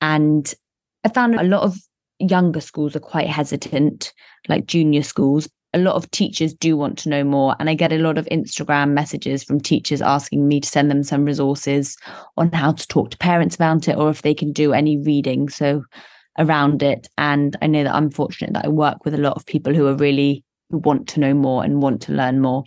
And 0.00 0.52
i 1.04 1.08
found 1.08 1.34
a 1.34 1.44
lot 1.44 1.62
of 1.62 1.76
younger 2.18 2.60
schools 2.60 2.94
are 2.94 3.00
quite 3.00 3.26
hesitant 3.26 4.12
like 4.48 4.66
junior 4.66 5.02
schools. 5.02 5.48
A 5.74 5.78
lot 5.78 5.96
of 5.96 6.10
teachers 6.10 6.52
do 6.52 6.76
want 6.76 6.98
to 6.98 7.08
know 7.08 7.24
more 7.24 7.56
and 7.58 7.70
i 7.70 7.74
get 7.74 7.92
a 7.92 7.98
lot 7.98 8.18
of 8.18 8.26
instagram 8.26 8.90
messages 8.90 9.42
from 9.42 9.58
teachers 9.58 10.02
asking 10.02 10.46
me 10.46 10.60
to 10.60 10.68
send 10.68 10.90
them 10.90 11.02
some 11.02 11.24
resources 11.24 11.96
on 12.36 12.52
how 12.52 12.72
to 12.72 12.86
talk 12.88 13.10
to 13.10 13.16
parents 13.16 13.54
about 13.54 13.88
it 13.88 13.96
or 13.96 14.10
if 14.10 14.20
they 14.20 14.34
can 14.34 14.52
do 14.52 14.74
any 14.74 14.98
reading. 14.98 15.48
So 15.48 15.82
around 16.38 16.82
it. 16.82 17.08
And 17.18 17.56
I 17.62 17.66
know 17.66 17.84
that 17.84 17.94
I'm 17.94 18.10
fortunate 18.10 18.52
that 18.54 18.64
I 18.64 18.68
work 18.68 19.04
with 19.04 19.14
a 19.14 19.18
lot 19.18 19.36
of 19.36 19.46
people 19.46 19.74
who 19.74 19.86
are 19.86 19.96
really 19.96 20.44
who 20.70 20.78
want 20.78 21.06
to 21.08 21.20
know 21.20 21.34
more 21.34 21.62
and 21.64 21.82
want 21.82 22.00
to 22.02 22.12
learn 22.12 22.40
more. 22.40 22.64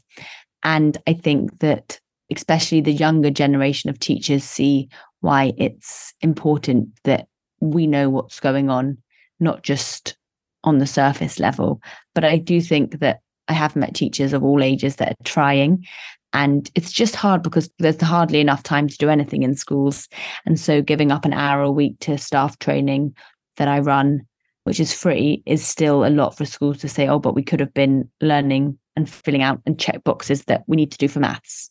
And 0.63 0.97
I 1.07 1.13
think 1.13 1.59
that 1.59 1.99
especially 2.31 2.81
the 2.81 2.91
younger 2.91 3.29
generation 3.29 3.89
of 3.89 3.99
teachers 3.99 4.43
see 4.43 4.89
why 5.21 5.53
it's 5.57 6.13
important 6.21 6.89
that 7.03 7.27
we 7.59 7.87
know 7.87 8.09
what's 8.09 8.39
going 8.39 8.69
on, 8.69 8.97
not 9.39 9.63
just 9.63 10.17
on 10.63 10.79
the 10.79 10.87
surface 10.87 11.39
level. 11.39 11.81
But 12.13 12.23
I 12.23 12.37
do 12.37 12.61
think 12.61 12.99
that 12.99 13.19
I 13.47 13.53
have 13.53 13.75
met 13.75 13.93
teachers 13.93 14.33
of 14.33 14.43
all 14.43 14.63
ages 14.63 14.95
that 14.97 15.11
are 15.11 15.23
trying. 15.23 15.85
And 16.33 16.69
it's 16.75 16.91
just 16.91 17.15
hard 17.15 17.43
because 17.43 17.69
there's 17.79 18.01
hardly 18.01 18.41
enough 18.41 18.63
time 18.63 18.87
to 18.87 18.97
do 18.97 19.09
anything 19.09 19.43
in 19.43 19.55
schools. 19.55 20.09
And 20.45 20.59
so 20.59 20.81
giving 20.81 21.11
up 21.11 21.25
an 21.25 21.33
hour 21.33 21.61
a 21.61 21.71
week 21.71 21.99
to 22.01 22.17
staff 22.17 22.59
training 22.59 23.15
that 23.57 23.67
I 23.67 23.79
run, 23.79 24.21
which 24.63 24.79
is 24.79 24.93
free, 24.93 25.43
is 25.45 25.65
still 25.65 26.05
a 26.05 26.09
lot 26.09 26.37
for 26.37 26.45
schools 26.45 26.77
to 26.79 26.89
say, 26.89 27.07
oh, 27.07 27.19
but 27.19 27.35
we 27.35 27.43
could 27.43 27.59
have 27.59 27.73
been 27.73 28.09
learning 28.21 28.77
and 28.95 29.09
filling 29.09 29.41
out 29.41 29.61
and 29.65 29.79
check 29.79 30.03
boxes 30.03 30.45
that 30.45 30.63
we 30.67 30.77
need 30.77 30.91
to 30.91 30.97
do 30.97 31.07
for 31.07 31.19
maths. 31.19 31.69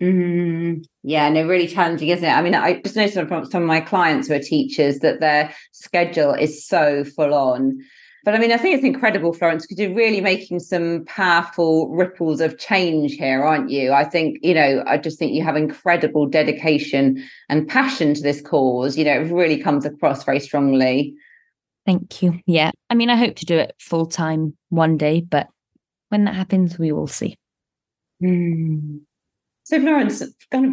Mm, 0.00 0.82
yeah, 1.02 1.28
no, 1.28 1.46
really 1.46 1.66
challenging, 1.66 2.08
isn't 2.08 2.24
it? 2.24 2.32
I 2.32 2.40
mean, 2.40 2.54
I 2.54 2.80
just 2.80 2.96
noticed 2.96 3.18
from 3.28 3.44
some 3.44 3.62
of 3.62 3.68
my 3.68 3.80
clients 3.80 4.28
who 4.28 4.34
are 4.34 4.38
teachers 4.38 5.00
that 5.00 5.20
their 5.20 5.54
schedule 5.72 6.32
is 6.32 6.66
so 6.66 7.04
full 7.04 7.34
on. 7.34 7.78
But 8.24 8.34
I 8.34 8.38
mean, 8.38 8.52
I 8.52 8.58
think 8.58 8.74
it's 8.74 8.84
incredible, 8.84 9.32
Florence, 9.32 9.66
because 9.66 9.78
you're 9.78 9.94
really 9.94 10.20
making 10.20 10.60
some 10.60 11.04
powerful 11.06 11.88
ripples 11.88 12.40
of 12.40 12.58
change 12.58 13.14
here, 13.14 13.42
aren't 13.42 13.70
you? 13.70 13.92
I 13.92 14.04
think, 14.04 14.38
you 14.42 14.52
know, 14.52 14.84
I 14.86 14.98
just 14.98 15.18
think 15.18 15.32
you 15.32 15.42
have 15.42 15.56
incredible 15.56 16.26
dedication 16.26 17.24
and 17.48 17.66
passion 17.66 18.12
to 18.14 18.22
this 18.22 18.42
cause. 18.42 18.98
You 18.98 19.04
know, 19.04 19.20
it 19.22 19.32
really 19.32 19.56
comes 19.56 19.86
across 19.86 20.22
very 20.24 20.40
strongly. 20.40 21.14
Thank 21.86 22.22
you. 22.22 22.38
Yeah. 22.46 22.72
I 22.90 22.94
mean, 22.94 23.08
I 23.08 23.16
hope 23.16 23.36
to 23.36 23.46
do 23.46 23.56
it 23.56 23.74
full 23.78 24.06
time 24.06 24.56
one 24.68 24.98
day, 24.98 25.22
but 25.22 25.48
when 26.10 26.24
that 26.24 26.34
happens, 26.34 26.78
we 26.78 26.92
will 26.92 27.06
see. 27.06 27.36
Mm. 28.22 29.00
So, 29.64 29.80
Florence, 29.80 30.22
kind 30.50 30.66
of 30.66 30.72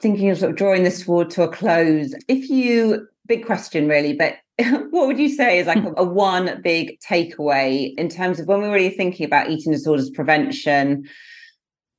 thinking 0.00 0.30
of 0.30 0.38
sort 0.38 0.52
of 0.52 0.56
drawing 0.56 0.84
this 0.84 1.04
toward 1.04 1.30
to 1.30 1.42
a 1.42 1.48
close, 1.48 2.14
if 2.28 2.48
you, 2.48 3.08
big 3.26 3.46
question 3.46 3.88
really, 3.88 4.12
but 4.12 4.36
what 4.90 5.06
would 5.08 5.18
you 5.18 5.28
say 5.28 5.58
is 5.58 5.66
like 5.66 5.78
hmm. 5.78 5.88
a, 5.96 6.02
a, 6.02 6.04
one 6.04 6.60
big 6.62 6.98
takeaway 7.00 7.92
in 7.96 8.08
terms 8.08 8.38
of 8.38 8.46
when 8.46 8.60
we're 8.60 8.72
really 8.72 8.94
thinking 8.94 9.26
about 9.26 9.50
eating 9.50 9.72
disorders 9.72 10.10
prevention 10.10 11.04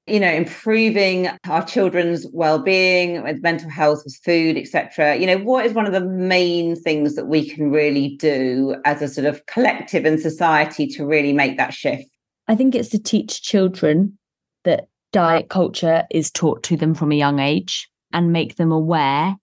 you 0.07 0.19
know 0.19 0.31
improving 0.31 1.29
our 1.45 1.65
children's 1.65 2.25
well-being 2.31 3.23
with 3.23 3.41
mental 3.41 3.69
health 3.69 4.03
with 4.05 4.15
food 4.23 4.55
etc 4.55 5.15
you 5.15 5.25
know 5.25 5.37
what 5.39 5.65
is 5.65 5.73
one 5.73 5.85
of 5.85 5.91
the 5.91 6.05
main 6.05 6.75
things 6.75 7.15
that 7.15 7.25
we 7.25 7.49
can 7.49 7.71
really 7.71 8.15
do 8.17 8.75
as 8.85 9.01
a 9.01 9.07
sort 9.07 9.25
of 9.25 9.45
collective 9.47 10.05
and 10.05 10.19
society 10.19 10.87
to 10.87 11.05
really 11.05 11.33
make 11.33 11.57
that 11.57 11.73
shift? 11.73 12.05
I 12.47 12.55
think 12.55 12.75
it's 12.75 12.89
to 12.89 12.99
teach 12.99 13.41
children 13.41 14.17
that 14.63 14.87
diet 15.11 15.49
culture 15.49 16.03
is 16.11 16.31
taught 16.31 16.61
to 16.63 16.77
them 16.77 16.93
from 16.93 17.11
a 17.11 17.15
young 17.15 17.39
age 17.39 17.89
and 18.13 18.31
make 18.31 18.55
them 18.55 18.71
aware 18.71 19.35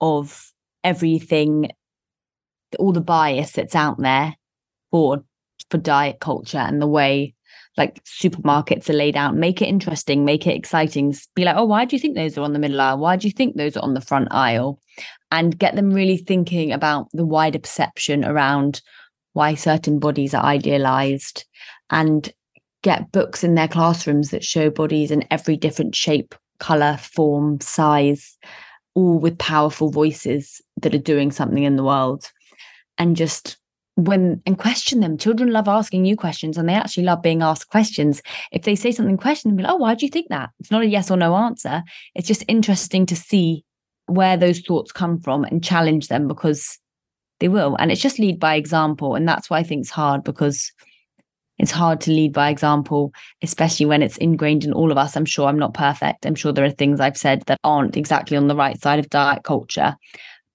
of 0.00 0.52
everything 0.84 1.70
all 2.78 2.92
the 2.92 3.00
bias 3.00 3.52
that's 3.52 3.74
out 3.74 3.98
there 3.98 4.36
for 4.90 5.24
for 5.70 5.78
diet 5.78 6.20
culture 6.20 6.58
and 6.58 6.80
the 6.80 6.86
way 6.86 7.34
like 7.76 8.02
supermarkets 8.04 8.90
are 8.90 8.94
laid 8.94 9.16
out. 9.16 9.36
Make 9.36 9.62
it 9.62 9.66
interesting 9.66 10.24
make 10.24 10.46
it 10.46 10.56
exciting. 10.56 11.14
Be 11.34 11.44
like 11.44 11.56
oh 11.56 11.64
why 11.64 11.84
do 11.84 11.96
you 11.96 12.00
think 12.00 12.16
those 12.16 12.36
are 12.36 12.42
on 12.42 12.52
the 12.52 12.58
middle 12.58 12.80
aisle? 12.80 12.98
Why 12.98 13.16
do 13.16 13.26
you 13.26 13.32
think 13.32 13.56
those 13.56 13.76
are 13.76 13.84
on 13.84 13.94
the 13.94 14.00
front 14.00 14.28
aisle? 14.30 14.80
And 15.30 15.58
get 15.58 15.76
them 15.76 15.92
really 15.92 16.16
thinking 16.16 16.72
about 16.72 17.08
the 17.12 17.26
wider 17.26 17.58
perception 17.58 18.24
around 18.24 18.80
why 19.34 19.54
certain 19.54 19.98
bodies 19.98 20.34
are 20.34 20.42
idealized 20.42 21.44
and 21.90 22.32
get 22.82 23.12
books 23.12 23.44
in 23.44 23.54
their 23.54 23.68
classrooms 23.68 24.30
that 24.30 24.44
show 24.44 24.70
bodies 24.70 25.10
in 25.10 25.24
every 25.30 25.56
different 25.56 25.94
shape 25.94 26.34
color 26.58 26.96
form 26.96 27.60
size 27.60 28.36
all 28.94 29.18
with 29.18 29.38
powerful 29.38 29.90
voices 29.90 30.60
that 30.80 30.94
are 30.94 30.98
doing 30.98 31.30
something 31.30 31.62
in 31.62 31.76
the 31.76 31.84
world 31.84 32.30
and 32.98 33.16
just 33.16 33.56
when 33.98 34.40
and 34.46 34.58
question 34.58 35.00
them. 35.00 35.18
Children 35.18 35.50
love 35.50 35.66
asking 35.66 36.04
you 36.04 36.16
questions 36.16 36.56
and 36.56 36.68
they 36.68 36.74
actually 36.74 37.02
love 37.02 37.20
being 37.20 37.42
asked 37.42 37.68
questions. 37.68 38.22
If 38.52 38.62
they 38.62 38.76
say 38.76 38.92
something, 38.92 39.16
question 39.16 39.50
them, 39.50 39.64
like, 39.64 39.72
oh, 39.72 39.76
why 39.76 39.94
do 39.94 40.06
you 40.06 40.10
think 40.10 40.28
that? 40.28 40.50
It's 40.60 40.70
not 40.70 40.82
a 40.82 40.86
yes 40.86 41.10
or 41.10 41.16
no 41.16 41.34
answer. 41.34 41.82
It's 42.14 42.28
just 42.28 42.44
interesting 42.46 43.06
to 43.06 43.16
see 43.16 43.64
where 44.06 44.36
those 44.36 44.60
thoughts 44.60 44.92
come 44.92 45.20
from 45.20 45.44
and 45.44 45.64
challenge 45.64 46.08
them 46.08 46.28
because 46.28 46.78
they 47.40 47.48
will. 47.48 47.76
And 47.78 47.90
it's 47.90 48.00
just 48.00 48.20
lead 48.20 48.38
by 48.38 48.54
example. 48.54 49.16
And 49.16 49.26
that's 49.28 49.50
why 49.50 49.58
I 49.58 49.62
think 49.64 49.82
it's 49.82 49.90
hard 49.90 50.22
because 50.22 50.72
it's 51.58 51.72
hard 51.72 52.00
to 52.02 52.12
lead 52.12 52.32
by 52.32 52.50
example, 52.50 53.12
especially 53.42 53.86
when 53.86 54.02
it's 54.02 54.16
ingrained 54.18 54.64
in 54.64 54.72
all 54.72 54.92
of 54.92 54.98
us. 54.98 55.16
I'm 55.16 55.24
sure 55.24 55.48
I'm 55.48 55.58
not 55.58 55.74
perfect. 55.74 56.24
I'm 56.24 56.36
sure 56.36 56.52
there 56.52 56.64
are 56.64 56.70
things 56.70 57.00
I've 57.00 57.16
said 57.16 57.42
that 57.46 57.58
aren't 57.64 57.96
exactly 57.96 58.36
on 58.36 58.46
the 58.46 58.54
right 58.54 58.80
side 58.80 59.00
of 59.00 59.10
diet 59.10 59.42
culture 59.42 59.96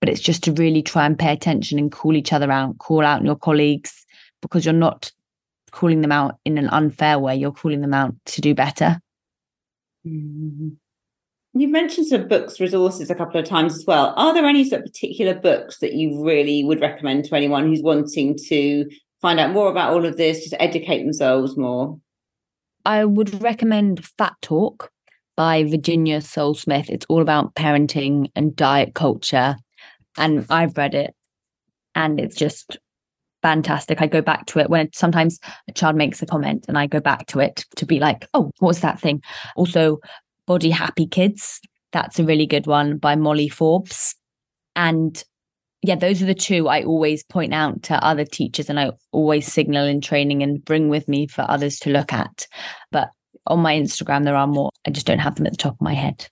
but 0.03 0.09
it's 0.09 0.19
just 0.19 0.43
to 0.43 0.51
really 0.51 0.81
try 0.81 1.05
and 1.05 1.17
pay 1.17 1.31
attention 1.31 1.79
and 1.79 1.89
call 1.89 2.13
each 2.13 2.33
other 2.33 2.51
out, 2.51 2.77
call 2.77 3.05
out 3.05 3.23
your 3.23 3.37
colleagues 3.37 4.05
because 4.41 4.65
you're 4.65 4.73
not 4.73 5.09
calling 5.71 6.01
them 6.01 6.11
out 6.11 6.39
in 6.43 6.57
an 6.57 6.67
unfair 6.67 7.17
way. 7.17 7.33
You're 7.33 7.53
calling 7.53 7.79
them 7.79 7.93
out 7.93 8.13
to 8.25 8.41
do 8.41 8.53
better. 8.53 8.99
Mm-hmm. 10.05 10.71
You've 11.53 11.71
mentioned 11.71 12.07
some 12.07 12.27
books, 12.27 12.59
resources 12.59 13.09
a 13.09 13.15
couple 13.15 13.39
of 13.39 13.45
times 13.45 13.75
as 13.75 13.85
well. 13.87 14.13
Are 14.17 14.33
there 14.33 14.45
any 14.45 14.67
sort 14.67 14.81
of 14.81 14.91
particular 14.91 15.35
books 15.35 15.79
that 15.79 15.93
you 15.93 16.21
really 16.21 16.65
would 16.65 16.81
recommend 16.81 17.23
to 17.23 17.35
anyone 17.37 17.65
who's 17.65 17.81
wanting 17.81 18.37
to 18.49 18.89
find 19.21 19.39
out 19.39 19.51
more 19.51 19.71
about 19.71 19.93
all 19.93 20.05
of 20.05 20.17
this, 20.17 20.41
just 20.41 20.55
educate 20.59 21.01
themselves 21.01 21.55
more? 21.55 21.97
I 22.83 23.05
would 23.05 23.41
recommend 23.41 24.05
Fat 24.05 24.33
Talk 24.41 24.91
by 25.37 25.63
Virginia 25.63 26.19
Sole 26.19 26.55
Smith. 26.55 26.89
It's 26.89 27.05
all 27.07 27.21
about 27.21 27.55
parenting 27.55 28.29
and 28.35 28.53
diet 28.53 28.95
culture 28.95 29.55
and 30.17 30.45
I've 30.49 30.77
read 30.77 30.95
it 30.95 31.15
and 31.95 32.19
it's 32.19 32.35
just 32.35 32.77
fantastic. 33.41 34.01
I 34.01 34.07
go 34.07 34.21
back 34.21 34.45
to 34.47 34.59
it 34.59 34.69
when 34.69 34.91
sometimes 34.93 35.39
a 35.67 35.73
child 35.73 35.95
makes 35.95 36.21
a 36.21 36.25
comment 36.25 36.65
and 36.67 36.77
I 36.77 36.87
go 36.87 36.99
back 36.99 37.27
to 37.27 37.39
it 37.39 37.65
to 37.75 37.85
be 37.85 37.99
like, 37.99 38.27
oh, 38.33 38.51
what's 38.59 38.79
that 38.79 38.99
thing? 38.99 39.21
Also, 39.55 39.99
Body 40.47 40.69
Happy 40.69 41.05
Kids. 41.07 41.59
That's 41.91 42.17
a 42.17 42.23
really 42.23 42.47
good 42.47 42.65
one 42.65 42.97
by 42.97 43.15
Molly 43.15 43.49
Forbes. 43.49 44.15
And 44.75 45.23
yeah, 45.83 45.95
those 45.95 46.21
are 46.23 46.25
the 46.25 46.33
two 46.33 46.69
I 46.69 46.83
always 46.83 47.23
point 47.23 47.53
out 47.53 47.83
to 47.83 48.03
other 48.03 48.25
teachers 48.25 48.69
and 48.69 48.79
I 48.79 48.91
always 49.11 49.51
signal 49.51 49.85
in 49.85 50.01
training 50.01 50.41
and 50.41 50.63
bring 50.63 50.89
with 50.89 51.07
me 51.07 51.27
for 51.27 51.45
others 51.47 51.77
to 51.79 51.91
look 51.91 52.13
at. 52.13 52.47
But 52.91 53.09
on 53.45 53.59
my 53.59 53.75
Instagram, 53.75 54.23
there 54.23 54.37
are 54.37 54.47
more. 54.47 54.71
I 54.87 54.91
just 54.91 55.05
don't 55.05 55.19
have 55.19 55.35
them 55.35 55.45
at 55.45 55.51
the 55.51 55.57
top 55.57 55.73
of 55.73 55.81
my 55.81 55.93
head. 55.93 56.27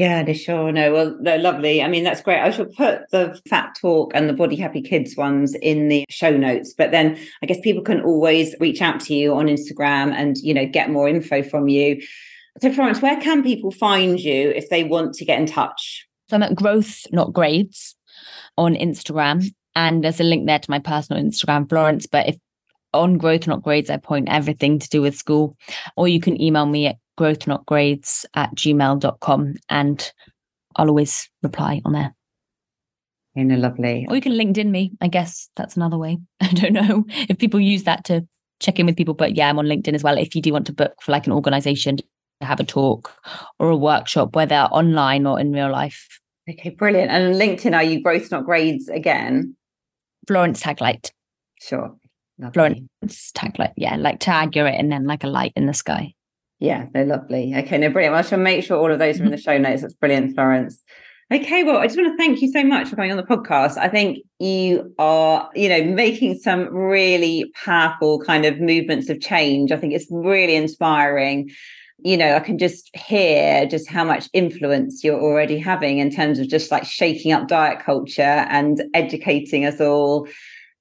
Yeah, 0.00 0.22
they 0.22 0.32
sure. 0.32 0.72
No, 0.72 0.94
well, 0.94 1.18
they're 1.20 1.38
lovely. 1.38 1.82
I 1.82 1.86
mean, 1.86 2.04
that's 2.04 2.22
great. 2.22 2.40
I 2.40 2.50
shall 2.52 2.64
put 2.64 3.02
the 3.10 3.38
Fat 3.50 3.76
Talk 3.78 4.12
and 4.14 4.30
the 4.30 4.32
Body 4.32 4.56
Happy 4.56 4.80
Kids 4.80 5.14
ones 5.14 5.54
in 5.56 5.88
the 5.88 6.06
show 6.08 6.34
notes. 6.34 6.72
But 6.72 6.90
then 6.90 7.18
I 7.42 7.46
guess 7.46 7.60
people 7.60 7.82
can 7.82 8.00
always 8.00 8.54
reach 8.60 8.80
out 8.80 9.00
to 9.00 9.14
you 9.14 9.34
on 9.34 9.44
Instagram 9.44 10.14
and, 10.14 10.38
you 10.38 10.54
know, 10.54 10.64
get 10.64 10.88
more 10.88 11.06
info 11.06 11.42
from 11.42 11.68
you. 11.68 12.00
So, 12.62 12.72
Florence, 12.72 13.02
where 13.02 13.20
can 13.20 13.42
people 13.42 13.72
find 13.72 14.18
you 14.18 14.48
if 14.48 14.70
they 14.70 14.84
want 14.84 15.12
to 15.16 15.26
get 15.26 15.38
in 15.38 15.44
touch? 15.44 16.08
So 16.30 16.36
I'm 16.36 16.44
at 16.44 16.54
Growth, 16.54 17.04
Not 17.12 17.34
Grades 17.34 17.94
on 18.56 18.76
Instagram. 18.76 19.44
And 19.76 20.02
there's 20.02 20.18
a 20.18 20.24
link 20.24 20.46
there 20.46 20.60
to 20.60 20.70
my 20.70 20.78
personal 20.78 21.22
Instagram, 21.22 21.68
Florence. 21.68 22.06
But 22.06 22.26
if 22.26 22.36
on 22.92 23.18
Growth, 23.18 23.46
Not 23.46 23.62
Grades, 23.62 23.90
I 23.90 23.96
point 23.96 24.28
everything 24.28 24.78
to 24.78 24.88
do 24.88 25.02
with 25.02 25.16
school. 25.16 25.56
Or 25.96 26.08
you 26.08 26.20
can 26.20 26.40
email 26.40 26.66
me 26.66 26.86
at 26.86 26.96
growth 27.20 27.46
not 27.46 27.66
grades 27.66 28.24
at 28.34 28.54
gmail.com 28.54 29.54
and 29.68 30.12
I'll 30.76 30.88
always 30.88 31.28
reply 31.42 31.82
on 31.84 31.92
there. 31.92 32.14
in 33.34 33.50
a 33.50 33.58
lovely. 33.58 34.06
Or 34.08 34.14
you 34.16 34.22
can 34.22 34.32
LinkedIn 34.32 34.70
me. 34.70 34.92
I 35.02 35.08
guess 35.08 35.50
that's 35.54 35.76
another 35.76 35.98
way. 35.98 36.18
I 36.40 36.48
don't 36.48 36.72
know 36.72 37.04
if 37.28 37.36
people 37.36 37.60
use 37.60 37.84
that 37.84 38.04
to 38.04 38.26
check 38.58 38.78
in 38.78 38.86
with 38.86 38.96
people, 38.96 39.12
but 39.12 39.36
yeah, 39.36 39.50
I'm 39.50 39.58
on 39.58 39.66
LinkedIn 39.66 39.92
as 39.92 40.02
well. 40.02 40.16
If 40.16 40.34
you 40.34 40.40
do 40.40 40.52
want 40.52 40.66
to 40.66 40.72
book 40.72 40.94
for 41.02 41.12
like 41.12 41.26
an 41.26 41.34
organization 41.34 41.98
to 41.98 42.04
have 42.40 42.58
a 42.58 42.64
talk 42.64 43.12
or 43.58 43.68
a 43.68 43.76
workshop, 43.76 44.34
whether 44.34 44.54
online 44.54 45.26
or 45.26 45.38
in 45.38 45.52
real 45.52 45.70
life. 45.70 46.08
Okay, 46.48 46.70
brilliant. 46.70 47.10
And 47.10 47.34
LinkedIn, 47.34 47.74
are 47.74 47.84
you 47.84 48.02
growth 48.02 48.30
not 48.30 48.46
grades 48.46 48.88
again? 48.88 49.56
Florence 50.26 50.62
Taglight. 50.62 51.10
Sure. 51.60 51.94
Lovely. 52.40 52.52
Florence 53.00 53.32
Taglight. 53.32 53.72
Yeah, 53.76 53.96
like 53.96 54.18
tag 54.18 54.56
you're 54.56 54.66
it 54.66 54.78
and 54.78 54.90
then 54.90 55.06
like 55.06 55.24
a 55.24 55.28
light 55.28 55.52
in 55.56 55.66
the 55.66 55.74
sky. 55.74 56.14
Yeah, 56.58 56.86
they're 56.92 57.06
lovely. 57.06 57.54
Okay, 57.56 57.78
no, 57.78 57.90
brilliant. 57.90 58.12
Well, 58.12 58.24
I 58.24 58.26
shall 58.26 58.38
make 58.38 58.64
sure 58.64 58.78
all 58.78 58.92
of 58.92 58.98
those 58.98 59.18
are 59.18 59.24
in 59.24 59.30
the 59.30 59.36
mm-hmm. 59.36 59.42
show 59.42 59.58
notes. 59.58 59.82
That's 59.82 59.94
brilliant, 59.94 60.34
Florence. 60.34 60.82
Okay, 61.32 61.62
well, 61.62 61.76
I 61.76 61.86
just 61.86 61.96
want 61.96 62.10
to 62.12 62.16
thank 62.16 62.42
you 62.42 62.50
so 62.50 62.64
much 62.64 62.88
for 62.88 62.96
coming 62.96 63.12
on 63.12 63.16
the 63.16 63.22
podcast. 63.22 63.78
I 63.78 63.88
think 63.88 64.18
you 64.40 64.92
are, 64.98 65.48
you 65.54 65.68
know, 65.68 65.84
making 65.84 66.34
some 66.38 66.74
really 66.74 67.52
powerful 67.64 68.18
kind 68.20 68.44
of 68.44 68.60
movements 68.60 69.08
of 69.08 69.20
change. 69.20 69.70
I 69.70 69.76
think 69.76 69.94
it's 69.94 70.08
really 70.10 70.56
inspiring. 70.56 71.50
You 72.02 72.16
know, 72.16 72.34
I 72.34 72.40
can 72.40 72.58
just 72.58 72.90
hear 72.96 73.64
just 73.66 73.88
how 73.88 74.02
much 74.02 74.28
influence 74.32 75.04
you're 75.04 75.20
already 75.20 75.58
having 75.58 75.98
in 75.98 76.10
terms 76.10 76.40
of 76.40 76.48
just 76.48 76.70
like 76.70 76.84
shaking 76.84 77.30
up 77.30 77.46
diet 77.46 77.78
culture 77.78 78.22
and 78.22 78.82
educating 78.92 79.64
us 79.64 79.80
all. 79.80 80.26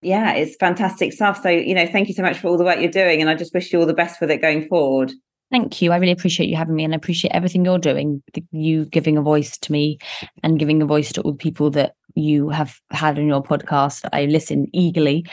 Yeah, 0.01 0.33
it's 0.33 0.55
fantastic 0.55 1.11
stuff. 1.13 1.41
So, 1.43 1.49
you 1.49 1.73
know, 1.73 1.85
thank 1.85 2.07
you 2.07 2.13
so 2.13 2.21
much 2.21 2.37
for 2.37 2.47
all 2.47 2.57
the 2.57 2.63
work 2.63 2.79
you're 2.79 2.89
doing. 2.89 3.21
And 3.21 3.29
I 3.29 3.35
just 3.35 3.53
wish 3.53 3.73
you 3.73 3.79
all 3.79 3.85
the 3.85 3.93
best 3.93 4.21
with 4.21 4.31
it 4.31 4.41
going 4.41 4.67
forward. 4.67 5.11
Thank 5.51 5.81
you. 5.81 5.91
I 5.91 5.97
really 5.97 6.11
appreciate 6.11 6.47
you 6.47 6.55
having 6.55 6.75
me 6.75 6.83
and 6.83 6.93
I 6.93 6.97
appreciate 6.97 7.31
everything 7.31 7.65
you're 7.65 7.79
doing, 7.79 8.21
you 8.51 8.85
giving 8.85 9.17
a 9.17 9.21
voice 9.21 9.57
to 9.57 9.71
me 9.71 9.97
and 10.43 10.59
giving 10.59 10.81
a 10.81 10.85
voice 10.85 11.11
to 11.13 11.21
all 11.21 11.31
the 11.31 11.37
people 11.37 11.71
that 11.71 11.95
you 12.15 12.49
have 12.49 12.79
had 12.91 13.17
on 13.17 13.27
your 13.27 13.43
podcast. 13.43 14.07
I 14.13 14.25
listen 14.25 14.67
eagerly. 14.73 15.25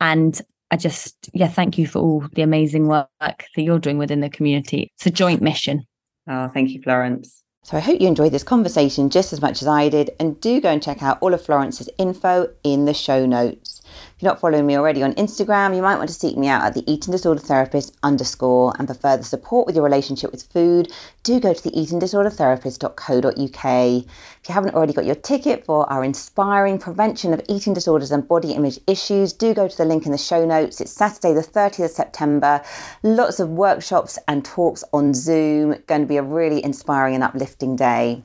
And 0.00 0.40
I 0.70 0.76
just, 0.76 1.28
yeah, 1.34 1.48
thank 1.48 1.76
you 1.76 1.86
for 1.86 1.98
all 1.98 2.24
the 2.32 2.42
amazing 2.42 2.86
work 2.86 3.08
that 3.20 3.44
you're 3.56 3.78
doing 3.78 3.98
within 3.98 4.20
the 4.20 4.30
community. 4.30 4.90
It's 4.96 5.06
a 5.06 5.10
joint 5.10 5.42
mission. 5.42 5.84
Oh, 6.26 6.48
thank 6.48 6.70
you, 6.70 6.80
Florence. 6.80 7.42
So 7.64 7.76
I 7.76 7.80
hope 7.80 8.00
you 8.00 8.08
enjoyed 8.08 8.32
this 8.32 8.42
conversation 8.42 9.10
just 9.10 9.32
as 9.32 9.42
much 9.42 9.60
as 9.60 9.68
I 9.68 9.88
did, 9.88 10.10
and 10.18 10.40
do 10.40 10.60
go 10.60 10.70
and 10.70 10.82
check 10.82 11.02
out 11.02 11.18
all 11.20 11.34
of 11.34 11.44
Florence's 11.44 11.90
info 11.98 12.48
in 12.64 12.86
the 12.86 12.94
show 12.94 13.26
notes. 13.26 13.81
If 14.16 14.22
you're 14.22 14.30
not 14.30 14.40
following 14.40 14.66
me 14.66 14.76
already 14.76 15.02
on 15.02 15.14
Instagram, 15.14 15.74
you 15.74 15.80
might 15.82 15.96
want 15.96 16.08
to 16.08 16.14
seek 16.14 16.36
me 16.36 16.46
out 16.48 16.64
at 16.64 16.74
the 16.74 16.84
Eating 16.90 17.12
Disorder 17.12 17.40
Therapist 17.40 17.96
underscore. 18.02 18.74
And 18.78 18.88
for 18.88 18.94
further 18.94 19.22
support 19.22 19.66
with 19.66 19.76
your 19.76 19.84
relationship 19.84 20.32
with 20.32 20.42
food, 20.44 20.92
do 21.22 21.40
go 21.40 21.54
to 21.54 21.62
the 21.62 21.70
eatingdisordertherapist.co.uk. 21.70 24.04
If 24.44 24.48
you 24.48 24.54
haven't 24.54 24.74
already 24.74 24.92
got 24.92 25.06
your 25.06 25.14
ticket 25.14 25.64
for 25.64 25.90
our 25.92 26.04
inspiring 26.04 26.78
prevention 26.78 27.32
of 27.32 27.40
eating 27.48 27.74
disorders 27.74 28.10
and 28.10 28.26
body 28.26 28.52
image 28.52 28.78
issues, 28.86 29.32
do 29.32 29.54
go 29.54 29.68
to 29.68 29.76
the 29.76 29.84
link 29.84 30.06
in 30.06 30.12
the 30.12 30.18
show 30.18 30.44
notes. 30.44 30.80
It's 30.80 30.92
Saturday, 30.92 31.34
the 31.34 31.42
30th 31.42 31.84
of 31.84 31.90
September. 31.90 32.62
Lots 33.02 33.40
of 33.40 33.50
workshops 33.50 34.18
and 34.28 34.44
talks 34.44 34.84
on 34.92 35.14
Zoom. 35.14 35.76
Going 35.86 36.02
to 36.02 36.06
be 36.06 36.16
a 36.16 36.22
really 36.22 36.64
inspiring 36.64 37.14
and 37.14 37.24
uplifting 37.24 37.76
day. 37.76 38.22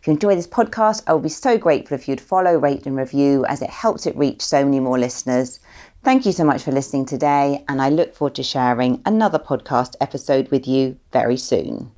If 0.00 0.06
you 0.06 0.12
enjoy 0.12 0.34
this 0.34 0.46
podcast, 0.46 1.02
I 1.06 1.12
will 1.12 1.20
be 1.20 1.28
so 1.28 1.58
grateful 1.58 1.94
if 1.94 2.08
you'd 2.08 2.20
follow, 2.20 2.56
rate, 2.56 2.86
and 2.86 2.96
review 2.96 3.44
as 3.46 3.62
it 3.62 3.70
helps 3.70 4.06
it 4.06 4.16
reach 4.16 4.42
so 4.42 4.64
many 4.64 4.80
more 4.80 4.98
listeners. 4.98 5.60
Thank 6.04 6.26
you 6.26 6.32
so 6.32 6.44
much 6.44 6.62
for 6.62 6.72
listening 6.72 7.06
today, 7.06 7.64
and 7.68 7.82
I 7.82 7.88
look 7.88 8.14
forward 8.14 8.34
to 8.36 8.42
sharing 8.42 9.02
another 9.04 9.38
podcast 9.38 9.96
episode 10.00 10.50
with 10.50 10.66
you 10.66 10.98
very 11.12 11.36
soon. 11.36 11.92